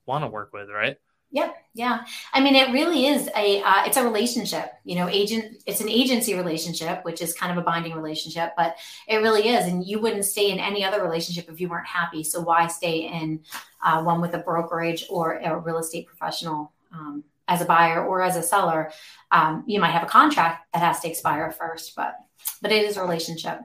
want 0.06 0.24
to 0.24 0.28
work 0.28 0.52
with, 0.54 0.70
right? 0.70 0.98
Yep. 1.32 1.56
Yeah. 1.74 2.06
I 2.32 2.42
mean, 2.42 2.54
it 2.54 2.72
really 2.72 3.08
is 3.08 3.28
a 3.36 3.60
uh, 3.64 3.86
it's 3.88 3.98
a 3.98 4.04
relationship. 4.04 4.72
You 4.84 4.96
know, 4.96 5.10
agent. 5.10 5.64
It's 5.66 5.82
an 5.82 5.90
agency 5.90 6.36
relationship, 6.36 7.04
which 7.04 7.24
is 7.24 7.34
kind 7.34 7.52
of 7.52 7.58
a 7.58 7.66
binding 7.66 7.94
relationship, 7.94 8.54
but 8.56 8.78
it 9.08 9.18
really 9.18 9.50
is. 9.50 9.66
And 9.66 9.84
you 9.84 10.00
wouldn't 10.00 10.26
stay 10.26 10.52
in 10.52 10.60
any 10.60 10.86
other 10.86 11.02
relationship 11.02 11.50
if 11.50 11.60
you 11.60 11.70
weren't 11.70 11.88
happy. 11.88 12.24
So 12.24 12.40
why 12.40 12.68
stay 12.68 13.12
in 13.12 13.42
uh, 13.84 14.04
one 14.04 14.22
with 14.22 14.36
a 14.36 14.38
brokerage 14.38 15.08
or 15.10 15.40
a 15.40 15.58
real 15.58 15.80
estate 15.80 16.06
professional 16.06 16.72
um, 16.94 17.24
as 17.48 17.62
a 17.62 17.66
buyer 17.66 18.06
or 18.06 18.22
as 18.22 18.36
a 18.36 18.44
seller? 18.44 18.92
Um, 19.32 19.64
you 19.66 19.80
might 19.80 19.92
have 19.92 20.04
a 20.04 20.08
contract 20.08 20.72
that 20.72 20.84
has 20.84 21.00
to 21.00 21.10
expire 21.10 21.52
first, 21.52 21.96
but 21.96 22.16
but 22.62 22.72
it 22.72 22.84
is 22.84 22.96
a 22.96 23.02
relationship. 23.02 23.60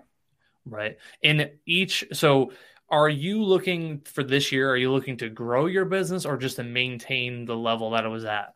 Right. 0.69 0.99
In 1.23 1.51
each, 1.67 2.05
so 2.13 2.53
are 2.91 3.09
you 3.09 3.43
looking 3.43 4.01
for 4.01 4.23
this 4.23 4.53
year? 4.53 4.71
Are 4.71 4.77
you 4.77 4.93
looking 4.93 5.19
to 5.19 5.29
grow 5.29 5.67
your 5.67 5.85
business 5.85 6.25
or 6.25 6.37
just 6.37 6.57
to 6.57 6.65
maintain 6.65 7.45
the 7.45 7.57
level 7.57 7.91
that 7.91 8.05
it 8.05 8.09
was 8.09 8.25
at? 8.25 8.55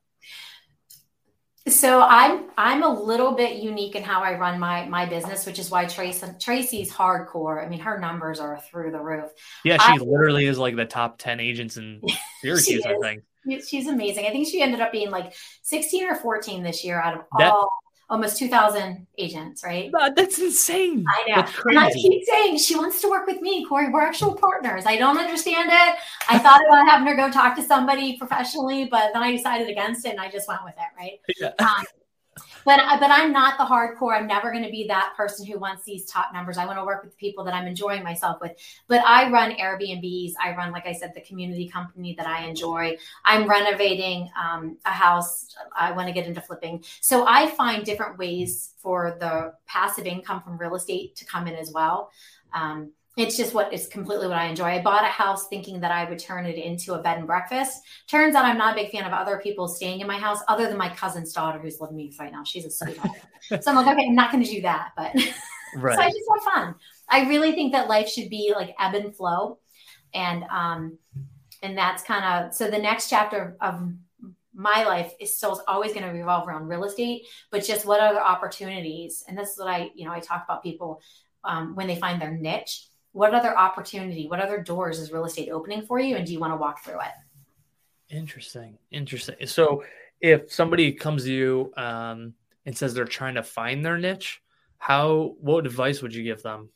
So 1.68 2.02
I'm 2.02 2.50
I'm 2.58 2.82
a 2.82 2.88
little 2.88 3.32
bit 3.32 3.62
unique 3.62 3.94
in 3.94 4.02
how 4.02 4.22
I 4.22 4.36
run 4.36 4.58
my 4.58 4.86
my 4.86 5.06
business, 5.06 5.46
which 5.46 5.60
is 5.60 5.70
why 5.70 5.84
Tracy 5.84 6.26
Tracy's 6.40 6.90
hardcore. 6.90 7.64
I 7.64 7.68
mean, 7.68 7.78
her 7.80 8.00
numbers 8.00 8.40
are 8.40 8.58
through 8.58 8.90
the 8.90 8.98
roof. 8.98 9.30
Yeah, 9.64 9.76
she 9.76 9.92
I, 9.92 9.96
literally 9.96 10.46
is 10.46 10.58
like 10.58 10.74
the 10.74 10.86
top 10.86 11.18
ten 11.18 11.38
agents 11.38 11.76
in 11.76 12.00
Syracuse. 12.40 12.84
I 12.84 12.96
think 13.00 13.22
she's 13.64 13.86
amazing. 13.86 14.26
I 14.26 14.30
think 14.30 14.48
she 14.48 14.60
ended 14.60 14.80
up 14.80 14.90
being 14.90 15.10
like 15.10 15.34
16 15.62 16.08
or 16.08 16.16
14 16.16 16.62
this 16.62 16.84
year 16.84 17.00
out 17.00 17.14
of 17.14 17.24
that, 17.38 17.52
all 17.52 17.72
almost 18.10 18.38
2000 18.38 19.06
agents, 19.18 19.64
right? 19.64 19.90
that's 20.14 20.38
insane. 20.38 21.04
I 21.08 21.30
know. 21.30 21.46
And 21.66 21.78
I 21.78 21.90
keep 21.92 22.24
saying 22.24 22.58
she 22.58 22.76
wants 22.76 23.00
to 23.02 23.08
work 23.08 23.26
with 23.26 23.40
me, 23.40 23.64
Corey. 23.66 23.90
We're 23.90 24.02
actual 24.02 24.34
partners. 24.34 24.84
I 24.86 24.96
don't 24.96 25.18
understand 25.18 25.70
it. 25.72 25.98
I 26.28 26.38
thought 26.38 26.60
about 26.66 26.88
having 26.88 27.06
her 27.06 27.16
go 27.16 27.30
talk 27.30 27.56
to 27.56 27.62
somebody 27.62 28.16
professionally, 28.18 28.86
but 28.90 29.12
then 29.12 29.22
I 29.22 29.32
decided 29.32 29.68
against 29.68 30.04
it 30.06 30.10
and 30.10 30.20
I 30.20 30.30
just 30.30 30.48
went 30.48 30.64
with 30.64 30.74
it, 30.74 30.98
right? 30.98 31.20
Yeah. 31.40 31.52
Um, 31.58 31.84
but 32.64 32.80
but 33.00 33.10
I'm 33.10 33.32
not 33.32 33.58
the 33.58 33.64
hardcore. 33.64 34.16
I'm 34.16 34.26
never 34.26 34.50
going 34.50 34.64
to 34.64 34.70
be 34.70 34.86
that 34.88 35.14
person 35.16 35.46
who 35.46 35.58
wants 35.58 35.84
these 35.84 36.04
top 36.06 36.32
numbers. 36.32 36.58
I 36.58 36.66
want 36.66 36.78
to 36.78 36.84
work 36.84 37.02
with 37.02 37.12
the 37.12 37.16
people 37.16 37.44
that 37.44 37.54
I'm 37.54 37.66
enjoying 37.66 38.02
myself 38.02 38.40
with. 38.40 38.52
But 38.88 39.02
I 39.04 39.30
run 39.30 39.52
Airbnbs. 39.52 40.32
I 40.42 40.54
run, 40.54 40.72
like 40.72 40.86
I 40.86 40.92
said, 40.92 41.12
the 41.14 41.20
community 41.22 41.68
company 41.68 42.14
that 42.16 42.26
I 42.26 42.44
enjoy. 42.44 42.96
I'm 43.24 43.48
renovating 43.48 44.30
um, 44.40 44.76
a 44.84 44.90
house. 44.90 45.54
I 45.76 45.92
want 45.92 46.08
to 46.08 46.12
get 46.14 46.26
into 46.26 46.40
flipping. 46.40 46.84
So 47.00 47.26
I 47.26 47.48
find 47.48 47.84
different 47.84 48.18
ways 48.18 48.74
for 48.78 49.16
the 49.20 49.54
passive 49.66 50.06
income 50.06 50.42
from 50.42 50.58
real 50.58 50.74
estate 50.74 51.16
to 51.16 51.24
come 51.24 51.46
in 51.46 51.54
as 51.54 51.72
well. 51.72 52.10
Um, 52.54 52.92
it's 53.16 53.36
just 53.36 53.52
what 53.52 53.72
is 53.72 53.88
completely 53.88 54.26
what 54.26 54.38
I 54.38 54.46
enjoy. 54.46 54.64
I 54.64 54.82
bought 54.82 55.04
a 55.04 55.08
house 55.08 55.46
thinking 55.48 55.80
that 55.80 55.90
I 55.90 56.08
would 56.08 56.18
turn 56.18 56.46
it 56.46 56.56
into 56.56 56.94
a 56.94 57.02
bed 57.02 57.18
and 57.18 57.26
breakfast. 57.26 57.82
Turns 58.08 58.34
out 58.34 58.46
I'm 58.46 58.56
not 58.56 58.72
a 58.72 58.82
big 58.82 58.90
fan 58.90 59.04
of 59.04 59.12
other 59.12 59.38
people 59.38 59.68
staying 59.68 60.00
in 60.00 60.06
my 60.06 60.16
house, 60.18 60.38
other 60.48 60.66
than 60.66 60.78
my 60.78 60.88
cousin's 60.88 61.32
daughter 61.32 61.58
who's 61.58 61.78
living 61.78 61.96
with 61.96 62.06
me 62.06 62.16
right 62.18 62.32
now. 62.32 62.42
She's 62.42 62.64
a 62.64 62.70
sweetheart. 62.70 63.10
so 63.48 63.60
I'm 63.66 63.76
like, 63.76 63.86
okay, 63.86 64.06
I'm 64.06 64.14
not 64.14 64.32
going 64.32 64.42
to 64.42 64.50
do 64.50 64.62
that. 64.62 64.92
But 64.96 65.14
right. 65.76 65.94
so 65.94 66.00
I 66.00 66.08
just 66.08 66.20
have 66.34 66.54
fun. 66.54 66.74
I 67.08 67.28
really 67.28 67.52
think 67.52 67.72
that 67.72 67.88
life 67.88 68.08
should 68.08 68.30
be 68.30 68.54
like 68.56 68.74
ebb 68.80 68.94
and 68.94 69.14
flow, 69.14 69.58
and 70.14 70.44
um, 70.44 70.96
and 71.62 71.76
that's 71.76 72.02
kind 72.02 72.24
of 72.24 72.54
so 72.54 72.70
the 72.70 72.78
next 72.78 73.10
chapter 73.10 73.58
of 73.60 73.92
my 74.54 74.84
life 74.84 75.12
is 75.20 75.36
still 75.36 75.62
always 75.68 75.92
going 75.92 76.06
to 76.06 76.12
revolve 76.12 76.48
around 76.48 76.68
real 76.68 76.84
estate, 76.84 77.26
but 77.50 77.64
just 77.64 77.84
what 77.84 78.00
other 78.00 78.20
opportunities? 78.20 79.24
And 79.26 79.36
this 79.36 79.50
is 79.50 79.58
what 79.58 79.68
I, 79.68 79.90
you 79.94 80.04
know, 80.04 80.12
I 80.12 80.20
talk 80.20 80.44
about 80.44 80.62
people 80.62 81.00
um, 81.42 81.74
when 81.74 81.86
they 81.86 81.96
find 81.96 82.20
their 82.20 82.30
niche 82.30 82.86
what 83.12 83.34
other 83.34 83.56
opportunity, 83.56 84.26
what 84.26 84.40
other 84.40 84.58
doors 84.58 84.98
is 84.98 85.12
real 85.12 85.24
estate 85.24 85.50
opening 85.50 85.82
for 85.82 86.00
you? 86.00 86.16
And 86.16 86.26
do 86.26 86.32
you 86.32 86.40
want 86.40 86.52
to 86.52 86.56
walk 86.56 86.82
through 86.82 87.00
it? 87.00 88.14
Interesting. 88.14 88.78
Interesting. 88.90 89.36
So 89.46 89.84
if 90.20 90.52
somebody 90.52 90.92
comes 90.92 91.24
to 91.24 91.32
you 91.32 91.72
um, 91.76 92.34
and 92.66 92.76
says 92.76 92.94
they're 92.94 93.04
trying 93.04 93.34
to 93.34 93.42
find 93.42 93.84
their 93.84 93.98
niche, 93.98 94.42
how, 94.78 95.36
what 95.40 95.66
advice 95.66 96.02
would 96.02 96.14
you 96.14 96.22
give 96.22 96.42
them? 96.42 96.70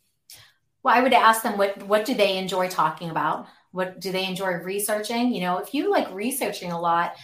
Well, 0.82 0.94
I 0.94 1.02
would 1.02 1.12
ask 1.12 1.42
them 1.42 1.58
what, 1.58 1.82
what 1.84 2.04
do 2.04 2.14
they 2.14 2.38
enjoy 2.38 2.68
talking 2.68 3.10
about? 3.10 3.48
What 3.72 4.00
do 4.00 4.12
they 4.12 4.24
enjoy 4.24 4.52
researching? 4.54 5.34
You 5.34 5.40
know, 5.40 5.58
if 5.58 5.74
you 5.74 5.90
like 5.90 6.12
researching 6.14 6.70
a 6.70 6.80
lot, 6.80 7.16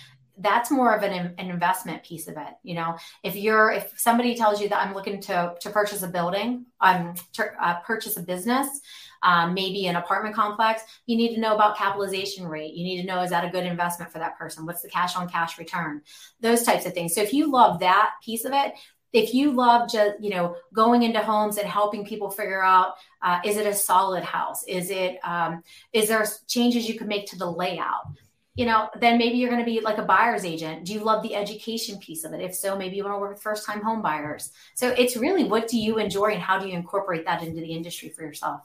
that's 0.43 0.71
more 0.71 0.95
of 0.95 1.03
an, 1.03 1.35
an 1.39 1.51
investment 1.51 2.03
piece 2.03 2.29
of 2.29 2.37
it 2.37 2.55
you 2.63 2.75
know? 2.75 2.97
If 3.23 3.37
you're 3.37 3.71
if 3.71 3.93
somebody 3.97 4.35
tells 4.35 4.61
you 4.61 4.69
that 4.69 4.85
i'm 4.85 4.95
looking 4.95 5.21
to 5.23 5.55
to 5.61 5.71
purchase 5.71 6.03
a 6.03 6.09
building 6.09 6.67
um 6.81 7.15
to, 7.35 7.51
uh, 7.61 7.81
purchase 7.81 8.17
a 8.17 8.23
business 8.23 8.81
um, 9.23 9.55
maybe 9.55 9.87
an 9.87 9.97
apartment 9.97 10.35
complex 10.35 10.83
you 11.07 11.17
need 11.17 11.35
to 11.35 11.41
know 11.41 11.55
about 11.55 11.77
capitalization 11.77 12.47
rate. 12.47 12.75
You 12.75 12.85
need 12.85 13.01
to 13.03 13.07
know 13.07 13.23
is 13.23 13.31
that 13.31 13.45
a 13.45 13.51
good 13.51 13.67
investment 13.67 14.13
for 14.13 14.19
that 14.19 14.39
person? 14.39 14.67
What's 14.67 14.83
the 14.83 14.89
cash 14.89 15.17
on 15.17 15.29
cash 15.29 15.59
return? 15.59 16.03
Those 16.41 16.63
types 16.63 16.87
of 16.87 16.95
things. 16.95 17.15
So 17.15 17.23
if 17.23 17.33
you 17.33 17.51
love 17.51 17.81
that 17.81 18.13
piece 18.25 18.45
of 18.45 18.53
it 18.53 18.75
if 19.13 19.35
you 19.35 19.53
love 19.53 19.91
just 19.91 20.21
you 20.21 20.31
know 20.31 20.57
going 20.73 21.03
into 21.03 21.21
homes 21.21 21.59
and 21.59 21.69
helping 21.69 22.05
people 22.05 22.31
figure 22.31 22.63
out 22.63 22.95
uh, 23.23 23.39
is 23.45 23.57
it 23.57 23.67
a 23.67 23.75
solid 23.75 24.25
house? 24.25 24.65
Is 24.67 24.91
it 24.91 25.19
um, 25.23 25.63
is 25.93 26.09
there 26.09 26.27
changes 26.49 26.89
you 26.89 26.99
can 26.99 27.09
make 27.09 27.27
to 27.27 27.37
the 27.37 27.51
layout 27.51 28.07
you 28.55 28.67
know, 28.67 28.91
then 29.01 29.17
maybe 29.17 29.39
you're 29.39 29.51
going 29.51 29.65
to 29.65 29.71
be 29.71 29.81
like 29.81 29.99
a 29.99 30.03
buyer's 30.03 30.45
agent. 30.45 30.85
Do 30.85 30.93
you 30.93 31.01
love 31.01 31.23
the 31.23 31.35
education 31.35 31.99
piece 31.99 32.25
of 32.25 32.35
it? 32.35 32.43
If 32.43 32.55
so, 32.55 32.77
maybe 32.77 32.97
you 32.97 33.05
want 33.05 33.17
to 33.17 33.19
work 33.19 33.33
with 33.33 33.43
first 33.43 33.67
time 33.67 33.81
home 33.81 34.03
buyers. 34.03 34.53
So 34.75 34.89
it's 34.91 35.17
really 35.17 35.45
what 35.45 35.69
do 35.69 35.79
you 35.79 35.99
enjoy 35.99 36.33
and 36.33 36.43
how 36.43 36.59
do 36.59 36.69
you 36.69 36.75
incorporate 36.75 37.25
that 37.25 37.43
into 37.43 37.61
the 37.61 37.73
industry 37.73 38.11
for 38.11 38.23
yourself? 38.23 38.61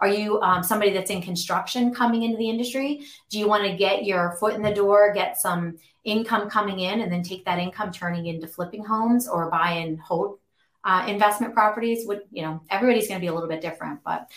Are 0.00 0.08
you 0.08 0.40
um, 0.40 0.62
somebody 0.62 0.92
that's 0.92 1.10
in 1.10 1.22
construction 1.22 1.94
coming 1.94 2.22
into 2.24 2.36
the 2.36 2.50
industry? 2.50 3.04
Do 3.30 3.38
you 3.38 3.48
want 3.48 3.64
to 3.64 3.76
get 3.76 4.04
your 4.04 4.36
foot 4.40 4.54
in 4.54 4.62
the 4.62 4.74
door, 4.74 5.12
get 5.12 5.38
some 5.38 5.76
income 6.04 6.50
coming 6.50 6.80
in, 6.80 7.00
and 7.00 7.12
then 7.12 7.22
take 7.22 7.44
that 7.44 7.58
income 7.58 7.92
turning 7.92 8.26
into 8.26 8.48
flipping 8.48 8.84
homes 8.84 9.28
or 9.28 9.50
buy 9.50 9.70
and 9.72 10.00
hold 10.00 10.38
uh, 10.84 11.04
investment 11.08 11.54
properties? 11.54 12.06
Would 12.06 12.22
you 12.32 12.42
know, 12.42 12.62
everybody's 12.70 13.06
going 13.06 13.20
to 13.20 13.24
be 13.24 13.28
a 13.28 13.34
little 13.34 13.48
bit 13.48 13.60
different, 13.60 14.02
but 14.04 14.30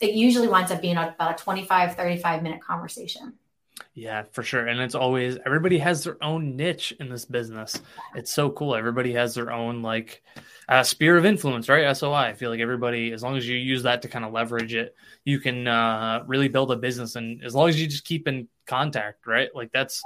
it 0.00 0.14
usually 0.14 0.48
winds 0.48 0.70
up 0.70 0.80
being 0.80 0.96
about 0.96 1.40
a 1.40 1.42
25, 1.42 1.96
35 1.96 2.42
minute 2.42 2.60
conversation. 2.60 3.34
Yeah, 3.94 4.24
for 4.32 4.42
sure. 4.42 4.66
And 4.66 4.80
it's 4.80 4.94
always 4.94 5.38
everybody 5.46 5.78
has 5.78 6.04
their 6.04 6.22
own 6.22 6.56
niche 6.56 6.94
in 7.00 7.08
this 7.08 7.24
business. 7.24 7.80
It's 8.14 8.32
so 8.32 8.50
cool. 8.50 8.74
Everybody 8.74 9.12
has 9.14 9.34
their 9.34 9.50
own 9.50 9.82
like 9.82 10.22
uh, 10.68 10.82
sphere 10.82 11.16
of 11.16 11.24
influence, 11.24 11.68
right? 11.68 11.96
SOI. 11.96 12.14
I 12.14 12.34
feel 12.34 12.50
like 12.50 12.60
everybody, 12.60 13.12
as 13.12 13.22
long 13.22 13.36
as 13.36 13.48
you 13.48 13.56
use 13.56 13.82
that 13.84 14.02
to 14.02 14.08
kind 14.08 14.24
of 14.24 14.32
leverage 14.32 14.74
it, 14.74 14.94
you 15.24 15.40
can 15.40 15.66
uh, 15.66 16.24
really 16.26 16.48
build 16.48 16.72
a 16.72 16.76
business. 16.76 17.16
And 17.16 17.42
as 17.42 17.54
long 17.54 17.68
as 17.68 17.80
you 17.80 17.86
just 17.86 18.04
keep 18.04 18.28
in 18.28 18.48
contact, 18.66 19.26
right? 19.26 19.48
Like 19.54 19.72
that's 19.72 20.02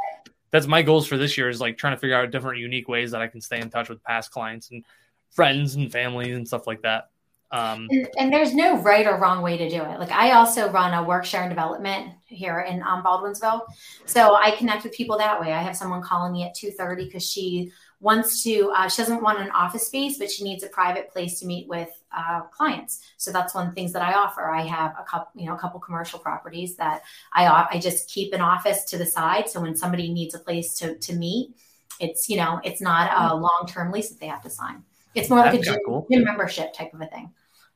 that's 0.50 0.66
my 0.66 0.82
goals 0.82 1.06
for 1.06 1.16
this 1.16 1.36
year 1.36 1.48
is 1.48 1.60
like 1.60 1.76
trying 1.76 1.94
to 1.94 2.00
figure 2.00 2.16
out 2.16 2.30
different 2.30 2.58
unique 2.58 2.88
ways 2.88 3.10
that 3.10 3.22
I 3.22 3.28
can 3.28 3.40
stay 3.40 3.60
in 3.60 3.70
touch 3.70 3.88
with 3.88 4.02
past 4.04 4.30
clients 4.30 4.70
and 4.70 4.84
friends 5.30 5.76
and 5.76 5.90
family 5.90 6.32
and 6.32 6.46
stuff 6.46 6.66
like 6.66 6.82
that. 6.82 7.09
Um, 7.53 7.88
and, 7.90 8.09
and, 8.16 8.32
there's 8.32 8.55
no 8.55 8.78
right 8.78 9.07
or 9.07 9.18
wrong 9.18 9.42
way 9.42 9.57
to 9.57 9.68
do 9.68 9.82
it. 9.82 9.98
Like 9.98 10.12
I 10.12 10.32
also 10.32 10.70
run 10.70 10.94
a 10.94 11.03
work 11.03 11.24
share 11.24 11.42
and 11.42 11.51
development 11.51 12.12
here 12.26 12.61
in 12.61 12.80
um, 12.84 13.03
Baldwinsville, 13.03 13.62
so 14.07 14.36
I 14.36 14.53
connect 14.53 14.84
with 14.84 14.92
people 14.92 15.18
that 15.18 15.40
way. 15.40 15.53
I 15.53 15.61
have 15.61 15.76
someone 15.76 16.01
calling 16.01 16.32
me 16.32 16.44
at 16.44 16.55
two 16.55 16.70
thirty 16.70 17.07
because 17.07 17.28
she 17.28 17.72
wants 17.98 18.44
to. 18.44 18.70
Uh, 18.70 18.88
she 18.88 19.03
doesn't 19.03 19.20
want 19.20 19.40
an 19.40 19.51
office 19.51 19.88
space, 19.88 20.16
but 20.16 20.30
she 20.30 20.44
needs 20.44 20.62
a 20.62 20.68
private 20.68 21.11
place 21.11 21.40
to 21.40 21.46
meet 21.46 21.66
with 21.66 21.88
uh, 22.16 22.42
clients. 22.42 23.01
So 23.16 23.32
that's 23.32 23.53
one 23.53 23.66
of 23.66 23.72
the 23.72 23.74
things 23.74 23.92
that 23.94 24.03
I 24.03 24.14
offer. 24.14 24.48
I 24.48 24.62
have 24.62 24.94
a 24.96 25.03
couple, 25.03 25.40
you 25.40 25.48
know, 25.48 25.57
a 25.57 25.59
couple 25.59 25.80
commercial 25.80 26.20
properties 26.20 26.76
that 26.76 27.03
I 27.32 27.66
I 27.72 27.80
just 27.80 28.09
keep 28.09 28.32
an 28.32 28.40
office 28.40 28.84
to 28.84 28.98
the 28.98 29.07
side. 29.07 29.48
So 29.48 29.61
when 29.61 29.74
somebody 29.74 30.12
needs 30.12 30.36
a 30.36 30.38
place 30.38 30.74
to 30.74 30.96
to 30.96 31.16
meet, 31.16 31.57
it's 31.98 32.28
you 32.28 32.36
know 32.36 32.61
it's 32.62 32.80
not 32.80 33.11
a 33.12 33.34
long 33.34 33.66
term 33.68 33.90
lease 33.90 34.11
that 34.11 34.20
they 34.20 34.28
have 34.28 34.42
to 34.42 34.51
sign. 34.51 34.84
It's 35.14 35.28
more 35.28 35.40
like 35.40 35.55
a 35.55 35.59
gym, 35.59 35.78
cool. 35.84 36.07
gym 36.11 36.22
membership 36.22 36.72
type 36.72 36.94
of 36.94 37.01
a 37.01 37.07
thing. 37.07 37.32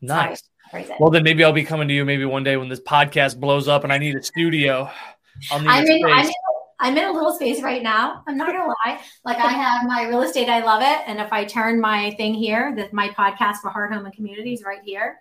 Nice. 0.06 0.42
Well, 0.98 1.10
then 1.10 1.22
maybe 1.22 1.44
I'll 1.44 1.52
be 1.52 1.64
coming 1.64 1.88
to 1.88 1.94
you 1.94 2.04
maybe 2.04 2.24
one 2.24 2.42
day 2.42 2.56
when 2.56 2.68
this 2.68 2.80
podcast 2.80 3.38
blows 3.38 3.68
up 3.68 3.84
and 3.84 3.92
I 3.92 3.98
need 3.98 4.16
a 4.16 4.22
studio. 4.22 4.90
I'll 5.50 5.60
need 5.60 5.68
I'm, 5.68 5.86
in, 5.86 6.04
I'm, 6.04 6.26
in, 6.26 6.32
I'm 6.80 6.96
in 6.96 7.04
a 7.04 7.12
little 7.12 7.32
space 7.32 7.62
right 7.62 7.82
now. 7.82 8.22
I'm 8.26 8.36
not 8.36 8.48
gonna 8.48 8.66
lie. 8.84 9.00
Like 9.24 9.38
I 9.38 9.52
have 9.52 9.86
my 9.86 10.08
real 10.08 10.22
estate, 10.22 10.48
I 10.48 10.64
love 10.64 10.82
it. 10.82 11.08
And 11.08 11.20
if 11.20 11.32
I 11.32 11.44
turn 11.44 11.80
my 11.80 12.10
thing 12.12 12.34
here, 12.34 12.74
that 12.76 12.92
my 12.92 13.08
podcast 13.10 13.58
for 13.62 13.70
Heart 13.70 13.92
Home 13.92 14.04
and 14.04 14.14
Communities 14.14 14.62
right 14.64 14.80
here. 14.84 15.20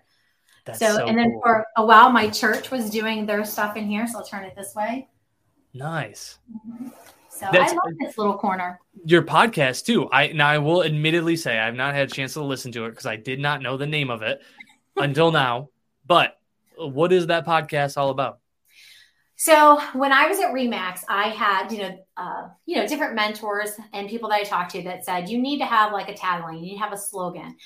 That's 0.64 0.78
so, 0.78 0.96
so 0.96 1.06
and 1.06 1.18
then 1.18 1.30
cool. 1.32 1.42
for 1.42 1.66
a 1.76 1.84
while, 1.84 2.10
my 2.10 2.30
church 2.30 2.70
was 2.70 2.90
doing 2.90 3.26
their 3.26 3.44
stuff 3.44 3.76
in 3.76 3.86
here. 3.86 4.06
So 4.06 4.18
I'll 4.18 4.24
turn 4.24 4.44
it 4.44 4.56
this 4.56 4.74
way. 4.74 5.08
Nice. 5.72 6.38
Mm-hmm. 6.50 6.88
So 7.28 7.48
That's, 7.52 7.72
I 7.72 7.74
love 7.74 7.94
this 8.00 8.16
little 8.16 8.38
corner. 8.38 8.80
Your 9.04 9.22
podcast 9.22 9.84
too. 9.86 10.08
I 10.10 10.28
now 10.28 10.48
I 10.48 10.58
will 10.58 10.84
admittedly 10.84 11.36
say 11.36 11.58
I've 11.58 11.74
not 11.74 11.94
had 11.94 12.08
a 12.08 12.12
chance 12.12 12.34
to 12.34 12.42
listen 12.42 12.70
to 12.72 12.86
it 12.86 12.90
because 12.90 13.06
I 13.06 13.16
did 13.16 13.40
not 13.40 13.60
know 13.60 13.76
the 13.76 13.86
name 13.86 14.08
of 14.08 14.22
it 14.22 14.40
until 14.96 15.32
now. 15.32 15.70
But 16.06 16.38
what 16.76 17.12
is 17.12 17.28
that 17.28 17.46
podcast 17.46 17.96
all 17.96 18.10
about? 18.10 18.40
So 19.36 19.80
when 19.94 20.12
I 20.12 20.26
was 20.28 20.38
at 20.38 20.52
Remax, 20.52 21.00
I 21.08 21.28
had 21.28 21.72
you 21.72 21.78
know 21.78 21.98
uh, 22.16 22.48
you 22.66 22.76
know 22.76 22.86
different 22.86 23.14
mentors 23.14 23.72
and 23.92 24.08
people 24.08 24.28
that 24.28 24.36
I 24.40 24.42
talked 24.44 24.70
to 24.72 24.82
that 24.84 25.04
said 25.04 25.28
you 25.28 25.38
need 25.38 25.58
to 25.58 25.66
have 25.66 25.92
like 25.92 26.08
a 26.08 26.14
tagline, 26.14 26.56
you 26.56 26.62
need 26.62 26.74
to 26.74 26.80
have 26.80 26.92
a 26.92 26.98
slogan 26.98 27.56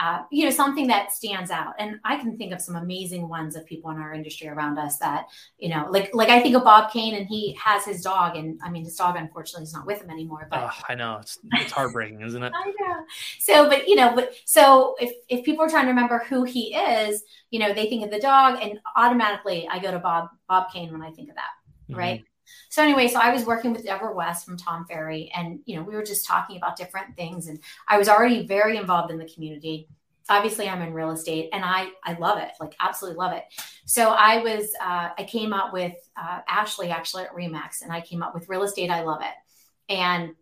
uh, 0.00 0.22
you 0.30 0.44
know, 0.44 0.50
something 0.50 0.88
that 0.88 1.12
stands 1.12 1.50
out. 1.50 1.74
And 1.78 2.00
I 2.04 2.16
can 2.16 2.36
think 2.36 2.52
of 2.52 2.60
some 2.60 2.74
amazing 2.74 3.28
ones 3.28 3.54
of 3.54 3.64
people 3.64 3.90
in 3.92 3.98
our 3.98 4.12
industry 4.12 4.48
around 4.48 4.76
us 4.78 4.98
that, 4.98 5.26
you 5.58 5.68
know, 5.68 5.86
like 5.88 6.10
like 6.14 6.30
I 6.30 6.40
think 6.40 6.56
of 6.56 6.64
Bob 6.64 6.90
Kane 6.90 7.14
and 7.14 7.26
he 7.26 7.56
has 7.62 7.84
his 7.84 8.02
dog, 8.02 8.36
and 8.36 8.58
I 8.62 8.70
mean 8.70 8.84
his 8.84 8.96
dog 8.96 9.16
unfortunately 9.16 9.64
is 9.64 9.72
not 9.72 9.86
with 9.86 10.02
him 10.02 10.10
anymore. 10.10 10.48
But 10.50 10.60
oh, 10.62 10.82
I 10.88 10.94
know 10.94 11.18
it's 11.20 11.38
it's 11.52 11.72
heartbreaking, 11.72 12.22
isn't 12.22 12.42
it? 12.42 12.52
I 12.56 12.72
know. 12.80 13.04
So, 13.38 13.68
but 13.68 13.86
you 13.86 13.94
know, 13.94 14.14
but 14.14 14.34
so 14.44 14.96
if 15.00 15.12
if 15.28 15.44
people 15.44 15.64
are 15.64 15.68
trying 15.68 15.84
to 15.84 15.90
remember 15.90 16.24
who 16.28 16.42
he 16.42 16.74
is, 16.74 17.22
you 17.50 17.60
know, 17.60 17.72
they 17.72 17.88
think 17.88 18.04
of 18.04 18.10
the 18.10 18.20
dog, 18.20 18.58
and 18.60 18.80
automatically 18.96 19.68
I 19.70 19.78
go 19.78 19.92
to 19.92 20.00
Bob 20.00 20.28
Bob 20.48 20.72
Kane 20.72 20.90
when 20.90 21.02
I 21.02 21.12
think 21.12 21.28
of 21.28 21.36
that, 21.36 21.50
mm-hmm. 21.88 21.98
right? 21.98 22.24
So 22.68 22.82
anyway, 22.82 23.08
so 23.08 23.18
I 23.20 23.32
was 23.32 23.44
working 23.44 23.72
with 23.72 23.84
Deborah 23.84 24.14
West 24.14 24.44
from 24.44 24.56
Tom 24.56 24.86
Ferry, 24.86 25.30
and 25.34 25.60
you 25.64 25.76
know 25.76 25.82
we 25.82 25.94
were 25.94 26.02
just 26.02 26.26
talking 26.26 26.56
about 26.56 26.76
different 26.76 27.16
things, 27.16 27.48
and 27.48 27.58
I 27.88 27.98
was 27.98 28.08
already 28.08 28.46
very 28.46 28.76
involved 28.76 29.10
in 29.10 29.18
the 29.18 29.28
community. 29.28 29.88
Obviously, 30.28 30.68
I'm 30.68 30.82
in 30.82 30.94
real 30.94 31.10
estate, 31.10 31.50
and 31.52 31.64
I 31.64 31.90
I 32.02 32.14
love 32.14 32.38
it, 32.38 32.52
like 32.60 32.74
absolutely 32.80 33.18
love 33.18 33.32
it. 33.32 33.44
So 33.86 34.10
I 34.10 34.38
was 34.38 34.72
uh, 34.80 35.10
I 35.18 35.24
came 35.28 35.52
up 35.52 35.72
with 35.72 35.94
uh, 36.16 36.40
Ashley 36.48 36.90
actually 36.90 37.24
at 37.24 37.34
Remax, 37.34 37.82
and 37.82 37.92
I 37.92 38.00
came 38.00 38.22
up 38.22 38.34
with 38.34 38.48
real 38.48 38.62
estate. 38.62 38.90
I 38.90 39.02
love 39.02 39.22
it, 39.22 39.92
and 39.92 40.34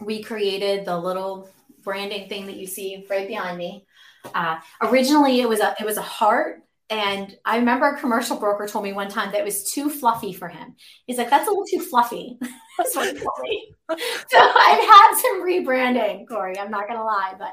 we 0.00 0.22
created 0.22 0.84
the 0.84 0.98
little 0.98 1.50
branding 1.82 2.28
thing 2.28 2.46
that 2.46 2.56
you 2.56 2.66
see 2.66 3.06
right 3.10 3.26
behind 3.26 3.58
me. 3.58 3.86
Uh, 4.34 4.60
originally, 4.82 5.40
it 5.40 5.48
was 5.48 5.60
a 5.60 5.74
it 5.80 5.84
was 5.84 5.96
a 5.96 6.02
heart 6.02 6.62
and 6.90 7.36
I 7.44 7.58
remember 7.58 7.86
a 7.86 7.98
commercial 7.98 8.36
broker 8.36 8.66
told 8.66 8.84
me 8.84 8.92
one 8.92 9.08
time 9.08 9.30
that 9.30 9.40
it 9.40 9.44
was 9.44 9.70
too 9.70 9.88
fluffy 9.88 10.32
for 10.32 10.48
him. 10.48 10.74
He's 11.06 11.18
like, 11.18 11.30
that's 11.30 11.46
a 11.46 11.50
little 11.50 11.64
too 11.64 11.78
fluffy. 11.78 12.36
so 12.90 13.00
I've 13.00 14.80
had 14.80 15.14
some 15.14 15.44
rebranding, 15.44 16.26
Corey. 16.26 16.58
I'm 16.58 16.70
not 16.70 16.88
gonna 16.88 17.04
lie, 17.04 17.34
but 17.38 17.52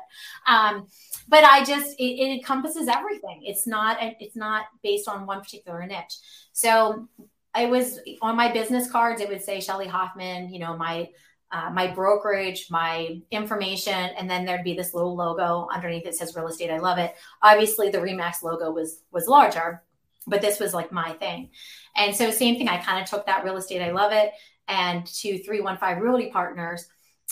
um, 0.51 0.87
but 1.27 1.43
I 1.43 1.63
just 1.63 1.99
it, 1.99 2.03
it 2.03 2.33
encompasses 2.33 2.87
everything. 2.87 3.41
It's 3.43 3.67
not 3.67 3.97
it's 4.01 4.35
not 4.35 4.65
based 4.81 5.07
on 5.07 5.27
one 5.27 5.41
particular 5.41 5.85
niche. 5.85 6.17
So 6.53 7.07
I 7.53 7.65
was 7.65 7.99
on 8.21 8.35
my 8.35 8.51
business 8.51 8.89
cards, 8.89 9.21
it 9.21 9.29
would 9.29 9.43
say 9.43 9.59
Shelly 9.59 9.87
Hoffman, 9.87 10.51
you 10.51 10.59
know, 10.59 10.75
my 10.75 11.09
uh, 11.51 11.69
my 11.71 11.87
brokerage, 11.87 12.67
my 12.69 13.21
information, 13.31 13.93
and 13.93 14.29
then 14.29 14.45
there'd 14.45 14.63
be 14.63 14.75
this 14.75 14.93
little 14.93 15.15
logo 15.15 15.67
underneath 15.73 16.05
it 16.05 16.15
says 16.15 16.35
real 16.35 16.47
estate. 16.47 16.71
I 16.71 16.79
love 16.79 16.97
it. 16.97 17.15
Obviously, 17.41 17.89
the 17.89 17.99
Remax 17.99 18.43
logo 18.43 18.71
was 18.71 19.03
was 19.11 19.27
larger, 19.27 19.83
but 20.25 20.41
this 20.41 20.59
was 20.59 20.73
like 20.73 20.91
my 20.91 21.13
thing. 21.13 21.51
And 21.95 22.15
so, 22.15 22.31
same 22.31 22.57
thing. 22.57 22.67
I 22.67 22.77
kind 22.77 23.01
of 23.01 23.09
took 23.09 23.25
that 23.25 23.45
real 23.45 23.57
estate. 23.57 23.81
I 23.81 23.91
love 23.91 24.11
it, 24.11 24.31
and 24.67 25.05
to 25.05 25.41
three 25.43 25.61
one 25.61 25.77
five 25.77 26.01
Realty 26.01 26.29
Partners. 26.29 26.87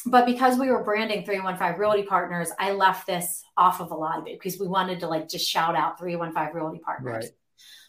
But 0.06 0.26
because 0.26 0.60
we 0.60 0.70
were 0.70 0.84
branding 0.84 1.26
315 1.26 1.80
Realty 1.80 2.04
Partners, 2.04 2.52
I 2.60 2.74
left 2.74 3.08
this 3.08 3.44
off 3.58 3.80
of 3.80 3.92
a 3.92 3.96
lot 3.96 4.20
of 4.20 4.28
it 4.28 4.40
because 4.40 4.60
we 4.60 4.68
wanted 4.68 5.00
to 5.00 5.08
like 5.08 5.30
just 5.30 5.48
shout 5.48 5.76
out 5.76 5.98
315 5.98 6.54
Realty 6.54 6.80
Partners. 6.80 7.26
Right. 7.26 7.32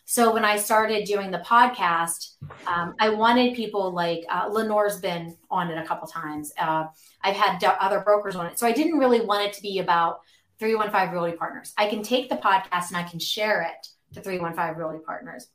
So 0.09 0.33
when 0.33 0.45
I 0.45 0.57
started 0.57 1.05
doing 1.05 1.33
the 1.33 1.41
podcast, 1.41 2.37
um, 2.69 2.95
I 3.01 3.09
wanted 3.09 3.57
people 3.57 3.91
like 3.91 4.25
uh, 4.31 4.49
Lenore's 4.49 5.01
been 5.01 5.37
on 5.51 5.69
it 5.69 5.77
a 5.77 5.85
couple 5.85 6.07
times. 6.07 6.53
Uh, 6.57 6.85
I've 7.23 7.35
had 7.35 7.59
d- 7.59 7.67
other 7.67 7.99
brokers 8.01 8.37
on 8.37 8.47
it. 8.47 8.57
So 8.57 8.69
I 8.69 8.73
didn't 8.73 8.99
really 8.99 9.21
want 9.21 9.49
it 9.49 9.53
to 9.55 9.63
be 9.63 9.81
about 9.81 10.21
315 10.61 11.13
Realty 11.13 11.37
Partners. 11.37 11.73
I 11.77 11.89
can 11.89 12.05
take 12.05 12.29
the 12.29 12.37
podcast 12.37 12.89
and 12.89 12.97
I 12.97 13.03
can 13.03 13.19
share 13.19 13.63
it 13.63 13.89
to 14.15 14.21
315 14.21 14.81
Realty 14.81 15.01
Partners. 15.05 15.49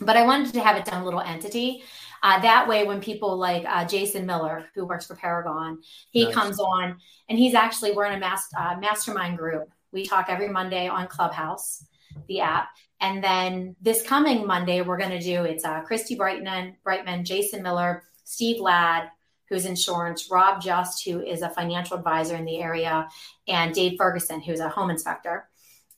But 0.00 0.16
I 0.16 0.24
wanted 0.24 0.54
to 0.54 0.60
have 0.60 0.78
its 0.78 0.88
own 0.88 1.04
little 1.04 1.20
entity. 1.20 1.84
Uh, 2.22 2.40
that 2.40 2.66
way, 2.66 2.84
when 2.86 3.02
people 3.02 3.36
like 3.36 3.66
uh, 3.68 3.84
Jason 3.84 4.24
Miller, 4.24 4.64
who 4.74 4.86
works 4.86 5.06
for 5.06 5.14
Paragon, 5.14 5.78
he 6.10 6.24
nice. 6.24 6.34
comes 6.34 6.58
on 6.58 6.96
and 7.28 7.38
he's 7.38 7.52
actually, 7.52 7.92
we're 7.92 8.06
in 8.06 8.14
a 8.14 8.18
mass, 8.18 8.48
uh, 8.58 8.76
mastermind 8.80 9.36
group. 9.36 9.68
We 9.92 10.06
talk 10.06 10.30
every 10.30 10.48
Monday 10.48 10.88
on 10.88 11.06
Clubhouse, 11.06 11.84
the 12.28 12.40
app. 12.40 12.68
And 13.00 13.22
then 13.22 13.76
this 13.80 14.02
coming 14.02 14.46
Monday, 14.46 14.80
we're 14.80 14.98
going 14.98 15.10
to 15.10 15.20
do 15.20 15.44
it's 15.44 15.64
uh, 15.64 15.80
Christy 15.82 16.14
Brightman, 16.14 16.76
Brightman, 16.82 17.24
Jason 17.24 17.62
Miller, 17.62 18.04
Steve 18.24 18.60
Ladd, 18.60 19.10
who's 19.48 19.66
insurance, 19.66 20.30
Rob 20.30 20.62
Just, 20.62 21.04
who 21.04 21.20
is 21.22 21.42
a 21.42 21.50
financial 21.50 21.96
advisor 21.96 22.34
in 22.34 22.44
the 22.44 22.60
area, 22.60 23.08
and 23.46 23.74
Dave 23.74 23.98
Ferguson, 23.98 24.40
who's 24.40 24.60
a 24.60 24.68
home 24.68 24.90
inspector. 24.90 25.48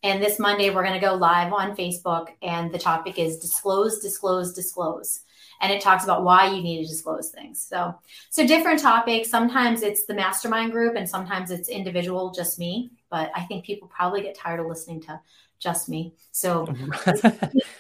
And 0.03 0.23
this 0.23 0.39
Monday, 0.39 0.71
we're 0.71 0.85
going 0.85 1.01
to 1.01 1.07
go 1.07 1.15
live 1.15 1.53
on 1.53 1.77
Facebook, 1.77 2.29
and 2.43 2.73
the 2.73 2.79
topic 2.79 3.19
is 3.19 3.39
disclose, 3.39 4.01
disclose, 4.01 4.53
disclose. 4.53 5.21
And 5.61 5.73
it 5.73 5.81
talks 5.81 6.05
about 6.05 6.23
why 6.23 6.49
you 6.49 6.63
need 6.63 6.83
to 6.83 6.89
disclose 6.89 7.31
things. 7.31 7.65
So, 7.67 7.95
so 8.29 8.47
different 8.47 8.81
topics. 8.81 9.31
Sometimes 9.31 9.83
it's 9.83 10.05
the 10.05 10.15
mastermind 10.15 10.73
group, 10.73 10.97
and 10.97 11.09
sometimes 11.09 11.51
it's 11.51 11.69
individual, 11.69 12.31
just 12.31 12.59
me. 12.59 12.91
But 13.11 13.31
I 13.35 13.45
think 13.45 13.65
people 13.65 13.89
probably 13.89 14.21
get 14.21 14.37
tired 14.37 14.61
of 14.61 14.67
listening 14.67 15.01
to 15.03 15.21
just 15.59 15.89
me. 15.89 16.15
So 16.33 16.67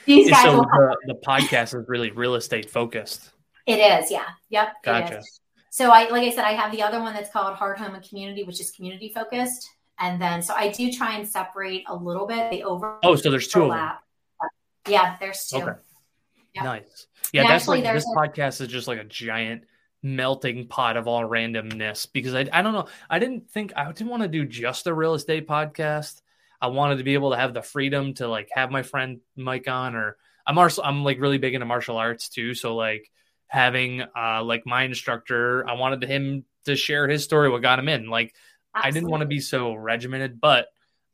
these 0.07 0.31
guys. 0.31 0.45
So 0.45 0.61
the, 0.61 0.97
the, 1.07 1.20
podcast 1.27 1.79
is 1.79 1.85
really 1.89 2.11
real 2.11 2.35
estate 2.35 2.70
focused. 2.70 3.31
It 3.66 3.79
is, 3.79 4.11
yeah. 4.11 4.27
Yep. 4.51 4.68
Gotcha. 4.85 5.22
So 5.70 5.91
I, 5.91 6.09
like 6.09 6.22
I 6.22 6.31
said, 6.31 6.45
I 6.45 6.53
have 6.53 6.72
the 6.72 6.83
other 6.83 7.01
one 7.01 7.12
that's 7.12 7.31
called 7.31 7.55
Heart 7.57 7.79
Home 7.79 7.95
and 7.95 8.09
Community, 8.09 8.45
which 8.45 8.61
is 8.61 8.70
community 8.70 9.12
focused. 9.14 9.68
And 9.99 10.20
then, 10.20 10.43
so 10.43 10.55
I 10.55 10.70
do 10.70 10.93
try 10.93 11.16
and 11.16 11.27
separate 11.27 11.85
a 11.89 11.95
little 11.95 12.27
bit. 12.27 12.51
the 12.51 12.62
over. 12.64 12.99
Oh, 13.03 13.16
so 13.16 13.31
there's 13.31 13.49
two 13.49 13.64
of 13.64 13.70
them. 13.70 13.91
Yeah, 14.89 15.16
there's 15.18 15.47
two. 15.47 15.59
Okay. 15.59 15.72
Yep. 16.55 16.64
Nice. 16.64 17.07
Yeah, 17.33 17.43
and 17.43 17.51
that's 17.51 17.64
actually, 17.64 17.83
like 17.83 17.95
this 17.95 18.05
a... 18.05 18.18
podcast 18.18 18.61
is 18.61 18.68
just 18.68 18.89
like 18.89 18.99
a 18.99 19.05
giant 19.05 19.64
melting 20.03 20.68
pot 20.68 20.97
of 20.97 21.09
all 21.09 21.22
randomness 21.22 22.07
because 22.12 22.35
I 22.35 22.47
I 22.53 22.62
don't 22.62 22.72
know. 22.72 22.87
I 23.11 23.18
didn't 23.18 23.51
think 23.51 23.72
I 23.77 23.91
didn't 23.91 24.09
want 24.09 24.22
to 24.22 24.29
do 24.29 24.45
just 24.45 24.87
a 24.87 24.95
real 24.95 25.14
estate 25.14 25.49
podcast. 25.49 26.22
I 26.61 26.69
wanted 26.69 26.99
to 26.99 27.05
be 27.05 27.15
able 27.15 27.31
to 27.31 27.37
have 27.37 27.55
the 27.55 27.63
freedom 27.63 28.15
to 28.15 28.29
like 28.29 28.49
have 28.53 28.71
my 28.71 28.83
friend 28.83 29.21
Mike 29.37 29.69
on 29.69 29.95
or 29.95 30.17
I'm 30.47 30.59
also 30.59 30.83
I'm 30.83 31.05
like 31.05 31.21
really 31.21 31.39
big 31.39 31.55
into 31.55 31.67
martial 31.67 31.97
arts 31.97 32.29
too. 32.29 32.55
So 32.55 32.77
like 32.77 33.11
having 33.49 34.03
uh 34.17 34.43
like 34.43 34.67
my 34.67 34.85
instructor, 34.85 35.69
I 35.69 35.75
wanted 35.75 36.03
him 36.05 36.45
to 36.65 36.77
share 36.77 37.09
his 37.09 37.25
story, 37.25 37.49
what 37.49 37.63
got 37.63 37.79
him 37.79 37.89
in. 37.89 38.09
Like 38.09 38.35
Absolutely. 38.75 38.89
I 38.89 39.01
didn't 39.01 39.11
want 39.11 39.21
to 39.23 39.27
be 39.27 39.41
so 39.41 39.75
regimented, 39.75 40.41
but 40.41 40.69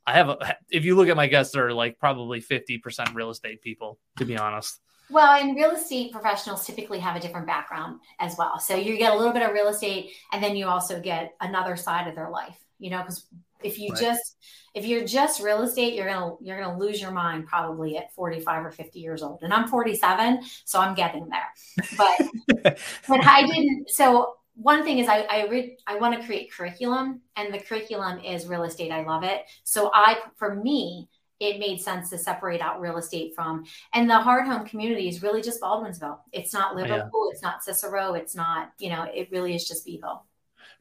I 0.06 0.14
have 0.14 0.28
a, 0.28 0.56
if 0.70 0.84
you 0.84 0.96
look 0.96 1.08
at 1.08 1.16
my 1.16 1.28
guests, 1.28 1.54
they're 1.54 1.72
like 1.72 1.98
probably 1.98 2.40
50% 2.40 3.14
real 3.14 3.30
estate 3.30 3.62
people, 3.62 3.98
to 4.18 4.24
be 4.24 4.36
honest. 4.36 4.80
Well, 5.10 5.40
and 5.40 5.54
real 5.54 5.72
estate 5.72 6.10
professionals 6.10 6.66
typically 6.66 6.98
have 6.98 7.16
a 7.16 7.20
different 7.20 7.46
background 7.46 8.00
as 8.18 8.36
well. 8.38 8.58
So 8.58 8.74
you 8.74 8.96
get 8.96 9.12
a 9.12 9.16
little 9.16 9.32
bit 9.32 9.42
of 9.42 9.52
real 9.52 9.68
estate 9.68 10.12
and 10.32 10.42
then 10.42 10.56
you 10.56 10.66
also 10.66 11.00
get 11.00 11.34
another 11.40 11.76
side 11.76 12.08
of 12.08 12.14
their 12.14 12.30
life, 12.30 12.56
you 12.78 12.90
know, 12.90 12.98
because 12.98 13.26
if 13.64 13.78
you 13.78 13.90
right. 13.90 14.00
just 14.00 14.36
if 14.74 14.86
you're 14.86 15.04
just 15.04 15.42
real 15.42 15.62
estate, 15.62 15.94
you're 15.94 16.08
gonna 16.08 16.34
you're 16.40 16.60
gonna 16.60 16.78
lose 16.78 17.00
your 17.00 17.10
mind 17.10 17.46
probably 17.46 17.96
at 17.98 18.12
45 18.14 18.66
or 18.66 18.70
50 18.70 19.00
years 19.00 19.22
old. 19.22 19.42
And 19.42 19.52
I'm 19.52 19.68
47, 19.68 20.42
so 20.64 20.80
I'm 20.80 20.94
getting 20.94 21.28
there. 21.28 21.86
But 21.96 22.78
but 23.08 23.26
I 23.26 23.46
didn't 23.46 23.90
so 23.90 24.34
one 24.54 24.82
thing 24.84 24.98
is 24.98 25.08
I 25.08 25.20
I, 25.22 25.46
re- 25.48 25.76
I 25.86 25.96
want 25.96 26.18
to 26.18 26.26
create 26.26 26.52
curriculum 26.52 27.20
and 27.36 27.52
the 27.52 27.58
curriculum 27.58 28.20
is 28.20 28.46
real 28.46 28.64
estate. 28.64 28.90
I 28.90 29.04
love 29.04 29.24
it. 29.24 29.42
So 29.64 29.90
I 29.92 30.18
for 30.36 30.54
me 30.54 31.08
it 31.38 31.58
made 31.58 31.80
sense 31.80 32.08
to 32.08 32.16
separate 32.16 32.60
out 32.60 32.80
real 32.80 32.98
estate 32.98 33.34
from 33.34 33.64
and 33.92 34.08
the 34.08 34.18
Heart 34.18 34.46
Home 34.46 34.64
community 34.64 35.08
is 35.08 35.22
really 35.22 35.42
just 35.42 35.60
Baldwinsville. 35.60 36.18
It's 36.32 36.52
not 36.52 36.76
Liverpool, 36.76 37.26
yeah. 37.26 37.32
it's 37.32 37.42
not 37.42 37.64
Cicero, 37.64 38.14
it's 38.14 38.36
not, 38.36 38.70
you 38.78 38.88
know, 38.90 39.02
it 39.12 39.28
really 39.32 39.54
is 39.54 39.66
just 39.66 39.84
Beeville. 39.84 40.24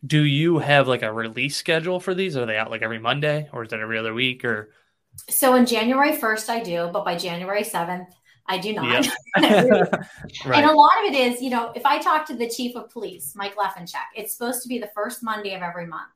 Do 0.05 0.23
you 0.23 0.59
have 0.59 0.87
like 0.87 1.03
a 1.03 1.13
release 1.13 1.55
schedule 1.55 1.99
for 1.99 2.13
these? 2.13 2.35
Are 2.35 2.45
they 2.45 2.57
out 2.57 2.71
like 2.71 2.81
every 2.81 2.99
Monday 2.99 3.49
or 3.53 3.63
is 3.63 3.71
it 3.71 3.79
every 3.79 3.97
other 3.97 4.13
week 4.13 4.43
or 4.43 4.71
so 5.29 5.55
in 5.55 5.65
January 5.65 6.13
1st 6.13 6.49
I 6.49 6.63
do, 6.63 6.89
but 6.91 7.05
by 7.05 7.17
January 7.17 7.63
7th 7.63 8.07
I 8.47 8.57
do 8.57 8.73
not. 8.73 9.05
Yep. 9.05 9.13
right. 10.45 10.63
And 10.63 10.69
a 10.69 10.73
lot 10.73 10.91
of 10.99 11.13
it 11.13 11.15
is, 11.15 11.41
you 11.41 11.49
know, 11.49 11.71
if 11.75 11.85
I 11.85 11.99
talk 11.99 12.25
to 12.27 12.35
the 12.35 12.49
chief 12.49 12.75
of 12.75 12.89
police, 12.89 13.33
Mike 13.35 13.55
Lefancheck, 13.55 14.07
it's 14.15 14.33
supposed 14.33 14.61
to 14.63 14.67
be 14.67 14.79
the 14.79 14.89
first 14.93 15.23
Monday 15.23 15.53
of 15.53 15.61
every 15.61 15.85
month. 15.85 16.11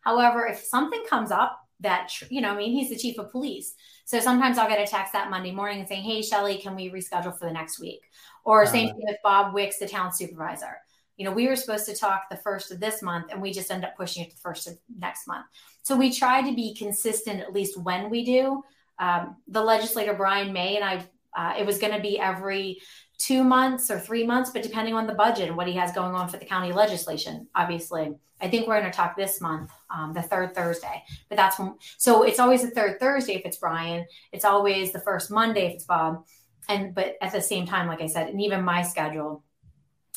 However, 0.00 0.46
if 0.46 0.58
something 0.58 1.02
comes 1.08 1.30
up 1.30 1.60
that, 1.80 2.10
you 2.30 2.40
know, 2.40 2.52
I 2.52 2.56
mean, 2.56 2.72
he's 2.72 2.88
the 2.88 2.96
chief 2.96 3.18
of 3.18 3.30
police. 3.30 3.74
So 4.04 4.18
sometimes 4.20 4.58
I'll 4.58 4.68
get 4.68 4.80
a 4.80 4.90
text 4.90 5.12
that 5.12 5.30
Monday 5.30 5.52
morning 5.52 5.80
and 5.80 5.88
saying, 5.88 6.02
Hey, 6.02 6.22
Shelly, 6.22 6.58
can 6.58 6.74
we 6.74 6.90
reschedule 6.90 7.38
for 7.38 7.46
the 7.46 7.52
next 7.52 7.78
week? 7.78 8.00
Or 8.44 8.62
uh, 8.62 8.66
same 8.66 8.88
thing 8.88 9.04
with 9.04 9.18
Bob 9.22 9.52
Wicks, 9.52 9.78
the 9.78 9.88
town 9.88 10.12
supervisor. 10.12 10.78
You 11.16 11.24
know, 11.24 11.32
we 11.32 11.48
were 11.48 11.56
supposed 11.56 11.86
to 11.86 11.96
talk 11.96 12.28
the 12.30 12.36
first 12.36 12.70
of 12.70 12.80
this 12.80 13.02
month 13.02 13.26
and 13.30 13.40
we 13.40 13.52
just 13.52 13.70
end 13.70 13.84
up 13.84 13.96
pushing 13.96 14.24
it 14.24 14.30
to 14.30 14.36
the 14.36 14.40
first 14.40 14.66
of 14.66 14.78
next 14.98 15.26
month. 15.26 15.46
So 15.82 15.96
we 15.96 16.12
try 16.12 16.42
to 16.42 16.54
be 16.54 16.74
consistent, 16.74 17.40
at 17.40 17.52
least 17.52 17.80
when 17.80 18.10
we 18.10 18.24
do. 18.24 18.62
Um, 18.98 19.36
the 19.48 19.62
legislator, 19.62 20.14
Brian 20.14 20.52
May, 20.52 20.76
and 20.76 20.84
I 20.84 21.06
uh, 21.36 21.54
it 21.58 21.66
was 21.66 21.78
going 21.78 21.92
to 21.92 22.00
be 22.00 22.18
every 22.18 22.80
two 23.18 23.44
months 23.44 23.90
or 23.90 24.00
three 24.00 24.26
months, 24.26 24.50
but 24.50 24.62
depending 24.62 24.94
on 24.94 25.06
the 25.06 25.14
budget 25.14 25.48
and 25.48 25.56
what 25.56 25.66
he 25.66 25.74
has 25.74 25.92
going 25.92 26.14
on 26.14 26.28
for 26.28 26.38
the 26.38 26.44
county 26.44 26.72
legislation, 26.72 27.46
obviously. 27.54 28.14
I 28.40 28.48
think 28.48 28.66
we're 28.66 28.78
going 28.80 28.90
to 28.90 28.96
talk 28.96 29.16
this 29.16 29.40
month, 29.40 29.70
um, 29.94 30.12
the 30.12 30.22
third 30.22 30.54
Thursday. 30.54 31.02
But 31.28 31.36
that's 31.36 31.58
when, 31.58 31.76
so 31.96 32.22
it's 32.22 32.38
always 32.38 32.62
the 32.62 32.70
third 32.70 33.00
Thursday 33.00 33.34
if 33.34 33.42
it's 33.46 33.56
Brian. 33.58 34.06
It's 34.32 34.44
always 34.44 34.92
the 34.92 35.00
first 35.00 35.30
Monday 35.30 35.66
if 35.66 35.74
it's 35.74 35.84
Bob. 35.84 36.24
And 36.68 36.94
but 36.94 37.14
at 37.22 37.32
the 37.32 37.40
same 37.40 37.66
time, 37.66 37.86
like 37.86 38.02
I 38.02 38.08
said, 38.08 38.28
and 38.28 38.40
even 38.42 38.62
my 38.64 38.82
schedule, 38.82 39.44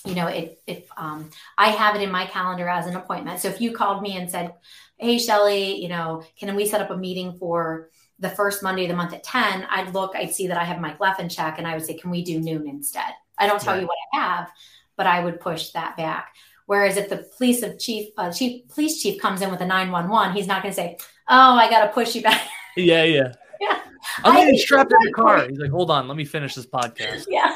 you 0.06 0.16
know, 0.16 0.28
if 0.28 0.52
if 0.66 0.88
um, 0.98 1.30
I 1.58 1.70
have 1.70 1.96
it 1.96 2.02
in 2.02 2.12
my 2.12 2.26
calendar 2.26 2.68
as 2.68 2.88
an 2.88 2.96
appointment. 2.96 3.40
So 3.40 3.48
if 3.50 3.62
you 3.62 3.72
called 3.72 4.02
me 4.02 4.18
and 4.18 4.30
said, 4.30 4.54
"Hey, 4.98 5.20
Shelly, 5.20 5.82
you 5.82 5.90
know, 5.90 6.24
can 6.40 6.56
we 6.56 6.66
set 6.66 6.82
up 6.82 6.90
a 6.90 6.98
meeting 6.98 7.38
for?" 7.38 7.90
the 8.22 8.30
first 8.30 8.62
Monday 8.62 8.84
of 8.84 8.90
the 8.90 8.96
month 8.96 9.14
at 9.14 9.24
10, 9.24 9.66
I'd 9.70 9.94
look, 9.94 10.14
I'd 10.14 10.34
see 10.34 10.48
that 10.48 10.58
I 10.58 10.66
have 10.66 10.82
Mike 10.82 11.00
Lefancheck 11.00 11.58
and 11.58 11.66
I 11.66 11.74
would 11.74 11.86
say, 11.86 11.96
can 11.96 12.12
we 12.12 12.22
do 12.22 12.40
noon 12.40 12.68
instead? 12.68 13.14
I 13.38 13.48
don't 13.48 13.62
tell 13.62 13.80
you 13.80 13.88
what 13.88 13.98
I 14.14 14.20
have, 14.20 14.52
but 14.98 15.08
I 15.08 15.24
would 15.24 15.40
push 15.40 15.70
that 15.70 15.96
back. 15.96 16.36
Whereas 16.66 16.98
if 16.98 17.10
the 17.10 17.26
police 17.38 17.64
of 17.64 17.80
chief, 17.80 18.10
uh, 18.18 18.32
chief 18.32 18.68
police 18.68 19.02
chief 19.02 19.20
comes 19.22 19.42
in 19.42 19.50
with 19.50 19.62
a 19.62 19.66
911, 19.66 20.36
he's 20.36 20.48
not 20.48 20.62
going 20.62 20.72
to 20.72 20.76
say, 20.76 20.98
oh, 21.28 21.56
I 21.56 21.70
got 21.70 21.86
to 21.86 21.94
push 21.94 22.14
you 22.16 22.22
back. 22.22 22.48
Yeah, 22.76 23.04
yeah. 23.04 23.34
Yeah. 23.60 23.82
I'm 24.24 24.36
getting 24.36 24.58
strapped 24.58 24.92
in 24.92 24.98
the 25.06 25.14
car. 25.14 25.48
He's 25.48 25.60
like, 25.60 25.72
hold 25.72 25.92
on, 25.92 26.08
let 26.08 26.18
me 26.18 26.26
finish 26.26 26.56
this 26.56 26.66
podcast. 26.66 27.26
Yeah. 27.28 27.56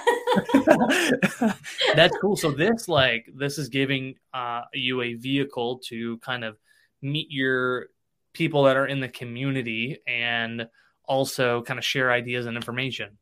That's 1.95 2.17
cool. 2.17 2.35
So 2.35 2.51
this, 2.51 2.87
like, 2.87 3.29
this 3.35 3.57
is 3.57 3.69
giving 3.69 4.15
uh, 4.33 4.61
you 4.73 5.01
a 5.01 5.13
vehicle 5.13 5.79
to 5.85 6.17
kind 6.19 6.43
of 6.43 6.57
meet 7.01 7.27
your 7.29 7.87
people 8.33 8.63
that 8.63 8.75
are 8.75 8.87
in 8.87 8.99
the 8.99 9.07
community 9.07 9.99
and 10.07 10.67
also 11.05 11.61
kind 11.63 11.77
of 11.77 11.85
share 11.85 12.11
ideas 12.11 12.45
and 12.45 12.57
information? 12.57 13.17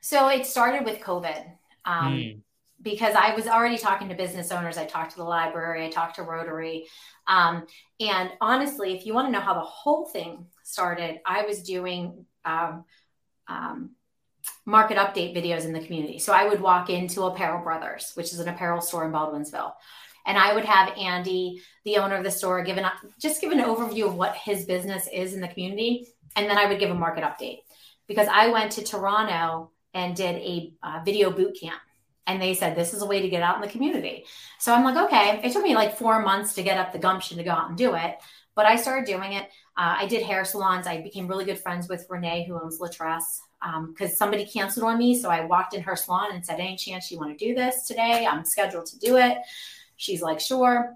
So 0.00 0.28
it 0.28 0.46
started 0.46 0.84
with 0.84 1.00
COVID. 1.00 1.44
Um, 1.84 2.14
mm. 2.14 2.40
Because 2.80 3.14
I 3.14 3.34
was 3.34 3.46
already 3.46 3.78
talking 3.78 4.08
to 4.08 4.14
business 4.16 4.50
owners, 4.50 4.76
I 4.76 4.84
talked 4.84 5.12
to 5.12 5.16
the 5.18 5.24
library, 5.24 5.86
I 5.86 5.90
talked 5.90 6.16
to 6.16 6.22
Rotary. 6.22 6.86
Um, 7.28 7.66
and 8.00 8.30
honestly, 8.40 8.92
if 8.92 9.06
you 9.06 9.14
want 9.14 9.28
to 9.28 9.32
know 9.32 9.40
how 9.40 9.54
the 9.54 9.60
whole 9.60 10.06
thing 10.06 10.46
started, 10.62 11.20
I 11.26 11.42
was 11.42 11.62
doing 11.62 12.26
um, 12.44 12.84
um, 13.48 13.90
market 14.64 14.96
update 14.96 15.36
videos 15.36 15.64
in 15.64 15.72
the 15.72 15.84
community. 15.84 16.18
So 16.18 16.32
I 16.32 16.48
would 16.48 16.60
walk 16.60 16.90
into 16.90 17.22
Apparel 17.22 17.62
Brothers, 17.62 18.12
which 18.14 18.32
is 18.32 18.38
an 18.38 18.48
apparel 18.48 18.80
store 18.80 19.04
in 19.04 19.12
Baldwinsville 19.12 19.72
and 20.26 20.38
I 20.38 20.54
would 20.54 20.64
have 20.64 20.96
Andy, 20.96 21.62
the 21.84 21.98
owner 21.98 22.16
of 22.16 22.24
the 22.24 22.30
store, 22.30 22.62
give 22.62 22.78
an 22.78 22.86
just 23.18 23.40
give 23.40 23.52
an 23.52 23.58
overview 23.58 24.06
of 24.06 24.14
what 24.14 24.36
his 24.36 24.64
business 24.64 25.08
is 25.12 25.34
in 25.34 25.40
the 25.40 25.48
community, 25.48 26.06
and 26.36 26.48
then 26.48 26.58
I 26.58 26.66
would 26.66 26.78
give 26.78 26.90
a 26.90 26.94
market 26.94 27.24
update 27.24 27.60
because 28.06 28.28
I 28.30 28.48
went 28.48 28.72
to 28.72 28.84
Toronto 28.84 29.70
and 29.94 30.16
did 30.16 30.36
a 30.36 30.72
uh, 30.82 31.00
video 31.04 31.30
boot 31.30 31.56
camp. 31.60 31.80
And 32.24 32.40
they 32.40 32.54
said, 32.54 32.76
this 32.76 32.94
is 32.94 33.02
a 33.02 33.06
way 33.06 33.20
to 33.20 33.28
get 33.28 33.42
out 33.42 33.56
in 33.56 33.62
the 33.62 33.68
community. 33.68 34.24
So 34.60 34.72
I'm 34.72 34.84
like, 34.84 35.06
okay. 35.06 35.40
It 35.42 35.52
took 35.52 35.64
me 35.64 35.74
like 35.74 35.98
four 35.98 36.22
months 36.22 36.54
to 36.54 36.62
get 36.62 36.78
up 36.78 36.92
the 36.92 37.00
gumption 37.00 37.36
to 37.38 37.42
go 37.42 37.50
out 37.50 37.68
and 37.68 37.76
do 37.76 37.94
it. 37.94 38.16
But 38.54 38.64
I 38.64 38.76
started 38.76 39.06
doing 39.06 39.32
it. 39.32 39.50
Uh, 39.76 39.96
I 40.00 40.06
did 40.06 40.22
hair 40.22 40.44
salons. 40.44 40.86
I 40.86 41.00
became 41.00 41.26
really 41.26 41.44
good 41.44 41.58
friends 41.58 41.88
with 41.88 42.06
Renee, 42.10 42.44
who 42.46 42.60
owns 42.60 42.78
Latress, 42.78 43.40
because 43.88 44.10
um, 44.10 44.16
somebody 44.16 44.44
canceled 44.44 44.84
on 44.84 44.98
me. 44.98 45.18
So 45.18 45.30
I 45.30 45.44
walked 45.46 45.74
in 45.74 45.82
her 45.82 45.96
salon 45.96 46.32
and 46.32 46.44
said, 46.44 46.60
any 46.60 46.76
chance 46.76 47.10
you 47.10 47.18
want 47.18 47.36
to 47.36 47.44
do 47.44 47.54
this 47.54 47.86
today? 47.86 48.26
I'm 48.26 48.44
scheduled 48.44 48.86
to 48.86 48.98
do 48.98 49.16
it. 49.16 49.38
She's 49.96 50.20
like, 50.20 50.40
sure. 50.40 50.94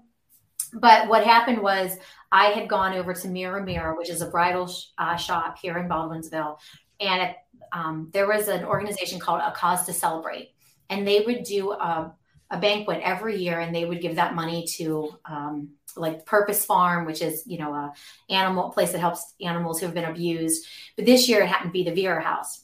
But 0.73 1.07
what 1.07 1.23
happened 1.25 1.59
was 1.59 1.97
I 2.31 2.47
had 2.47 2.67
gone 2.67 2.93
over 2.93 3.13
to 3.13 3.27
Mirror 3.27 3.63
Mirror, 3.63 3.97
which 3.97 4.09
is 4.09 4.21
a 4.21 4.27
bridal 4.27 4.67
sh- 4.67 4.87
uh, 4.97 5.15
shop 5.15 5.57
here 5.59 5.77
in 5.77 5.87
Baldwinsville. 5.87 6.57
And 6.99 7.21
it, 7.23 7.35
um, 7.71 8.09
there 8.11 8.27
was 8.27 8.47
an 8.47 8.65
organization 8.65 9.19
called 9.19 9.41
A 9.41 9.51
Cause 9.51 9.85
to 9.85 9.93
Celebrate. 9.93 10.51
And 10.89 11.07
they 11.07 11.21
would 11.21 11.43
do 11.43 11.71
a, 11.71 12.13
a 12.51 12.59
banquet 12.59 13.01
every 13.03 13.37
year 13.37 13.59
and 13.59 13.73
they 13.73 13.85
would 13.85 14.01
give 14.01 14.15
that 14.15 14.35
money 14.35 14.65
to 14.75 15.17
um, 15.25 15.69
like 15.97 16.25
Purpose 16.25 16.65
Farm, 16.65 17.05
which 17.05 17.21
is, 17.21 17.43
you 17.45 17.57
know, 17.57 17.73
a 17.73 17.93
animal 18.29 18.69
place 18.69 18.91
that 18.91 18.99
helps 18.99 19.33
animals 19.41 19.79
who 19.79 19.85
have 19.85 19.95
been 19.95 20.05
abused. 20.05 20.65
But 20.95 21.05
this 21.05 21.27
year 21.27 21.41
it 21.41 21.47
happened 21.47 21.69
to 21.69 21.73
be 21.73 21.83
the 21.83 21.95
Vera 21.95 22.23
House. 22.23 22.63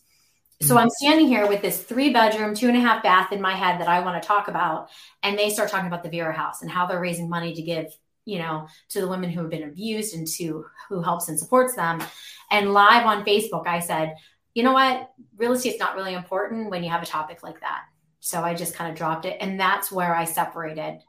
So 0.61 0.77
I'm 0.77 0.89
standing 0.89 1.27
here 1.27 1.45
with 1.47 1.61
this 1.61 1.81
three 1.81 2.13
bedroom, 2.13 2.55
two 2.55 2.69
and 2.69 2.77
a 2.77 2.79
half 2.79 3.03
bath 3.03 3.33
in 3.33 3.41
my 3.41 3.53
head 3.53 3.81
that 3.81 3.89
I 3.89 3.99
want 3.99 4.21
to 4.21 4.25
talk 4.25 4.47
about. 4.47 4.89
And 5.21 5.37
they 5.37 5.49
start 5.49 5.69
talking 5.69 5.87
about 5.87 6.03
the 6.03 6.09
Vera 6.09 6.33
House 6.33 6.61
and 6.61 6.71
how 6.71 6.85
they're 6.85 7.01
raising 7.01 7.27
money 7.27 7.53
to 7.53 7.61
give, 7.61 7.87
you 8.23 8.39
know, 8.39 8.67
to 8.89 9.01
the 9.01 9.07
women 9.07 9.29
who 9.29 9.41
have 9.41 9.49
been 9.49 9.63
abused 9.63 10.15
and 10.15 10.25
to 10.25 10.65
who 10.87 11.01
helps 11.01 11.27
and 11.27 11.37
supports 11.37 11.75
them. 11.75 12.01
And 12.49 12.71
live 12.71 13.05
on 13.05 13.25
Facebook, 13.25 13.67
I 13.67 13.79
said, 13.79 14.15
you 14.53 14.63
know 14.63 14.71
what? 14.71 15.11
Real 15.35 15.51
estate's 15.51 15.79
not 15.79 15.97
really 15.97 16.13
important 16.13 16.69
when 16.69 16.81
you 16.83 16.89
have 16.91 17.03
a 17.03 17.07
topic 17.07 17.43
like 17.43 17.59
that. 17.59 17.81
So 18.21 18.41
I 18.41 18.53
just 18.53 18.75
kind 18.75 18.89
of 18.89 18.97
dropped 18.97 19.25
it. 19.25 19.37
And 19.41 19.59
that's 19.59 19.91
where 19.91 20.15
I 20.15 20.23
separated 20.23 21.01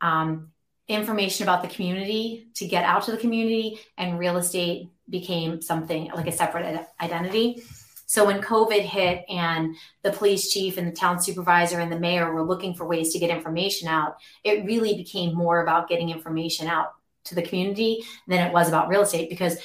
um, 0.00 0.52
information 0.88 1.44
about 1.44 1.62
the 1.62 1.68
community 1.68 2.48
to 2.54 2.66
get 2.66 2.84
out 2.84 3.04
to 3.04 3.12
the 3.12 3.16
community, 3.16 3.78
and 3.96 4.18
real 4.18 4.36
estate 4.36 4.90
became 5.08 5.62
something 5.62 6.10
like 6.14 6.26
a 6.26 6.32
separate 6.32 6.86
identity. 7.00 7.62
So 8.06 8.26
when 8.26 8.42
COVID 8.42 8.80
hit 8.80 9.24
and 9.28 9.74
the 10.02 10.12
police 10.12 10.52
chief 10.52 10.76
and 10.76 10.86
the 10.86 10.92
town 10.92 11.20
supervisor 11.20 11.80
and 11.80 11.90
the 11.90 11.98
mayor 11.98 12.32
were 12.32 12.42
looking 12.42 12.74
for 12.74 12.86
ways 12.86 13.12
to 13.12 13.18
get 13.18 13.30
information 13.30 13.88
out, 13.88 14.16
it 14.44 14.64
really 14.64 14.94
became 14.94 15.34
more 15.34 15.62
about 15.62 15.88
getting 15.88 16.10
information 16.10 16.68
out 16.68 16.92
to 17.24 17.34
the 17.34 17.42
community 17.42 18.04
than 18.28 18.46
it 18.46 18.52
was 18.52 18.68
about 18.68 18.88
real 18.88 19.02
estate 19.02 19.28
because 19.28 19.56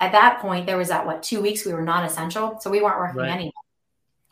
at 0.00 0.12
that 0.12 0.40
point 0.40 0.66
there 0.66 0.76
was 0.76 0.88
that 0.88 1.06
what 1.06 1.22
two 1.22 1.40
weeks 1.40 1.64
we 1.64 1.72
were 1.72 1.82
non-essential 1.82 2.58
so 2.60 2.70
we 2.70 2.82
weren't 2.82 2.98
working 2.98 3.20
right. 3.20 3.30
anyway 3.30 3.52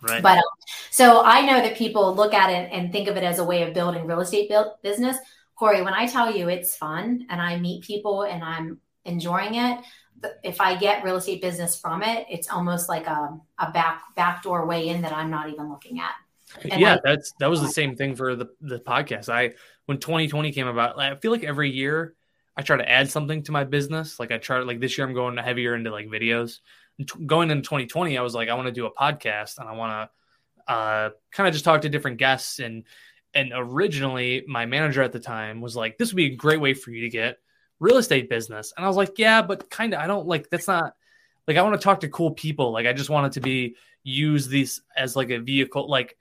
right 0.03 0.22
but 0.22 0.38
um, 0.38 0.45
so 0.90 1.22
i 1.24 1.43
know 1.43 1.62
that 1.62 1.76
people 1.76 2.14
look 2.14 2.34
at 2.34 2.51
it 2.51 2.68
and 2.72 2.93
think 2.93 3.09
of 3.09 3.16
it 3.16 3.22
as 3.22 3.38
a 3.38 3.45
way 3.45 3.62
of 3.62 3.72
building 3.72 4.07
real 4.07 4.20
estate 4.20 4.49
build 4.49 4.72
business 4.82 5.16
corey 5.59 5.82
when 5.82 5.94
i 5.94 6.07
tell 6.07 6.34
you 6.34 6.48
it's 6.48 6.76
fun 6.76 7.26
and 7.30 7.40
i 7.40 7.59
meet 7.59 7.82
people 7.84 8.22
and 8.22 8.42
i'm 8.42 8.78
enjoying 9.05 9.55
it 9.55 9.78
if 10.42 10.61
I 10.61 10.76
get 10.76 11.05
real 11.05 11.16
estate 11.16 11.40
business 11.40 11.78
from 11.78 12.03
it, 12.03 12.26
it's 12.30 12.48
almost 12.48 12.88
like 12.88 13.07
a, 13.07 13.38
a 13.59 13.70
back 13.70 14.03
backdoor 14.16 14.66
way 14.66 14.88
in 14.88 15.03
that 15.03 15.12
I'm 15.12 15.30
not 15.30 15.48
even 15.48 15.68
looking 15.68 16.00
at. 16.00 16.12
And 16.70 16.80
yeah, 16.80 16.94
I, 16.94 16.98
that's 17.05 17.32
that 17.40 17.48
was 17.48 17.61
the 17.61 17.68
same 17.68 17.96
thing 17.96 18.14
for 18.14 18.36
the 18.36 18.46
the 18.61 18.78
podcast. 18.78 19.28
I 19.28 19.55
when 19.86 19.98
2020 19.98 20.53
came 20.53 20.66
about, 20.66 20.98
I 20.98 21.14
feel 21.16 21.30
like 21.30 21.44
every 21.44 21.70
year 21.70 22.14
I 22.57 22.62
try 22.62 22.76
to 22.76 22.88
add 22.88 23.11
something 23.11 23.42
to 23.44 23.53
my 23.53 23.64
business. 23.64 24.20
Like 24.20 24.30
I 24.30 24.38
try 24.38 24.61
like 24.61 24.80
this 24.80 24.96
year 24.96 25.07
I'm 25.07 25.14
going 25.14 25.36
heavier 25.36 25.74
into 25.74 25.90
like 25.90 26.07
videos. 26.07 26.59
T- 26.98 27.24
going 27.24 27.50
into 27.50 27.62
2020, 27.62 28.18
I 28.18 28.22
was 28.22 28.34
like 28.34 28.48
I 28.48 28.55
want 28.55 28.66
to 28.66 28.72
do 28.72 28.86
a 28.86 28.94
podcast 28.94 29.59
and 29.59 29.68
I 29.68 29.72
want 29.72 30.11
to 30.68 30.72
uh, 30.72 31.11
kind 31.32 31.48
of 31.48 31.53
just 31.53 31.64
talk 31.64 31.80
to 31.82 31.88
different 31.88 32.18
guests 32.18 32.59
and 32.59 32.84
and 33.35 33.53
originally 33.55 34.45
my 34.47 34.66
manager 34.66 35.03
at 35.03 35.12
the 35.12 35.20
time 35.20 35.61
was 35.61 35.74
like 35.76 35.99
this 35.99 36.12
would 36.12 36.16
be 36.16 36.33
a 36.33 36.37
great 36.37 36.61
way 36.61 36.74
for 36.74 36.91
you 36.91 37.03
to 37.03 37.09
get 37.09 37.39
real 37.80 37.97
estate 37.97 38.28
business. 38.28 38.72
And 38.76 38.85
I 38.85 38.89
was 38.89 38.97
like, 38.97 39.18
yeah, 39.18 39.43
but 39.43 39.68
kind 39.70 39.95
of 39.95 40.01
I 40.01 40.07
don't 40.07 40.26
like 40.26 40.51
that's 40.51 40.68
not 40.68 40.95
like 41.49 41.57
I 41.57 41.62
want 41.62 41.74
to 41.74 41.85
talk 41.85 42.01
to 42.01 42.09
cool 42.09 42.33
people. 42.33 42.72
Like 42.72 42.87
I 42.87 42.93
just 42.93 43.11
want 43.11 43.26
it 43.26 43.33
to 43.33 43.41
be 43.41 43.76
use 44.05 44.49
these 44.49 44.83
as 44.97 45.16
like 45.16 45.30
a 45.30 45.39
vehicle 45.39 45.89
like 45.89 46.16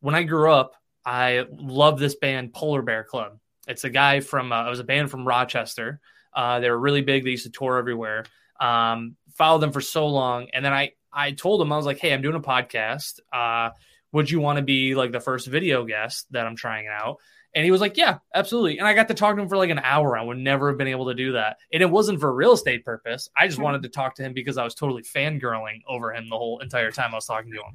when 0.00 0.14
I 0.14 0.22
grew 0.22 0.52
up, 0.52 0.76
I 1.04 1.46
love 1.50 1.98
this 1.98 2.14
band 2.14 2.52
Polar 2.52 2.82
Bear 2.82 3.04
Club. 3.04 3.38
It's 3.66 3.84
a 3.84 3.90
guy 3.90 4.20
from 4.20 4.52
uh, 4.52 4.66
it 4.66 4.70
was 4.70 4.80
a 4.80 4.84
band 4.84 5.10
from 5.10 5.26
Rochester. 5.26 6.00
Uh, 6.34 6.60
they 6.60 6.70
were 6.70 6.78
really 6.78 7.00
big. 7.00 7.24
They 7.24 7.30
used 7.30 7.44
to 7.44 7.50
tour 7.50 7.78
everywhere. 7.78 8.24
Um, 8.60 9.16
followed 9.34 9.60
them 9.60 9.72
for 9.72 9.80
so 9.80 10.06
long, 10.06 10.48
and 10.52 10.64
then 10.64 10.72
I 10.72 10.92
I 11.12 11.32
told 11.32 11.62
him 11.62 11.72
I 11.72 11.76
was 11.76 11.86
like, 11.86 11.98
hey, 11.98 12.12
I'm 12.12 12.22
doing 12.22 12.36
a 12.36 12.40
podcast. 12.40 13.20
Uh, 13.32 13.70
would 14.12 14.30
you 14.30 14.40
want 14.40 14.58
to 14.58 14.62
be 14.62 14.94
like 14.94 15.12
the 15.12 15.20
first 15.20 15.46
video 15.46 15.84
guest 15.84 16.26
that 16.32 16.46
I'm 16.46 16.56
trying 16.56 16.88
out? 16.88 17.18
And 17.54 17.64
he 17.64 17.70
was 17.70 17.80
like, 17.80 17.96
yeah, 17.96 18.18
absolutely. 18.34 18.78
And 18.78 18.86
I 18.86 18.92
got 18.92 19.08
to 19.08 19.14
talk 19.14 19.34
to 19.36 19.42
him 19.42 19.48
for 19.48 19.56
like 19.56 19.70
an 19.70 19.78
hour. 19.78 20.16
I 20.16 20.22
would 20.22 20.36
never 20.36 20.68
have 20.68 20.76
been 20.76 20.88
able 20.88 21.06
to 21.06 21.14
do 21.14 21.32
that. 21.32 21.56
And 21.72 21.82
it 21.82 21.90
wasn't 21.90 22.20
for 22.20 22.30
real 22.34 22.52
estate 22.52 22.84
purpose. 22.84 23.30
I 23.34 23.46
just 23.46 23.58
wanted 23.58 23.82
to 23.84 23.88
talk 23.88 24.14
to 24.16 24.22
him 24.22 24.34
because 24.34 24.58
I 24.58 24.64
was 24.64 24.74
totally 24.74 25.02
fangirling 25.02 25.80
over 25.88 26.12
him 26.12 26.28
the 26.28 26.36
whole 26.36 26.58
entire 26.58 26.90
time 26.90 27.12
I 27.12 27.14
was 27.16 27.24
talking 27.24 27.52
to 27.52 27.58
him. 27.58 27.72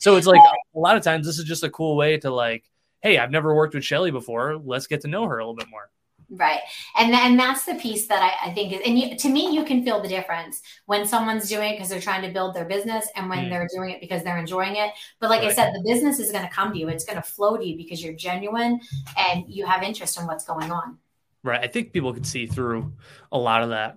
So 0.00 0.16
it's 0.16 0.26
like 0.26 0.40
a 0.74 0.78
lot 0.78 0.96
of 0.96 1.04
times 1.04 1.26
this 1.26 1.38
is 1.38 1.44
just 1.44 1.62
a 1.62 1.70
cool 1.70 1.96
way 1.96 2.18
to 2.18 2.30
like, 2.30 2.64
hey, 3.02 3.18
I've 3.18 3.30
never 3.30 3.54
worked 3.54 3.74
with 3.74 3.84
Shelly 3.84 4.10
before. 4.10 4.56
Let's 4.56 4.88
get 4.88 5.02
to 5.02 5.08
know 5.08 5.26
her 5.26 5.38
a 5.38 5.44
little 5.44 5.54
bit 5.54 5.70
more. 5.70 5.90
Right. 6.30 6.60
And 6.96 7.12
and 7.12 7.38
that's 7.38 7.64
the 7.64 7.74
piece 7.74 8.06
that 8.06 8.22
I, 8.22 8.50
I 8.50 8.54
think 8.54 8.72
is 8.72 8.80
and 8.86 8.96
you, 8.96 9.16
to 9.16 9.28
me 9.28 9.52
you 9.52 9.64
can 9.64 9.82
feel 9.82 10.00
the 10.00 10.06
difference 10.06 10.62
when 10.86 11.04
someone's 11.04 11.48
doing 11.48 11.70
it 11.70 11.76
because 11.76 11.88
they're 11.88 12.00
trying 12.00 12.22
to 12.22 12.30
build 12.32 12.54
their 12.54 12.64
business 12.64 13.08
and 13.16 13.28
when 13.28 13.46
mm. 13.46 13.50
they're 13.50 13.68
doing 13.74 13.90
it 13.90 14.00
because 14.00 14.22
they're 14.22 14.38
enjoying 14.38 14.76
it. 14.76 14.92
But 15.18 15.30
like 15.30 15.42
right. 15.42 15.50
I 15.50 15.54
said, 15.54 15.74
the 15.74 15.82
business 15.84 16.20
is 16.20 16.30
going 16.30 16.46
to 16.46 16.50
come 16.50 16.72
to 16.72 16.78
you. 16.78 16.88
It's 16.88 17.04
going 17.04 17.16
to 17.16 17.22
flow 17.22 17.56
to 17.56 17.64
you 17.66 17.76
because 17.76 18.02
you're 18.02 18.14
genuine 18.14 18.80
and 19.16 19.44
you 19.48 19.66
have 19.66 19.82
interest 19.82 20.20
in 20.20 20.26
what's 20.26 20.44
going 20.44 20.70
on. 20.70 20.98
Right. 21.42 21.60
I 21.60 21.66
think 21.66 21.92
people 21.92 22.14
can 22.14 22.24
see 22.24 22.46
through 22.46 22.92
a 23.32 23.38
lot 23.38 23.62
of 23.64 23.70
that. 23.70 23.96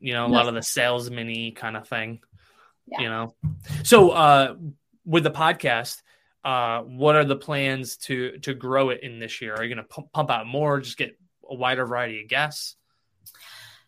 You 0.00 0.14
know, 0.14 0.26
a 0.26 0.28
lot 0.28 0.48
of 0.48 0.54
the 0.54 0.62
salesman 0.62 1.28
y 1.28 1.52
kind 1.54 1.76
of 1.76 1.86
thing. 1.86 2.20
Yeah. 2.86 3.00
You 3.02 3.08
know. 3.08 3.34
So 3.84 4.10
uh 4.10 4.56
with 5.04 5.24
the 5.24 5.30
podcast, 5.30 6.02
uh, 6.44 6.80
what 6.82 7.16
are 7.16 7.24
the 7.24 7.36
plans 7.36 7.96
to 7.96 8.38
to 8.38 8.54
grow 8.54 8.90
it 8.90 9.02
in 9.02 9.18
this 9.18 9.40
year? 9.40 9.54
Are 9.54 9.62
you 9.62 9.74
going 9.74 9.84
to 9.84 9.88
pump, 9.88 10.12
pump 10.12 10.30
out 10.30 10.46
more? 10.46 10.80
Just 10.80 10.96
get 10.96 11.18
a 11.50 11.54
wider 11.54 11.84
variety 11.84 12.22
of 12.22 12.28
guests. 12.28 12.76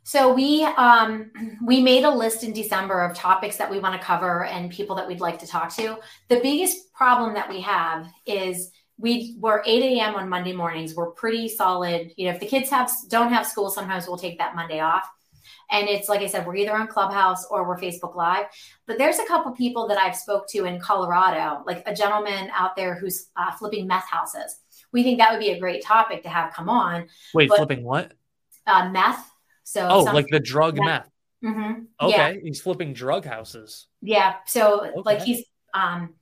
So 0.05 0.35
we 0.35 0.65
um, 0.65 1.31
we 1.65 1.81
made 1.81 2.05
a 2.05 2.11
list 2.11 2.43
in 2.43 2.53
December 2.53 3.03
of 3.03 3.17
topics 3.17 3.57
that 3.57 3.71
we 3.71 3.79
want 3.79 3.99
to 3.99 4.05
cover 4.05 4.45
and 4.45 4.71
people 4.71 4.97
that 4.97 5.07
we'd 5.07 5.21
like 5.21 5.39
to 5.39 5.47
talk 5.47 5.75
to. 5.77 5.99
The 6.29 6.41
biggest 6.41 6.93
problem 6.93 7.35
that 7.35 7.49
we 7.49 7.61
have 7.61 8.09
is 8.27 8.73
we 8.99 9.37
we're 9.39 9.63
8 9.65 9.83
a.m. 9.83 10.17
on 10.17 10.29
Monday 10.29 10.53
mornings. 10.53 10.95
We're 10.95 11.13
pretty 11.13 11.49
solid. 11.49 12.13
You 12.17 12.27
know, 12.27 12.35
if 12.35 12.41
the 12.41 12.47
kids 12.47 12.69
have 12.71 12.91
don't 13.09 13.33
have 13.33 13.47
school, 13.47 13.71
sometimes 13.71 14.07
we'll 14.09 14.19
take 14.19 14.39
that 14.39 14.57
Monday 14.57 14.81
off. 14.81 15.09
And 15.71 15.89
it's 15.89 16.09
like 16.09 16.21
I 16.21 16.27
said, 16.27 16.47
we're 16.47 16.57
either 16.57 16.75
on 16.77 16.87
Clubhouse 16.89 17.47
or 17.47 17.67
we're 17.67 17.79
Facebook 17.79 18.15
Live. 18.15 18.47
But 18.87 18.99
there's 18.99 19.19
a 19.19 19.27
couple 19.27 19.53
people 19.53 19.89
that 19.89 19.99
I've 19.99 20.17
spoke 20.17 20.49
to 20.49 20.65
in 20.65 20.81
Colorado, 20.81 21.63
like 21.67 21.83
a 21.87 21.95
gentleman 21.95 22.51
out 22.55 22.77
there 22.77 22.95
who's 22.95 23.29
uh, 23.37 23.53
flipping 23.53 23.87
meth 23.87 24.09
houses. 24.09 24.57
We 24.93 25.03
think 25.03 25.19
that 25.19 25.33
would 25.33 25.41
be 25.41 25.51
a 25.51 25.59
great 25.59 25.83
topic 25.83 26.23
to 26.25 26.29
have 26.29 26.53
come 26.53 26.69
on. 26.69 27.09
Wait, 27.35 27.49
but, 27.49 27.57
flipping 27.57 27.83
what? 27.85 28.13
Uh, 28.67 28.91
meth. 28.91 29.31
So 29.65 29.87
oh, 29.89 30.03
like 30.03 30.29
the 30.29 30.41
drug 30.41 30.77
meth. 30.77 30.87
meth. 30.87 31.09
Mm-hmm. 31.45 31.83
Okay, 32.01 32.35
yeah. 32.35 32.41
he's 32.43 32.61
flipping 32.61 32.93
drug 32.93 33.25
houses. 33.25 33.87
Yeah. 34.01 34.37
So 34.47 34.87
okay. 34.87 34.93
like 35.05 35.23
he's 35.23 35.45
um 35.75 36.15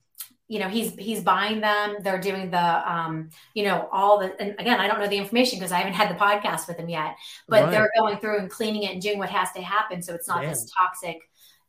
you 0.50 0.58
know 0.58 0.68
he's 0.68 0.92
he's 0.96 1.22
buying 1.22 1.60
them 1.60 1.96
they're 2.00 2.20
doing 2.20 2.50
the 2.50 2.92
um 2.92 3.30
you 3.54 3.62
know 3.62 3.88
all 3.92 4.18
the 4.18 4.38
and 4.40 4.56
again 4.58 4.80
i 4.80 4.88
don't 4.88 4.98
know 4.98 5.06
the 5.06 5.16
information 5.16 5.58
because 5.58 5.70
i 5.70 5.78
haven't 5.78 5.94
had 5.94 6.10
the 6.10 6.18
podcast 6.18 6.66
with 6.66 6.76
him 6.76 6.88
yet 6.88 7.14
but 7.48 7.62
right. 7.62 7.70
they're 7.70 7.90
going 7.96 8.18
through 8.18 8.38
and 8.38 8.50
cleaning 8.50 8.82
it 8.82 8.92
and 8.92 9.00
doing 9.00 9.18
what 9.18 9.30
has 9.30 9.52
to 9.52 9.62
happen 9.62 10.02
so 10.02 10.12
it's 10.12 10.26
not 10.26 10.40
Damn. 10.40 10.50
this 10.50 10.70
toxic 10.76 11.18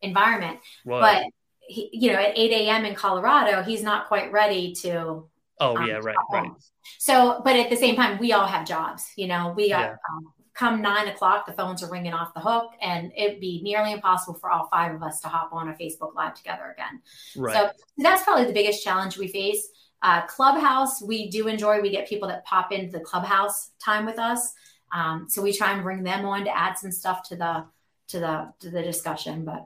environment 0.01 0.59
right. 0.83 1.21
but 1.21 1.31
he, 1.61 1.89
you 1.93 2.11
know 2.11 2.17
at 2.17 2.35
8 2.35 2.51
a.m 2.51 2.85
in 2.85 2.95
colorado 2.95 3.61
he's 3.61 3.83
not 3.83 4.07
quite 4.07 4.31
ready 4.31 4.73
to 4.81 5.29
oh 5.61 5.77
um, 5.77 5.87
yeah 5.87 5.99
right 6.03 6.15
right 6.33 6.51
so 6.99 7.41
but 7.45 7.55
at 7.55 7.69
the 7.69 7.77
same 7.77 7.95
time 7.95 8.19
we 8.19 8.33
all 8.33 8.45
have 8.45 8.67
jobs 8.67 9.05
you 9.15 9.27
know 9.27 9.53
we 9.55 9.69
got 9.69 9.81
yeah. 9.81 9.95
um, 10.11 10.33
come 10.53 10.81
nine 10.81 11.07
o'clock, 11.07 11.45
the 11.45 11.53
phones 11.53 11.81
are 11.81 11.89
ringing 11.89 12.13
off 12.13 12.33
the 12.33 12.39
hook, 12.39 12.71
and 12.81 13.11
it'd 13.15 13.39
be 13.39 13.61
nearly 13.63 13.91
impossible 13.93 14.33
for 14.35 14.51
all 14.51 14.67
five 14.67 14.93
of 14.93 15.01
us 15.01 15.19
to 15.21 15.27
hop 15.27 15.51
on 15.53 15.69
a 15.69 15.73
Facebook 15.73 16.13
Live 16.15 16.33
together 16.33 16.75
again. 16.77 17.01
Right. 17.35 17.55
So 17.55 17.69
that's 17.97 18.23
probably 18.23 18.45
the 18.45 18.53
biggest 18.53 18.83
challenge 18.83 19.17
we 19.17 19.27
face. 19.27 19.69
Uh, 20.03 20.25
Clubhouse, 20.27 21.01
we 21.01 21.29
do 21.29 21.47
enjoy. 21.47 21.81
We 21.81 21.91
get 21.91 22.07
people 22.07 22.27
that 22.27 22.45
pop 22.45 22.71
into 22.71 22.91
the 22.91 23.03
Clubhouse 23.03 23.71
time 23.83 24.05
with 24.05 24.19
us, 24.19 24.53
um, 24.91 25.27
so 25.29 25.41
we 25.41 25.53
try 25.53 25.71
and 25.71 25.83
bring 25.83 26.03
them 26.03 26.25
on 26.25 26.43
to 26.45 26.57
add 26.57 26.77
some 26.77 26.91
stuff 26.91 27.23
to 27.29 27.35
the 27.35 27.65
to 28.09 28.19
the 28.19 28.53
to 28.59 28.69
the 28.69 28.81
discussion. 28.81 29.45
But 29.45 29.65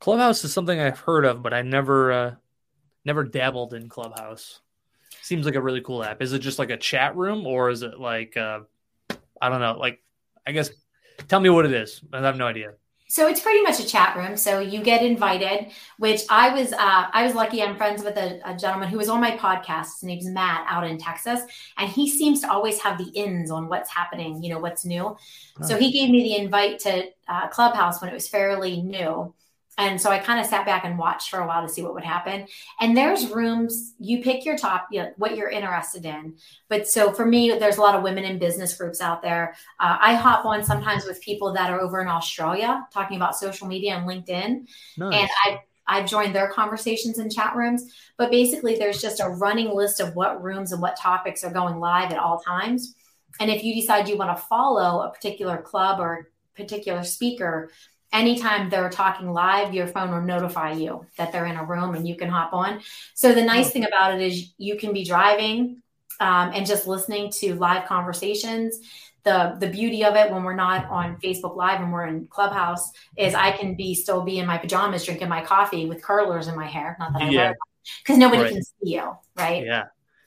Clubhouse 0.00 0.44
is 0.44 0.52
something 0.52 0.78
I've 0.78 1.00
heard 1.00 1.24
of, 1.24 1.42
but 1.42 1.52
I 1.52 1.62
never 1.62 2.12
uh, 2.12 2.34
never 3.04 3.24
dabbled 3.24 3.74
in 3.74 3.88
Clubhouse. 3.88 4.60
Seems 5.24 5.46
like 5.46 5.54
a 5.54 5.62
really 5.62 5.80
cool 5.80 6.04
app. 6.04 6.20
Is 6.20 6.34
it 6.34 6.40
just 6.40 6.58
like 6.58 6.68
a 6.68 6.76
chat 6.76 7.16
room, 7.16 7.46
or 7.46 7.70
is 7.70 7.82
it 7.82 7.98
like 7.98 8.36
uh, 8.36 8.60
I 9.40 9.48
don't 9.48 9.60
know, 9.60 9.78
like 9.78 10.02
I 10.46 10.52
guess 10.52 10.68
tell 11.28 11.40
me 11.40 11.48
what 11.48 11.64
it 11.64 11.72
is. 11.72 12.02
I 12.12 12.20
have 12.20 12.36
no 12.36 12.46
idea. 12.46 12.74
So 13.08 13.26
it's 13.26 13.40
pretty 13.40 13.62
much 13.62 13.80
a 13.80 13.86
chat 13.86 14.18
room. 14.18 14.36
So 14.36 14.60
you 14.60 14.82
get 14.82 15.02
invited, 15.02 15.72
which 15.98 16.20
I 16.28 16.52
was 16.52 16.74
uh, 16.74 17.06
I 17.10 17.24
was 17.24 17.34
lucky. 17.34 17.62
I'm 17.62 17.74
friends 17.74 18.04
with 18.04 18.18
a, 18.18 18.38
a, 18.44 18.54
gentleman 18.54 18.90
who 18.90 18.98
was 18.98 19.08
on 19.08 19.18
my 19.18 19.30
podcast. 19.30 19.94
His 19.94 20.02
name's 20.02 20.26
Matt 20.26 20.66
out 20.68 20.86
in 20.86 20.98
Texas, 20.98 21.40
and 21.78 21.88
he 21.88 22.10
seems 22.10 22.42
to 22.42 22.50
always 22.52 22.78
have 22.82 22.98
the 22.98 23.10
ins 23.14 23.50
on 23.50 23.70
what's 23.70 23.90
happening. 23.90 24.42
You 24.42 24.50
know 24.50 24.58
what's 24.58 24.84
new. 24.84 25.16
So 25.62 25.78
he 25.78 25.90
gave 25.90 26.10
me 26.10 26.22
the 26.22 26.36
invite 26.36 26.80
to 26.80 27.04
uh, 27.28 27.48
Clubhouse 27.48 28.02
when 28.02 28.10
it 28.10 28.14
was 28.14 28.28
fairly 28.28 28.82
new, 28.82 29.32
and 29.76 30.00
so 30.00 30.10
I 30.10 30.18
kind 30.18 30.38
of 30.40 30.46
sat 30.46 30.66
back 30.66 30.84
and 30.84 30.98
watched 30.98 31.30
for 31.30 31.40
a 31.40 31.46
while 31.46 31.66
to 31.66 31.72
see 31.72 31.82
what 31.82 31.94
would 31.94 32.04
happen. 32.04 32.46
And 32.80 32.96
there's 32.96 33.30
rooms, 33.30 33.94
you 33.98 34.22
pick 34.22 34.44
your 34.44 34.56
top, 34.56 34.86
you 34.92 35.02
know, 35.02 35.12
what 35.16 35.36
you're 35.36 35.48
interested 35.48 36.04
in. 36.04 36.36
But 36.68 36.86
so 36.86 37.12
for 37.12 37.26
me, 37.26 37.50
there's 37.58 37.76
a 37.76 37.80
lot 37.80 37.94
of 37.94 38.02
women 38.02 38.24
in 38.24 38.38
business 38.38 38.76
groups 38.76 39.00
out 39.00 39.22
there. 39.22 39.56
Uh, 39.80 39.96
I 40.00 40.14
hop 40.14 40.44
on 40.44 40.62
sometimes 40.62 41.04
with 41.06 41.20
people 41.20 41.52
that 41.54 41.70
are 41.70 41.80
over 41.80 42.00
in 42.00 42.08
Australia 42.08 42.86
talking 42.92 43.16
about 43.16 43.36
social 43.36 43.66
media 43.66 43.96
and 43.96 44.08
LinkedIn. 44.08 44.66
Nice. 44.96 45.14
And 45.20 45.28
I, 45.44 45.60
I've 45.86 46.08
joined 46.08 46.34
their 46.34 46.48
conversations 46.48 47.18
in 47.18 47.28
chat 47.28 47.56
rooms. 47.56 47.92
But 48.16 48.30
basically, 48.30 48.76
there's 48.76 49.02
just 49.02 49.20
a 49.20 49.28
running 49.28 49.74
list 49.74 50.00
of 50.00 50.14
what 50.14 50.42
rooms 50.42 50.72
and 50.72 50.80
what 50.80 50.96
topics 50.96 51.42
are 51.42 51.52
going 51.52 51.80
live 51.80 52.12
at 52.12 52.18
all 52.18 52.38
times. 52.38 52.94
And 53.40 53.50
if 53.50 53.64
you 53.64 53.74
decide 53.74 54.08
you 54.08 54.16
want 54.16 54.36
to 54.36 54.42
follow 54.44 55.00
a 55.00 55.10
particular 55.10 55.58
club 55.58 55.98
or 55.98 56.30
particular 56.56 57.02
speaker, 57.02 57.70
anytime 58.14 58.70
they're 58.70 58.88
talking 58.88 59.30
live, 59.32 59.74
your 59.74 59.88
phone 59.88 60.10
will 60.12 60.22
notify 60.22 60.72
you 60.72 61.04
that 61.18 61.32
they're 61.32 61.46
in 61.46 61.56
a 61.56 61.64
room 61.64 61.94
and 61.94 62.08
you 62.08 62.16
can 62.16 62.30
hop 62.30 62.54
on. 62.54 62.80
So 63.14 63.34
the 63.34 63.42
nice 63.42 63.70
thing 63.72 63.84
about 63.84 64.14
it 64.14 64.22
is 64.22 64.54
you 64.56 64.78
can 64.78 64.94
be 64.94 65.04
driving 65.04 65.82
um, 66.20 66.52
and 66.54 66.64
just 66.64 66.86
listening 66.86 67.30
to 67.32 67.56
live 67.56 67.86
conversations. 67.86 68.78
The, 69.24 69.56
the 69.58 69.68
beauty 69.68 70.04
of 70.04 70.16
it 70.16 70.30
when 70.30 70.44
we're 70.44 70.54
not 70.54 70.86
on 70.86 71.16
Facebook 71.16 71.56
Live 71.56 71.80
and 71.80 71.92
we're 71.92 72.06
in 72.06 72.26
Clubhouse 72.28 72.92
is 73.16 73.34
I 73.34 73.52
can 73.52 73.74
be 73.74 73.94
still 73.94 74.22
be 74.22 74.38
in 74.38 74.46
my 74.46 74.58
pajamas 74.58 75.04
drinking 75.04 75.28
my 75.28 75.42
coffee 75.42 75.86
with 75.86 76.02
curlers 76.02 76.46
in 76.46 76.54
my 76.54 76.66
hair. 76.66 76.96
Not 77.00 77.14
that 77.14 77.22
I 77.22 77.28
yeah. 77.30 77.52
because 78.02 78.18
nobody 78.18 78.42
right. 78.42 78.52
can 78.52 78.62
see 78.62 78.94
you, 78.94 79.16
right? 79.34 79.64
Yeah, 79.64 79.84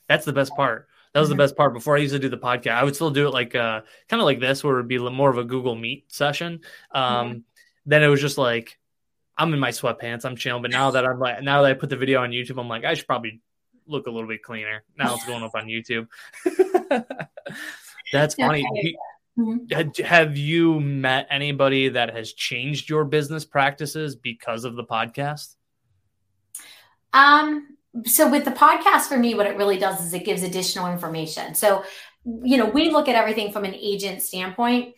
that's 0.08 0.24
the 0.24 0.32
best 0.32 0.52
part. 0.56 0.88
That 1.14 1.20
was 1.20 1.28
the 1.28 1.34
mm-hmm. 1.34 1.38
best 1.38 1.56
part. 1.56 1.74
Before 1.74 1.96
I 1.96 2.00
used 2.00 2.12
to 2.12 2.18
do 2.18 2.28
the 2.28 2.36
podcast, 2.36 2.72
I 2.72 2.84
would 2.84 2.96
still 2.96 3.10
do 3.10 3.28
it 3.28 3.30
like 3.30 3.54
uh, 3.54 3.82
kind 4.08 4.20
of 4.20 4.26
like 4.26 4.40
this, 4.40 4.64
where 4.64 4.74
it'd 4.74 4.88
be 4.88 4.98
more 4.98 5.30
of 5.30 5.38
a 5.38 5.44
Google 5.44 5.76
Meet 5.76 6.12
session. 6.12 6.60
Um, 6.92 7.04
mm-hmm 7.04 7.38
then 7.88 8.02
it 8.02 8.08
was 8.08 8.20
just 8.20 8.36
like 8.36 8.78
I'm 9.36 9.54
in 9.54 9.60
my 9.60 9.70
sweatpants, 9.70 10.24
I'm 10.24 10.36
chilling. 10.36 10.62
But 10.62 10.70
now 10.70 10.90
that 10.90 11.06
I'm 11.06 11.18
like 11.18 11.42
now 11.42 11.62
that 11.62 11.70
I 11.70 11.74
put 11.74 11.88
the 11.88 11.96
video 11.96 12.22
on 12.22 12.30
YouTube, 12.30 12.60
I'm 12.60 12.68
like 12.68 12.84
I 12.84 12.94
should 12.94 13.06
probably 13.06 13.40
look 13.86 14.06
a 14.06 14.10
little 14.10 14.28
bit 14.28 14.42
cleaner. 14.42 14.84
Now 14.96 15.14
it's 15.14 15.24
going 15.24 15.42
up 15.42 15.54
on 15.54 15.66
YouTube. 15.66 16.06
That's 18.12 18.34
funny. 18.34 18.96
Mm-hmm. 19.38 20.04
Have 20.04 20.36
you 20.36 20.80
met 20.80 21.28
anybody 21.30 21.88
that 21.90 22.14
has 22.14 22.32
changed 22.34 22.90
your 22.90 23.04
business 23.04 23.44
practices 23.44 24.16
because 24.16 24.64
of 24.64 24.76
the 24.76 24.84
podcast? 24.84 25.54
Um, 27.14 27.78
so 28.04 28.30
with 28.30 28.44
the 28.44 28.50
podcast 28.50 29.02
for 29.02 29.16
me, 29.16 29.34
what 29.34 29.46
it 29.46 29.56
really 29.56 29.78
does 29.78 30.04
is 30.04 30.12
it 30.12 30.24
gives 30.24 30.42
additional 30.42 30.92
information. 30.92 31.54
So, 31.54 31.84
you 32.24 32.58
know, 32.58 32.66
we 32.66 32.90
look 32.90 33.08
at 33.08 33.14
everything 33.14 33.52
from 33.52 33.64
an 33.64 33.74
agent 33.74 34.22
standpoint 34.22 34.94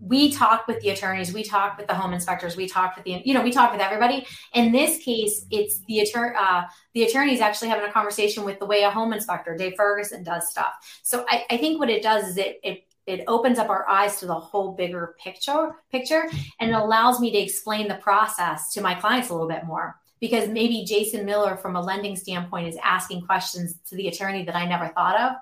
we 0.00 0.32
talk 0.32 0.66
with 0.66 0.80
the 0.80 0.90
attorneys, 0.90 1.32
we 1.32 1.44
talk 1.44 1.78
with 1.78 1.86
the 1.86 1.94
home 1.94 2.12
inspectors, 2.12 2.56
we 2.56 2.66
talk 2.66 2.96
with 2.96 3.04
the, 3.04 3.22
you 3.24 3.32
know, 3.34 3.42
we 3.42 3.52
talk 3.52 3.72
with 3.72 3.80
everybody. 3.80 4.26
In 4.52 4.72
this 4.72 4.98
case, 4.98 5.46
it's 5.50 5.78
the 5.86 6.00
attorney, 6.00 6.34
uh, 6.38 6.62
the 6.92 7.04
attorney's 7.04 7.40
actually 7.40 7.68
having 7.68 7.88
a 7.88 7.92
conversation 7.92 8.44
with 8.44 8.58
the 8.58 8.66
way 8.66 8.82
a 8.82 8.90
home 8.90 9.12
inspector, 9.12 9.56
Dave 9.56 9.74
Ferguson, 9.76 10.24
does 10.24 10.50
stuff. 10.50 10.72
So 11.02 11.24
I, 11.28 11.44
I 11.50 11.56
think 11.56 11.78
what 11.78 11.88
it 11.88 12.02
does 12.02 12.28
is 12.28 12.36
it, 12.36 12.60
it 12.62 12.84
it 13.04 13.24
opens 13.26 13.58
up 13.58 13.68
our 13.68 13.88
eyes 13.88 14.20
to 14.20 14.26
the 14.26 14.34
whole 14.34 14.72
bigger 14.72 15.16
picture 15.18 15.72
picture 15.90 16.30
and 16.60 16.70
it 16.70 16.74
allows 16.74 17.18
me 17.18 17.32
to 17.32 17.38
explain 17.38 17.88
the 17.88 17.96
process 17.96 18.72
to 18.72 18.80
my 18.80 18.94
clients 18.94 19.28
a 19.28 19.32
little 19.32 19.48
bit 19.48 19.64
more 19.64 19.96
because 20.20 20.48
maybe 20.48 20.84
Jason 20.84 21.26
Miller 21.26 21.56
from 21.56 21.74
a 21.74 21.80
lending 21.80 22.14
standpoint 22.14 22.68
is 22.68 22.78
asking 22.82 23.22
questions 23.22 23.74
to 23.88 23.96
the 23.96 24.06
attorney 24.06 24.44
that 24.44 24.54
I 24.54 24.66
never 24.66 24.86
thought 24.88 25.20
of 25.20 25.32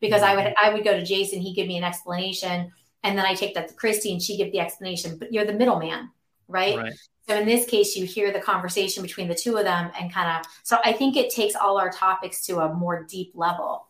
because 0.00 0.22
I 0.22 0.34
would 0.34 0.54
I 0.60 0.72
would 0.72 0.84
go 0.84 0.96
to 0.96 1.04
Jason 1.04 1.40
he 1.40 1.52
give 1.52 1.66
me 1.66 1.76
an 1.76 1.84
explanation 1.84 2.72
and 3.02 3.18
then 3.18 3.26
I 3.26 3.34
take 3.34 3.54
that 3.54 3.68
to 3.68 3.74
Christy 3.74 4.12
and 4.12 4.22
she 4.22 4.36
give 4.36 4.52
the 4.52 4.60
explanation 4.60 5.16
but 5.18 5.32
you're 5.32 5.44
the 5.44 5.52
middleman 5.52 6.10
right? 6.48 6.76
right 6.76 6.92
so 7.28 7.38
in 7.38 7.46
this 7.46 7.66
case 7.66 7.96
you 7.96 8.04
hear 8.04 8.32
the 8.32 8.40
conversation 8.40 9.02
between 9.02 9.28
the 9.28 9.34
two 9.34 9.56
of 9.56 9.64
them 9.64 9.90
and 9.98 10.12
kind 10.12 10.38
of 10.38 10.50
so 10.62 10.78
I 10.84 10.92
think 10.92 11.16
it 11.16 11.30
takes 11.30 11.54
all 11.54 11.78
our 11.78 11.90
topics 11.90 12.44
to 12.46 12.60
a 12.60 12.72
more 12.72 13.04
deep 13.04 13.32
level 13.34 13.86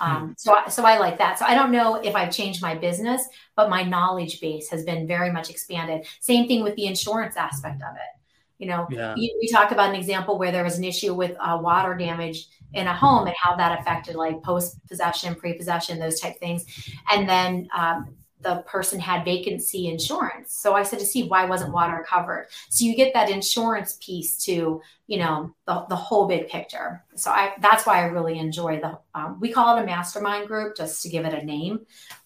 um, 0.00 0.28
hmm. 0.28 0.32
so, 0.36 0.56
so 0.68 0.84
I 0.84 0.98
like 0.98 1.18
that. 1.18 1.38
So 1.38 1.44
I 1.44 1.54
don't 1.54 1.70
know 1.70 1.96
if 1.96 2.14
I've 2.16 2.32
changed 2.32 2.62
my 2.62 2.74
business, 2.74 3.22
but 3.54 3.70
my 3.70 3.82
knowledge 3.82 4.40
base 4.40 4.68
has 4.70 4.84
been 4.84 5.06
very 5.06 5.30
much 5.30 5.50
expanded. 5.50 6.06
Same 6.20 6.48
thing 6.48 6.62
with 6.62 6.74
the 6.76 6.86
insurance 6.86 7.36
aspect 7.36 7.82
of 7.82 7.94
it. 7.94 8.20
You 8.58 8.66
know, 8.66 8.86
yeah. 8.90 9.14
we, 9.14 9.34
we, 9.40 9.48
talked 9.48 9.72
about 9.72 9.88
an 9.88 9.94
example 9.94 10.38
where 10.38 10.52
there 10.52 10.64
was 10.64 10.76
an 10.76 10.84
issue 10.84 11.14
with 11.14 11.34
uh, 11.40 11.58
water 11.62 11.94
damage 11.94 12.46
in 12.74 12.86
a 12.86 12.94
home 12.94 13.26
and 13.26 13.34
how 13.40 13.56
that 13.56 13.80
affected 13.80 14.16
like 14.16 14.42
post 14.42 14.76
possession, 14.86 15.34
pre 15.34 15.54
possession, 15.54 15.98
those 15.98 16.20
type 16.20 16.38
things. 16.38 16.66
And 17.10 17.26
then 17.26 17.68
um, 17.74 18.14
the 18.42 18.64
person 18.66 18.98
had 18.98 19.24
vacancy 19.24 19.88
insurance. 19.88 20.54
So 20.54 20.74
I 20.74 20.82
said 20.82 20.98
to 20.98 21.04
see 21.04 21.24
why 21.24 21.44
wasn't 21.44 21.72
water 21.72 22.04
covered? 22.08 22.48
So 22.70 22.84
you 22.84 22.96
get 22.96 23.12
that 23.12 23.28
insurance 23.28 23.98
piece 24.00 24.42
to, 24.44 24.80
you 25.06 25.18
know, 25.18 25.54
the, 25.66 25.84
the 25.90 25.96
whole 25.96 26.26
big 26.26 26.48
picture. 26.48 27.04
So 27.16 27.30
I, 27.30 27.52
that's 27.60 27.84
why 27.84 28.00
I 28.00 28.04
really 28.06 28.38
enjoy 28.38 28.80
the, 28.80 28.98
um, 29.14 29.38
we 29.40 29.52
call 29.52 29.76
it 29.76 29.82
a 29.82 29.84
mastermind 29.84 30.48
group 30.48 30.76
just 30.76 31.02
to 31.02 31.08
give 31.10 31.26
it 31.26 31.34
a 31.34 31.44
name, 31.44 31.80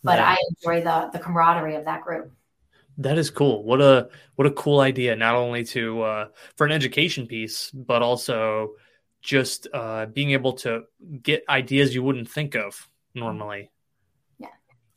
but 0.05 0.19
yeah. 0.19 0.31
I 0.31 0.37
enjoy 0.51 0.85
the, 0.85 1.11
the 1.13 1.19
camaraderie 1.19 1.75
of 1.75 1.85
that 1.85 2.03
group. 2.03 2.31
That 2.99 3.19
is 3.19 3.29
cool. 3.29 3.65
What 3.65 3.81
a, 3.81 4.09
what 4.37 4.47
a 4.47 4.53
cool 4.53 4.81
idea. 4.81 5.17
Not 5.17 5.35
only 5.35 5.65
to, 5.65 6.03
uh, 6.03 6.29
for 6.57 6.65
an 6.65 6.73
education 6.73 7.27
piece, 7.27 7.73
but 7.73 8.03
also 8.03 8.75
just, 9.21 9.67
uh, 9.75 10.07
being 10.07 10.31
able 10.31 10.53
to 10.53 10.85
get 11.23 11.43
ideas 11.49 11.93
you 11.93 12.05
wouldn't 12.05 12.31
think 12.31 12.55
of 12.55 12.89
normally 13.15 13.71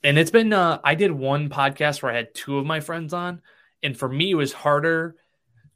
and 0.04 0.18
it's 0.18 0.32
been 0.32 0.54
uh, 0.54 0.80
I 0.84 0.96
did 0.96 1.12
one 1.12 1.50
podcast 1.50 2.02
where 2.02 2.12
I 2.12 2.16
had 2.16 2.34
two 2.34 2.58
of 2.58 2.66
my 2.66 2.80
friends 2.80 3.14
on, 3.14 3.42
and 3.84 3.98
for 3.98 4.10
me 4.10 4.32
it 4.32 4.36
was 4.36 4.54
harder 4.54 5.16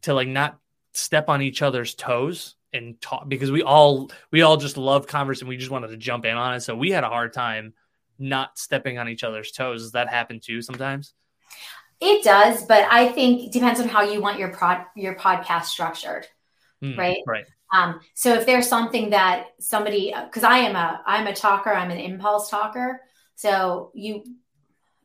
to 0.03 0.13
like 0.13 0.27
not 0.27 0.59
step 0.93 1.29
on 1.29 1.41
each 1.41 1.61
other's 1.61 1.95
toes 1.95 2.55
and 2.73 2.99
talk 3.01 3.27
because 3.27 3.51
we 3.51 3.63
all 3.63 4.11
we 4.31 4.41
all 4.41 4.57
just 4.57 4.77
love 4.77 5.07
conversation. 5.07 5.47
We 5.47 5.57
just 5.57 5.71
wanted 5.71 5.89
to 5.89 5.97
jump 5.97 6.25
in 6.25 6.35
on 6.35 6.55
it, 6.55 6.61
so 6.61 6.75
we 6.75 6.91
had 6.91 7.03
a 7.03 7.09
hard 7.09 7.33
time 7.33 7.73
not 8.19 8.57
stepping 8.57 8.97
on 8.97 9.09
each 9.09 9.23
other's 9.23 9.51
toes. 9.51 9.81
Does 9.81 9.91
that 9.93 10.09
happen 10.09 10.39
too 10.39 10.61
sometimes? 10.61 11.13
It 11.99 12.23
does, 12.23 12.65
but 12.65 12.87
I 12.89 13.09
think 13.09 13.43
it 13.43 13.51
depends 13.51 13.79
on 13.79 13.87
how 13.87 14.01
you 14.01 14.21
want 14.21 14.39
your 14.39 14.49
prod 14.49 14.85
your 14.95 15.15
podcast 15.15 15.65
structured, 15.65 16.27
mm, 16.83 16.97
right? 16.97 17.17
Right. 17.27 17.45
Um, 17.73 18.01
so 18.15 18.33
if 18.33 18.45
there's 18.45 18.67
something 18.67 19.11
that 19.11 19.47
somebody, 19.59 20.13
because 20.25 20.43
I 20.43 20.59
am 20.59 20.75
a 20.75 21.01
I'm 21.05 21.27
a 21.27 21.35
talker, 21.35 21.71
I'm 21.71 21.91
an 21.91 21.99
impulse 21.99 22.49
talker. 22.49 23.01
So 23.41 23.89
you 23.95 24.23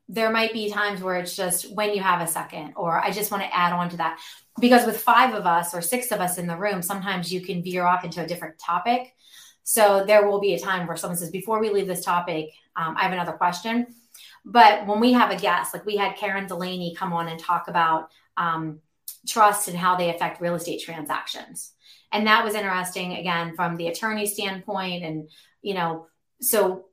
there 0.08 0.30
might 0.30 0.52
be 0.52 0.70
times 0.70 1.00
where 1.00 1.16
it's 1.16 1.34
just 1.34 1.74
when 1.74 1.92
you 1.94 2.00
have 2.00 2.20
a 2.20 2.26
second, 2.28 2.74
or 2.76 3.02
I 3.02 3.10
just 3.10 3.32
want 3.32 3.42
to 3.42 3.56
add 3.56 3.72
on 3.72 3.88
to 3.90 3.96
that. 3.96 4.20
Because 4.60 4.86
with 4.86 5.00
five 5.00 5.34
of 5.34 5.46
us 5.46 5.74
or 5.74 5.80
six 5.80 6.12
of 6.12 6.20
us 6.20 6.38
in 6.38 6.46
the 6.46 6.56
room, 6.56 6.80
sometimes 6.82 7.32
you 7.32 7.40
can 7.40 7.62
veer 7.62 7.84
off 7.84 8.04
into 8.04 8.22
a 8.22 8.26
different 8.26 8.58
topic. 8.58 9.14
So 9.64 10.04
there 10.06 10.28
will 10.28 10.38
be 10.38 10.54
a 10.54 10.60
time 10.60 10.86
where 10.86 10.98
someone 10.98 11.16
says, 11.16 11.30
Before 11.30 11.60
we 11.60 11.70
leave 11.70 11.86
this 11.86 12.04
topic, 12.04 12.50
um, 12.76 12.94
I 12.96 13.04
have 13.04 13.12
another 13.12 13.32
question. 13.32 13.86
But 14.44 14.86
when 14.86 15.00
we 15.00 15.14
have 15.14 15.30
a 15.30 15.36
guest, 15.36 15.72
like 15.72 15.86
we 15.86 15.96
had 15.96 16.16
Karen 16.16 16.46
Delaney 16.46 16.94
come 16.94 17.14
on 17.14 17.28
and 17.28 17.40
talk 17.40 17.68
about 17.68 18.10
um, 18.36 18.80
trust 19.26 19.66
and 19.66 19.78
how 19.78 19.96
they 19.96 20.14
affect 20.14 20.42
real 20.42 20.54
estate 20.54 20.82
transactions. 20.82 21.72
And 22.12 22.26
that 22.26 22.44
was 22.44 22.54
interesting, 22.54 23.14
again, 23.14 23.56
from 23.56 23.76
the 23.76 23.88
attorney 23.88 24.26
standpoint. 24.26 25.04
And, 25.04 25.30
you 25.62 25.74
know, 25.74 26.06
so 26.40 26.84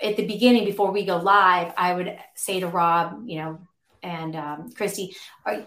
at 0.00 0.16
the 0.16 0.26
beginning 0.26 0.64
before 0.64 0.92
we 0.92 1.04
go 1.04 1.16
live, 1.16 1.72
I 1.76 1.94
would 1.94 2.18
say 2.34 2.60
to 2.60 2.68
Rob, 2.68 3.22
you 3.26 3.38
know, 3.38 3.58
and 4.02 4.36
um, 4.36 4.70
Christy, 4.70 5.16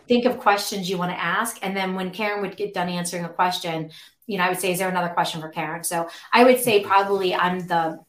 think 0.07 0.25
of 0.25 0.39
questions 0.39 0.89
you 0.89 0.97
want 0.97 1.11
to 1.11 1.19
ask. 1.19 1.57
And 1.61 1.75
then 1.75 1.95
when 1.95 2.11
Karen 2.11 2.41
would 2.41 2.55
get 2.55 2.73
done 2.73 2.87
answering 2.87 3.25
a 3.25 3.29
question, 3.29 3.91
you 4.25 4.37
know, 4.37 4.45
I 4.45 4.49
would 4.49 4.59
say, 4.59 4.71
is 4.71 4.79
there 4.79 4.87
another 4.87 5.09
question 5.09 5.41
for 5.41 5.49
Karen? 5.49 5.83
So 5.83 6.07
I 6.31 6.45
would 6.45 6.59
say 6.59 6.81
probably 6.81 7.35
I'm 7.35 7.67
the, 7.67 7.99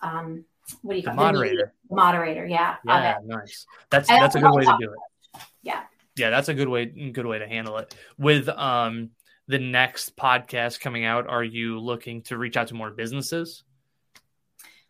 um, 0.00 0.44
what 0.80 0.94
do 0.94 0.98
you 0.98 1.04
call 1.04 1.12
it? 1.12 1.16
Moderator. 1.16 1.72
The 1.90 1.94
moderator. 1.94 2.46
Yeah. 2.46 2.76
Yeah. 2.86 3.18
Nice. 3.24 3.66
That's, 3.90 4.08
that's 4.08 4.34
a 4.34 4.40
good 4.40 4.54
way 4.54 4.64
to 4.64 4.76
do 4.80 4.90
it. 4.90 5.42
Yeah. 5.62 5.82
Yeah. 6.16 6.30
That's 6.30 6.48
a 6.48 6.54
good 6.54 6.68
way, 6.68 6.86
good 6.86 7.26
way 7.26 7.38
to 7.38 7.46
handle 7.46 7.76
it 7.76 7.94
with, 8.16 8.48
um, 8.48 9.10
the 9.48 9.58
next 9.58 10.16
podcast 10.16 10.80
coming 10.80 11.04
out. 11.04 11.28
Are 11.28 11.44
you 11.44 11.78
looking 11.78 12.22
to 12.22 12.38
reach 12.38 12.56
out 12.56 12.68
to 12.68 12.74
more 12.74 12.90
businesses? 12.90 13.62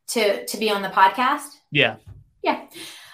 To 0.08 0.46
to 0.46 0.56
be 0.56 0.70
on 0.70 0.82
the 0.82 0.88
podcast? 0.88 1.48
Yeah. 1.70 1.96
Yeah. 2.42 2.66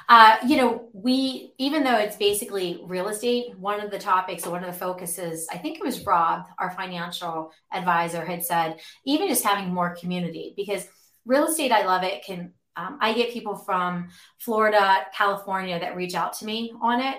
Uh, 0.09 0.37
you 0.47 0.57
know, 0.57 0.89
we 0.93 1.55
even 1.59 1.85
though 1.85 1.97
it's 1.97 2.17
basically 2.17 2.81
real 2.85 3.09
estate, 3.09 3.57
one 3.59 3.81
of 3.81 3.91
the 3.91 3.99
topics 3.99 4.47
or 4.47 4.51
one 4.51 4.65
of 4.65 4.73
the 4.73 4.79
focuses, 4.79 5.47
I 5.51 5.59
think 5.59 5.79
it 5.79 5.85
was 5.85 6.05
Rob, 6.05 6.45
our 6.59 6.71
financial 6.73 7.51
advisor, 7.73 8.25
had 8.25 8.45
said, 8.45 8.81
even 9.07 9.29
just 9.29 9.45
having 9.45 9.73
more 9.73 9.97
community 9.97 10.55
because 10.57 10.87
real 11.25 11.47
estate, 11.47 11.73
I 11.73 11.87
love 11.87 12.03
it. 12.03 12.25
Can 12.25 12.53
um, 12.77 12.99
I 13.01 13.13
get 13.13 13.33
people 13.33 13.57
from 13.57 14.09
Florida, 14.39 15.07
California 15.15 15.79
that 15.79 15.97
reach 15.97 16.15
out 16.15 16.35
to 16.35 16.45
me 16.45 16.73
on 16.81 17.01
it, 17.01 17.17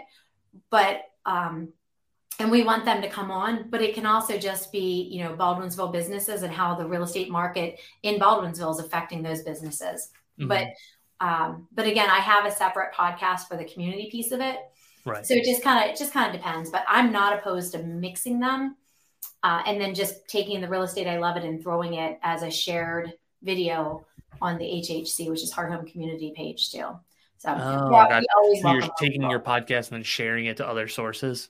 but 0.69 1.01
um, 1.25 1.73
and 2.39 2.49
we 2.49 2.63
want 2.63 2.85
them 2.85 3.01
to 3.01 3.09
come 3.09 3.31
on 3.31 3.69
but 3.69 3.81
it 3.81 3.93
can 3.93 4.05
also 4.05 4.37
just 4.37 4.71
be 4.71 5.07
you 5.11 5.23
know 5.23 5.35
baldwinsville 5.35 5.91
businesses 5.91 6.43
and 6.43 6.53
how 6.53 6.75
the 6.75 6.85
real 6.85 7.03
estate 7.03 7.29
market 7.29 7.79
in 8.03 8.19
baldwinsville 8.19 8.71
is 8.71 8.79
affecting 8.79 9.21
those 9.21 9.41
businesses. 9.43 10.09
Mm-hmm. 10.39 10.47
but 10.47 10.67
um, 11.19 11.67
but 11.73 11.85
again 11.85 12.09
i 12.09 12.19
have 12.19 12.45
a 12.45 12.51
separate 12.51 12.93
podcast 12.93 13.47
for 13.47 13.57
the 13.57 13.65
community 13.65 14.09
piece 14.11 14.31
of 14.31 14.41
it. 14.41 14.57
Right. 15.05 15.25
So 15.25 15.33
it 15.33 15.43
just 15.43 15.61
kind 15.61 15.83
of 15.83 15.91
it 15.91 15.97
just 15.97 16.13
kind 16.13 16.33
of 16.33 16.39
depends 16.39 16.69
but 16.69 16.83
i'm 16.87 17.11
not 17.11 17.37
opposed 17.37 17.73
to 17.73 17.83
mixing 17.83 18.39
them 18.39 18.77
uh, 19.43 19.61
and 19.65 19.79
then 19.79 19.93
just 19.93 20.27
taking 20.27 20.61
the 20.61 20.67
real 20.67 20.83
estate 20.83 21.07
i 21.07 21.17
love 21.17 21.37
it 21.37 21.43
and 21.43 21.61
throwing 21.61 21.95
it 21.95 22.19
as 22.23 22.41
a 22.41 22.49
shared 22.49 23.13
video 23.41 24.05
on 24.41 24.57
the 24.57 24.65
hhc 24.65 25.29
which 25.29 25.43
is 25.43 25.51
Heart 25.51 25.71
Home 25.71 25.85
community 25.85 26.33
page 26.35 26.71
too. 26.71 26.87
So 27.37 27.49
oh, 27.49 27.91
yeah, 27.91 28.21
so 28.61 28.71
you're 28.71 28.89
taking 28.97 29.21
your 29.21 29.39
podcast 29.39 29.89
and 29.89 29.97
then 29.97 30.03
sharing 30.03 30.45
it 30.45 30.57
to 30.57 30.67
other 30.67 30.87
sources 30.87 31.49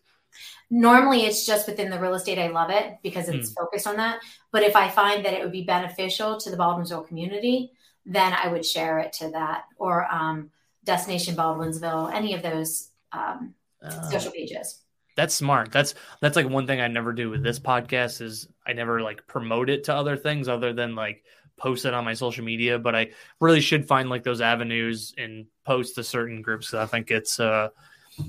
Normally, 0.69 1.25
it's 1.25 1.45
just 1.45 1.67
within 1.67 1.89
the 1.89 1.99
real 1.99 2.15
estate. 2.15 2.39
I 2.39 2.47
love 2.47 2.69
it 2.69 2.97
because 3.03 3.29
it's 3.29 3.51
mm. 3.51 3.55
focused 3.55 3.87
on 3.87 3.97
that. 3.97 4.19
But 4.51 4.63
if 4.63 4.75
I 4.75 4.89
find 4.89 5.25
that 5.25 5.33
it 5.33 5.43
would 5.43 5.51
be 5.51 5.63
beneficial 5.63 6.39
to 6.39 6.49
the 6.49 6.57
Baldwinsville 6.57 7.07
community, 7.07 7.71
then 8.05 8.33
I 8.33 8.47
would 8.47 8.65
share 8.65 8.99
it 8.99 9.13
to 9.13 9.29
that 9.31 9.65
or 9.77 10.11
um, 10.11 10.51
Destination 10.83 11.35
Baldwinsville, 11.35 12.13
any 12.13 12.33
of 12.33 12.41
those 12.41 12.89
um, 13.11 13.53
uh, 13.81 14.09
social 14.09 14.31
pages. 14.31 14.81
That's 15.15 15.35
smart. 15.35 15.71
That's 15.71 15.93
that's 16.21 16.35
like 16.35 16.49
one 16.49 16.65
thing 16.65 16.81
I 16.81 16.87
never 16.87 17.13
do 17.13 17.29
with 17.29 17.43
this 17.43 17.59
podcast 17.59 18.21
is 18.21 18.47
I 18.65 18.73
never 18.73 19.01
like 19.01 19.27
promote 19.27 19.69
it 19.69 19.83
to 19.85 19.95
other 19.95 20.17
things 20.17 20.47
other 20.47 20.73
than 20.73 20.95
like 20.95 21.23
post 21.55 21.85
it 21.85 21.93
on 21.93 22.03
my 22.03 22.15
social 22.15 22.43
media. 22.43 22.79
But 22.79 22.95
I 22.95 23.11
really 23.39 23.61
should 23.61 23.87
find 23.87 24.09
like 24.09 24.23
those 24.23 24.41
avenues 24.41 25.13
and 25.17 25.45
post 25.65 25.95
to 25.95 26.03
certain 26.03 26.41
groups 26.41 26.71
because 26.71 26.87
I 26.87 26.89
think 26.89 27.11
it's 27.11 27.39
uh 27.39 27.69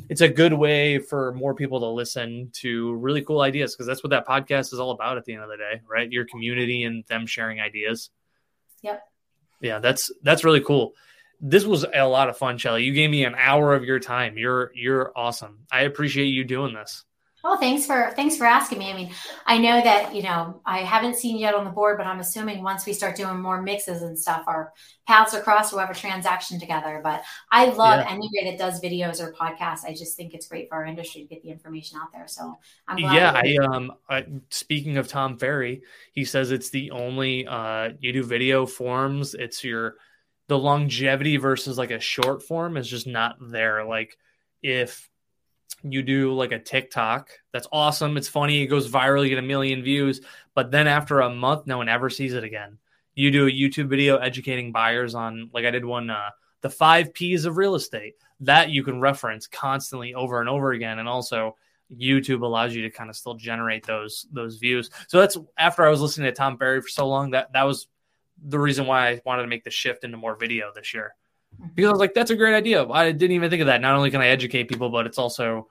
it's 0.08 0.20
a 0.20 0.28
good 0.28 0.52
way 0.52 0.98
for 0.98 1.32
more 1.32 1.54
people 1.54 1.80
to 1.80 1.86
listen 1.86 2.50
to 2.54 2.94
really 2.94 3.22
cool 3.22 3.40
ideas 3.40 3.74
because 3.74 3.86
that's 3.86 4.02
what 4.02 4.10
that 4.10 4.26
podcast 4.26 4.72
is 4.72 4.80
all 4.80 4.90
about 4.90 5.18
at 5.18 5.24
the 5.24 5.34
end 5.34 5.42
of 5.42 5.48
the 5.50 5.56
day, 5.56 5.80
right? 5.88 6.10
Your 6.10 6.24
community 6.24 6.84
and 6.84 7.04
them 7.06 7.26
sharing 7.26 7.60
ideas. 7.60 8.10
Yep. 8.82 9.02
Yeah, 9.60 9.78
that's 9.78 10.10
that's 10.22 10.44
really 10.44 10.60
cool. 10.60 10.94
This 11.40 11.64
was 11.64 11.84
a 11.92 12.04
lot 12.04 12.28
of 12.28 12.38
fun, 12.38 12.58
Shelly. 12.58 12.84
You 12.84 12.92
gave 12.92 13.10
me 13.10 13.24
an 13.24 13.34
hour 13.36 13.74
of 13.74 13.84
your 13.84 13.98
time. 13.98 14.38
You're 14.38 14.70
you're 14.74 15.12
awesome. 15.16 15.66
I 15.70 15.82
appreciate 15.82 16.26
you 16.26 16.44
doing 16.44 16.74
this. 16.74 17.04
Well, 17.44 17.58
thanks 17.58 17.84
for 17.84 18.10
thanks 18.16 18.38
for 18.38 18.46
asking 18.46 18.78
me. 18.78 18.90
I 18.90 18.96
mean, 18.96 19.10
I 19.44 19.58
know 19.58 19.82
that 19.82 20.14
you 20.14 20.22
know 20.22 20.62
I 20.64 20.78
haven't 20.78 21.16
seen 21.16 21.36
yet 21.36 21.54
on 21.54 21.66
the 21.66 21.70
board, 21.70 21.98
but 21.98 22.06
I'm 22.06 22.18
assuming 22.18 22.62
once 22.62 22.86
we 22.86 22.94
start 22.94 23.16
doing 23.16 23.38
more 23.38 23.60
mixes 23.60 24.00
and 24.00 24.18
stuff, 24.18 24.44
our 24.46 24.72
paths 25.06 25.34
are 25.34 25.42
crossed. 25.42 25.70
We'll 25.70 25.82
have 25.82 25.94
a 25.94 25.98
transaction 25.98 26.58
together. 26.58 27.02
But 27.04 27.22
I 27.52 27.66
love 27.66 28.00
yeah. 28.00 28.08
anybody 28.08 28.44
that 28.50 28.58
does 28.58 28.80
videos 28.80 29.20
or 29.20 29.34
podcasts. 29.34 29.84
I 29.84 29.92
just 29.92 30.16
think 30.16 30.32
it's 30.32 30.48
great 30.48 30.70
for 30.70 30.76
our 30.76 30.86
industry 30.86 31.20
to 31.20 31.28
get 31.28 31.42
the 31.42 31.50
information 31.50 31.98
out 32.00 32.10
there. 32.14 32.26
So 32.26 32.56
I'm 32.88 32.96
yeah. 32.96 33.32
I 33.34 33.56
um. 33.62 33.92
I, 34.08 34.24
speaking 34.48 34.96
of 34.96 35.08
Tom 35.08 35.36
Ferry, 35.36 35.82
he 36.14 36.24
says 36.24 36.50
it's 36.50 36.70
the 36.70 36.92
only 36.92 37.46
uh 37.46 37.90
you 38.00 38.14
do 38.14 38.24
video 38.24 38.64
forms. 38.64 39.34
It's 39.34 39.62
your 39.62 39.96
the 40.48 40.58
longevity 40.58 41.36
versus 41.36 41.76
like 41.76 41.90
a 41.90 42.00
short 42.00 42.42
form 42.42 42.78
is 42.78 42.88
just 42.88 43.06
not 43.06 43.36
there. 43.38 43.84
Like 43.84 44.16
if 44.62 45.10
you 45.82 46.02
do 46.02 46.32
like 46.32 46.52
a 46.52 46.58
TikTok, 46.58 47.30
that's 47.52 47.68
awesome. 47.70 48.16
It's 48.16 48.28
funny. 48.28 48.62
It 48.62 48.68
goes 48.68 48.90
viral. 48.90 49.22
You 49.22 49.28
get 49.28 49.38
a 49.38 49.42
million 49.42 49.82
views. 49.82 50.20
But 50.54 50.70
then 50.70 50.86
after 50.86 51.20
a 51.20 51.30
month, 51.30 51.66
no 51.66 51.78
one 51.78 51.88
ever 51.88 52.08
sees 52.08 52.34
it 52.34 52.44
again. 52.44 52.78
You 53.14 53.30
do 53.30 53.46
a 53.46 53.50
YouTube 53.50 53.88
video 53.88 54.16
educating 54.16 54.72
buyers 54.72 55.14
on, 55.14 55.50
like 55.52 55.64
I 55.64 55.70
did 55.70 55.84
one, 55.84 56.10
uh, 56.10 56.30
the 56.62 56.70
five 56.70 57.12
P's 57.12 57.44
of 57.44 57.56
real 57.58 57.74
estate 57.74 58.14
that 58.40 58.70
you 58.70 58.82
can 58.82 59.00
reference 59.00 59.46
constantly 59.46 60.14
over 60.14 60.40
and 60.40 60.48
over 60.48 60.72
again. 60.72 60.98
And 60.98 61.08
also, 61.08 61.56
YouTube 61.92 62.42
allows 62.42 62.74
you 62.74 62.82
to 62.82 62.90
kind 62.90 63.10
of 63.10 63.16
still 63.16 63.34
generate 63.34 63.86
those 63.86 64.26
those 64.32 64.56
views. 64.56 64.90
So 65.08 65.20
that's 65.20 65.36
after 65.58 65.84
I 65.84 65.90
was 65.90 66.00
listening 66.00 66.26
to 66.26 66.32
Tom 66.32 66.56
Ferry 66.56 66.80
for 66.80 66.88
so 66.88 67.06
long 67.06 67.32
that 67.32 67.52
that 67.52 67.64
was 67.64 67.86
the 68.42 68.58
reason 68.58 68.86
why 68.86 69.10
I 69.10 69.20
wanted 69.24 69.42
to 69.42 69.48
make 69.48 69.64
the 69.64 69.70
shift 69.70 70.04
into 70.04 70.16
more 70.16 70.36
video 70.36 70.72
this 70.74 70.94
year. 70.94 71.14
Because 71.74 71.88
I 71.88 71.92
was 71.92 72.00
like, 72.00 72.14
that's 72.14 72.30
a 72.30 72.36
great 72.36 72.54
idea. 72.54 72.86
I 72.88 73.12
didn't 73.12 73.32
even 73.32 73.50
think 73.50 73.60
of 73.60 73.66
that. 73.66 73.80
Not 73.80 73.94
only 73.96 74.10
can 74.10 74.20
I 74.20 74.28
educate 74.28 74.68
people, 74.68 74.90
but 74.90 75.06
it's 75.06 75.18
also 75.18 75.68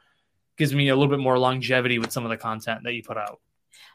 gives 0.58 0.74
me 0.74 0.90
a 0.90 0.96
little 0.96 1.10
bit 1.10 1.20
more 1.20 1.40
longevity 1.40 2.00
with 2.00 2.12
some 2.12 2.24
of 2.24 2.30
the 2.30 2.38
content 2.38 2.82
that 2.84 2.94
you 2.94 3.04
put 3.04 3.18
out. 3.18 3.40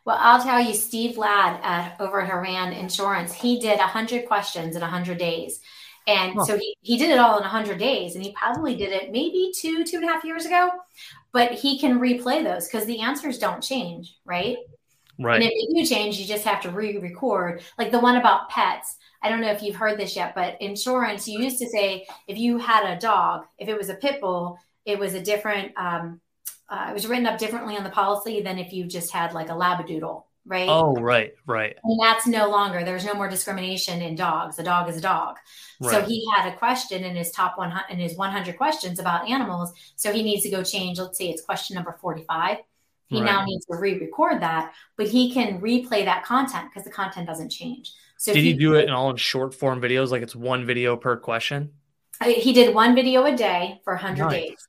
Well, 0.04 0.18
I'll 0.20 0.42
tell 0.42 0.60
you, 0.60 0.74
Steve 0.74 1.18
Ladd 1.18 1.60
at 1.62 2.00
over 2.00 2.20
at 2.20 2.30
Horan 2.30 2.72
Insurance, 2.72 3.32
he 3.32 3.60
did 3.60 3.78
100 3.78 4.26
questions 4.26 4.74
in 4.74 4.80
100 4.80 5.18
days. 5.18 5.60
And 6.06 6.32
huh. 6.34 6.44
so 6.44 6.56
he, 6.56 6.76
he 6.80 6.96
did 6.96 7.10
it 7.10 7.18
all 7.18 7.36
in 7.36 7.42
100 7.42 7.78
days. 7.78 8.14
And 8.14 8.24
he 8.24 8.32
probably 8.32 8.74
did 8.74 8.90
it 8.90 9.12
maybe 9.12 9.52
two, 9.54 9.84
two 9.84 9.98
and 9.98 10.08
a 10.08 10.12
half 10.12 10.24
years 10.24 10.46
ago. 10.46 10.70
But 11.32 11.52
he 11.52 11.78
can 11.78 12.00
replay 12.00 12.42
those 12.42 12.66
because 12.66 12.86
the 12.86 13.00
answers 13.00 13.38
don't 13.38 13.62
change, 13.62 14.16
right? 14.24 14.56
Right. 15.18 15.42
And 15.42 15.50
if 15.52 15.76
you 15.76 15.84
change, 15.84 16.18
you 16.18 16.26
just 16.26 16.44
have 16.44 16.62
to 16.62 16.70
re 16.70 16.96
record. 16.96 17.62
Like 17.76 17.90
the 17.90 17.98
one 17.98 18.16
about 18.16 18.48
pets. 18.48 18.96
I 19.22 19.28
don't 19.28 19.40
know 19.40 19.50
if 19.50 19.62
you've 19.62 19.76
heard 19.76 19.98
this 19.98 20.16
yet, 20.16 20.34
but 20.34 20.60
insurance, 20.60 21.26
you 21.26 21.40
used 21.40 21.58
to 21.58 21.68
say 21.68 22.06
if 22.26 22.38
you 22.38 22.58
had 22.58 22.84
a 22.84 22.98
dog, 22.98 23.46
if 23.58 23.68
it 23.68 23.76
was 23.76 23.88
a 23.88 23.94
pit 23.94 24.20
bull, 24.20 24.58
it 24.84 24.98
was 24.98 25.14
a 25.14 25.20
different, 25.20 25.72
um, 25.76 26.20
uh, 26.68 26.86
it 26.90 26.94
was 26.94 27.06
written 27.06 27.26
up 27.26 27.38
differently 27.38 27.76
on 27.76 27.84
the 27.84 27.90
policy 27.90 28.42
than 28.42 28.58
if 28.58 28.72
you 28.72 28.84
just 28.84 29.12
had 29.12 29.32
like 29.32 29.48
a 29.48 29.54
labradoodle, 29.54 30.24
right? 30.46 30.68
Oh, 30.68 30.94
right, 30.94 31.32
right. 31.46 31.76
And 31.82 32.00
that's 32.00 32.26
no 32.26 32.48
longer, 32.48 32.84
there's 32.84 33.04
no 33.04 33.14
more 33.14 33.28
discrimination 33.28 34.02
in 34.02 34.14
dogs. 34.14 34.58
A 34.58 34.62
dog 34.62 34.88
is 34.88 34.96
a 34.96 35.00
dog. 35.00 35.36
Right. 35.80 35.92
So 35.92 36.02
he 36.02 36.24
had 36.34 36.52
a 36.52 36.56
question 36.56 37.04
in 37.04 37.16
his 37.16 37.30
top 37.30 37.58
100, 37.58 37.92
in 37.92 37.98
his 37.98 38.16
100 38.16 38.56
questions 38.56 38.98
about 38.98 39.28
animals. 39.28 39.72
So 39.96 40.12
he 40.12 40.22
needs 40.22 40.42
to 40.42 40.50
go 40.50 40.62
change, 40.62 40.98
let's 40.98 41.18
say 41.18 41.28
it's 41.30 41.42
question 41.42 41.74
number 41.74 41.96
45 42.00 42.58
he 43.08 43.16
right. 43.16 43.24
now 43.24 43.44
needs 43.44 43.64
to 43.66 43.76
re-record 43.76 44.42
that, 44.42 44.74
but 44.96 45.08
he 45.08 45.32
can 45.32 45.60
replay 45.60 46.04
that 46.04 46.24
content 46.24 46.68
because 46.68 46.84
the 46.84 46.90
content 46.90 47.26
doesn't 47.26 47.48
change. 47.48 47.92
So 48.18 48.32
did 48.34 48.42
he, 48.42 48.52
he 48.52 48.58
do 48.58 48.74
it 48.74 48.84
in 48.84 48.90
all 48.90 49.10
in 49.10 49.16
short 49.16 49.54
form 49.54 49.80
videos, 49.80 50.10
like 50.10 50.22
it's 50.22 50.36
one 50.36 50.66
video 50.66 50.96
per 50.96 51.16
question? 51.16 51.72
He 52.24 52.52
did 52.52 52.74
one 52.74 52.96
video 52.96 53.24
a 53.24 53.36
day 53.36 53.80
for 53.84 53.94
100 53.94 54.24
nice. 54.24 54.32
days. 54.32 54.68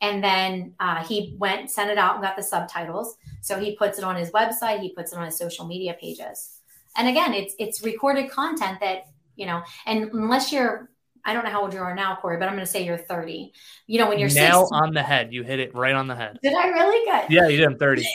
And 0.00 0.24
then 0.24 0.74
uh, 0.80 1.04
he 1.04 1.36
went, 1.38 1.70
sent 1.70 1.88
it 1.90 1.98
out, 1.98 2.14
and 2.14 2.22
got 2.22 2.36
the 2.36 2.42
subtitles. 2.42 3.16
So 3.42 3.60
he 3.60 3.76
puts 3.76 3.98
it 3.98 4.04
on 4.04 4.16
his 4.16 4.30
website. 4.32 4.80
He 4.80 4.92
puts 4.92 5.12
it 5.12 5.18
on 5.18 5.26
his 5.26 5.38
social 5.38 5.66
media 5.66 5.94
pages. 6.00 6.58
And 6.96 7.06
again, 7.06 7.32
it's 7.32 7.54
it's 7.60 7.84
recorded 7.84 8.28
content 8.28 8.80
that 8.80 9.04
you 9.36 9.46
know. 9.46 9.62
And 9.86 10.10
unless 10.12 10.52
you're 10.52 10.90
I 11.24 11.32
don't 11.32 11.44
know 11.44 11.50
how 11.50 11.62
old 11.62 11.74
you 11.74 11.80
are 11.80 11.94
now, 11.94 12.16
Corey, 12.16 12.38
but 12.38 12.48
I'm 12.48 12.54
going 12.54 12.64
to 12.64 12.70
say 12.70 12.84
you're 12.84 12.98
30. 12.98 13.52
You 13.86 13.98
know, 13.98 14.08
when 14.08 14.18
you're 14.18 14.30
nail 14.30 14.66
60, 14.66 14.74
on 14.74 14.94
the 14.94 15.02
head, 15.02 15.32
you 15.32 15.42
hit 15.42 15.60
it 15.60 15.74
right 15.74 15.94
on 15.94 16.06
the 16.06 16.16
head. 16.16 16.38
Did 16.42 16.54
I 16.54 16.68
really 16.68 17.04
good? 17.04 17.32
Yeah, 17.32 17.48
you 17.48 17.58
did. 17.58 17.66
I'm 17.66 17.78
30. 17.78 18.06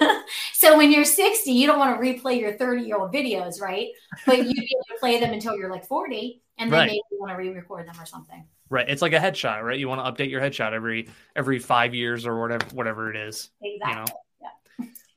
so 0.52 0.76
when 0.76 0.90
you're 0.92 1.04
60, 1.04 1.50
you 1.50 1.66
don't 1.66 1.78
want 1.78 1.98
to 1.98 2.04
replay 2.04 2.40
your 2.40 2.56
30 2.56 2.82
year 2.82 2.98
old 2.98 3.12
videos, 3.12 3.60
right? 3.60 3.88
But 4.26 4.38
you'd 4.38 4.54
be 4.54 4.76
able 4.76 4.84
to 4.88 5.00
play 5.00 5.20
them 5.20 5.32
until 5.32 5.56
you're 5.56 5.70
like 5.70 5.86
40, 5.86 6.42
and 6.58 6.72
then 6.72 6.78
right. 6.78 6.86
maybe 6.86 7.00
you 7.10 7.18
want 7.18 7.32
to 7.32 7.36
re-record 7.36 7.86
them 7.86 7.94
or 8.00 8.06
something. 8.06 8.44
Right. 8.68 8.88
It's 8.88 9.02
like 9.02 9.12
a 9.12 9.18
headshot, 9.18 9.62
right? 9.62 9.78
You 9.78 9.88
want 9.88 10.04
to 10.04 10.24
update 10.24 10.30
your 10.30 10.40
headshot 10.40 10.72
every 10.72 11.08
every 11.34 11.58
five 11.58 11.92
years 11.92 12.24
or 12.24 12.40
whatever 12.40 12.64
whatever 12.72 13.10
it 13.10 13.16
is. 13.16 13.50
Exactly. 13.60 13.90
You 13.90 13.96
know? 13.98 14.04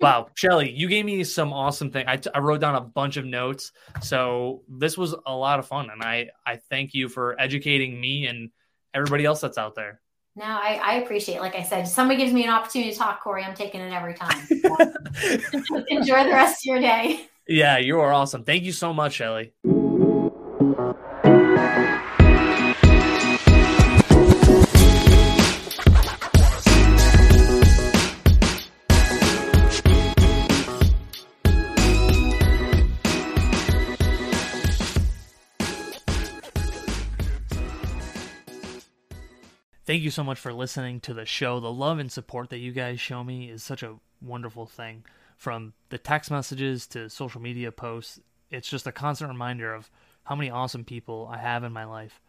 Wow, 0.04 0.28
Shelly, 0.36 0.72
you 0.72 0.88
gave 0.88 1.06
me 1.06 1.24
some 1.24 1.54
awesome 1.54 1.92
thing. 1.92 2.06
I, 2.08 2.18
t- 2.18 2.30
I 2.34 2.40
wrote 2.40 2.62
down 2.62 2.76
a 2.76 2.82
bunch 2.82 3.18
of 3.18 3.26
notes, 3.26 3.72
so 4.02 4.64
this 4.68 4.98
was 4.98 5.16
a 5.26 5.36
lot 5.36 5.60
of 5.60 5.68
fun, 5.68 5.90
and 5.90 6.04
I 6.04 6.30
I 6.46 6.58
thank 6.70 6.94
you 6.94 7.10
for 7.10 7.40
educating 7.40 8.00
me 8.00 8.28
and 8.28 8.50
everybody 8.94 9.26
else 9.26 9.42
that's 9.42 9.58
out 9.58 9.76
there. 9.76 10.02
No, 10.36 10.46
I, 10.46 10.80
I 10.84 10.94
appreciate. 10.96 11.36
It. 11.36 11.42
Like 11.42 11.56
I 11.56 11.64
said, 11.64 11.88
somebody 11.88 12.20
gives 12.20 12.34
me 12.34 12.44
an 12.44 12.50
opportunity 12.50 12.92
to 12.92 12.98
talk, 12.98 13.22
Corey. 13.22 13.44
I'm 13.44 13.54
taking 13.54 13.82
it 13.82 13.94
every 13.94 14.16
time. 14.16 14.48
Enjoy 15.90 16.24
the 16.24 16.32
rest 16.32 16.62
of 16.62 16.66
your 16.66 16.80
day. 16.80 17.28
Yeah, 17.48 17.78
you 17.78 18.00
are 18.00 18.12
awesome. 18.12 18.44
Thank 18.44 18.64
you 18.64 18.72
so 18.72 18.94
much, 18.94 19.14
Shelly. 19.14 19.54
Thank 39.94 40.02
you 40.02 40.10
so 40.10 40.24
much 40.24 40.40
for 40.40 40.52
listening 40.52 41.02
to 41.02 41.14
the 41.14 41.24
show. 41.24 41.60
The 41.60 41.72
love 41.72 42.00
and 42.00 42.12
support 42.12 42.50
that 42.50 42.58
you 42.58 42.72
guys 42.72 43.00
show 43.00 43.24
me 43.24 43.52
is 43.52 43.62
such 43.62 43.84
a 43.84 44.00
wonderful 44.24 44.66
thing. 44.66 45.06
From 45.38 45.74
the 45.90 46.00
text 46.00 46.32
messages 46.32 46.88
to 46.88 47.12
social 47.12 47.40
media 47.40 47.72
posts, 47.72 48.20
it's 48.50 48.68
just 48.68 48.88
a 48.88 48.92
constant 48.92 49.30
reminder 49.30 49.72
of 49.72 49.92
how 50.24 50.34
many 50.34 50.50
awesome 50.50 50.84
people 50.84 51.30
I 51.32 51.38
have 51.38 51.64
in 51.64 51.72
my 51.74 51.86
life. 51.86 52.20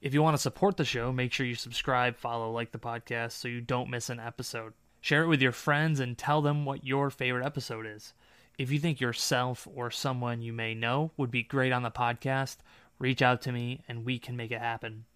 If 0.00 0.14
you 0.14 0.22
want 0.22 0.36
to 0.36 0.40
support 0.40 0.76
the 0.76 0.84
show, 0.84 1.10
make 1.10 1.32
sure 1.32 1.44
you 1.44 1.56
subscribe, 1.56 2.16
follow, 2.16 2.52
like 2.52 2.70
the 2.70 2.78
podcast 2.78 3.32
so 3.32 3.48
you 3.48 3.62
don't 3.62 3.90
miss 3.90 4.10
an 4.10 4.20
episode. 4.20 4.74
Share 5.00 5.24
it 5.24 5.28
with 5.28 5.42
your 5.42 5.50
friends 5.50 5.98
and 5.98 6.16
tell 6.16 6.40
them 6.40 6.64
what 6.64 6.86
your 6.86 7.10
favorite 7.10 7.44
episode 7.44 7.84
is. 7.84 8.14
If 8.58 8.70
you 8.70 8.78
think 8.78 9.00
yourself 9.00 9.66
or 9.74 9.90
someone 9.90 10.40
you 10.40 10.52
may 10.52 10.72
know 10.72 11.10
would 11.16 11.32
be 11.32 11.42
great 11.42 11.72
on 11.72 11.82
the 11.82 11.90
podcast, 11.90 12.58
reach 13.00 13.22
out 13.22 13.42
to 13.42 13.50
me 13.50 13.82
and 13.88 14.04
we 14.04 14.20
can 14.20 14.36
make 14.36 14.52
it 14.52 14.60
happen. 14.60 15.06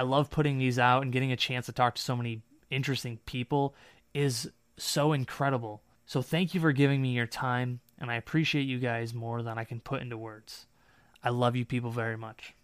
I 0.00 0.02
love 0.02 0.30
putting 0.30 0.56
these 0.56 0.78
out 0.78 1.02
and 1.02 1.12
getting 1.12 1.30
a 1.30 1.36
chance 1.36 1.66
to 1.66 1.72
talk 1.72 1.94
to 1.94 2.00
so 2.00 2.16
many 2.16 2.40
interesting 2.70 3.18
people 3.26 3.74
is 4.14 4.50
so 4.78 5.12
incredible. 5.12 5.82
So 6.06 6.22
thank 6.22 6.54
you 6.54 6.60
for 6.62 6.72
giving 6.72 7.02
me 7.02 7.10
your 7.10 7.26
time, 7.26 7.80
and 7.98 8.10
I 8.10 8.14
appreciate 8.14 8.62
you 8.62 8.78
guys 8.78 9.12
more 9.12 9.42
than 9.42 9.58
I 9.58 9.64
can 9.64 9.78
put 9.78 10.00
into 10.00 10.16
words. 10.16 10.64
I 11.22 11.28
love 11.28 11.54
you 11.54 11.66
people 11.66 11.90
very 11.90 12.16
much. 12.16 12.54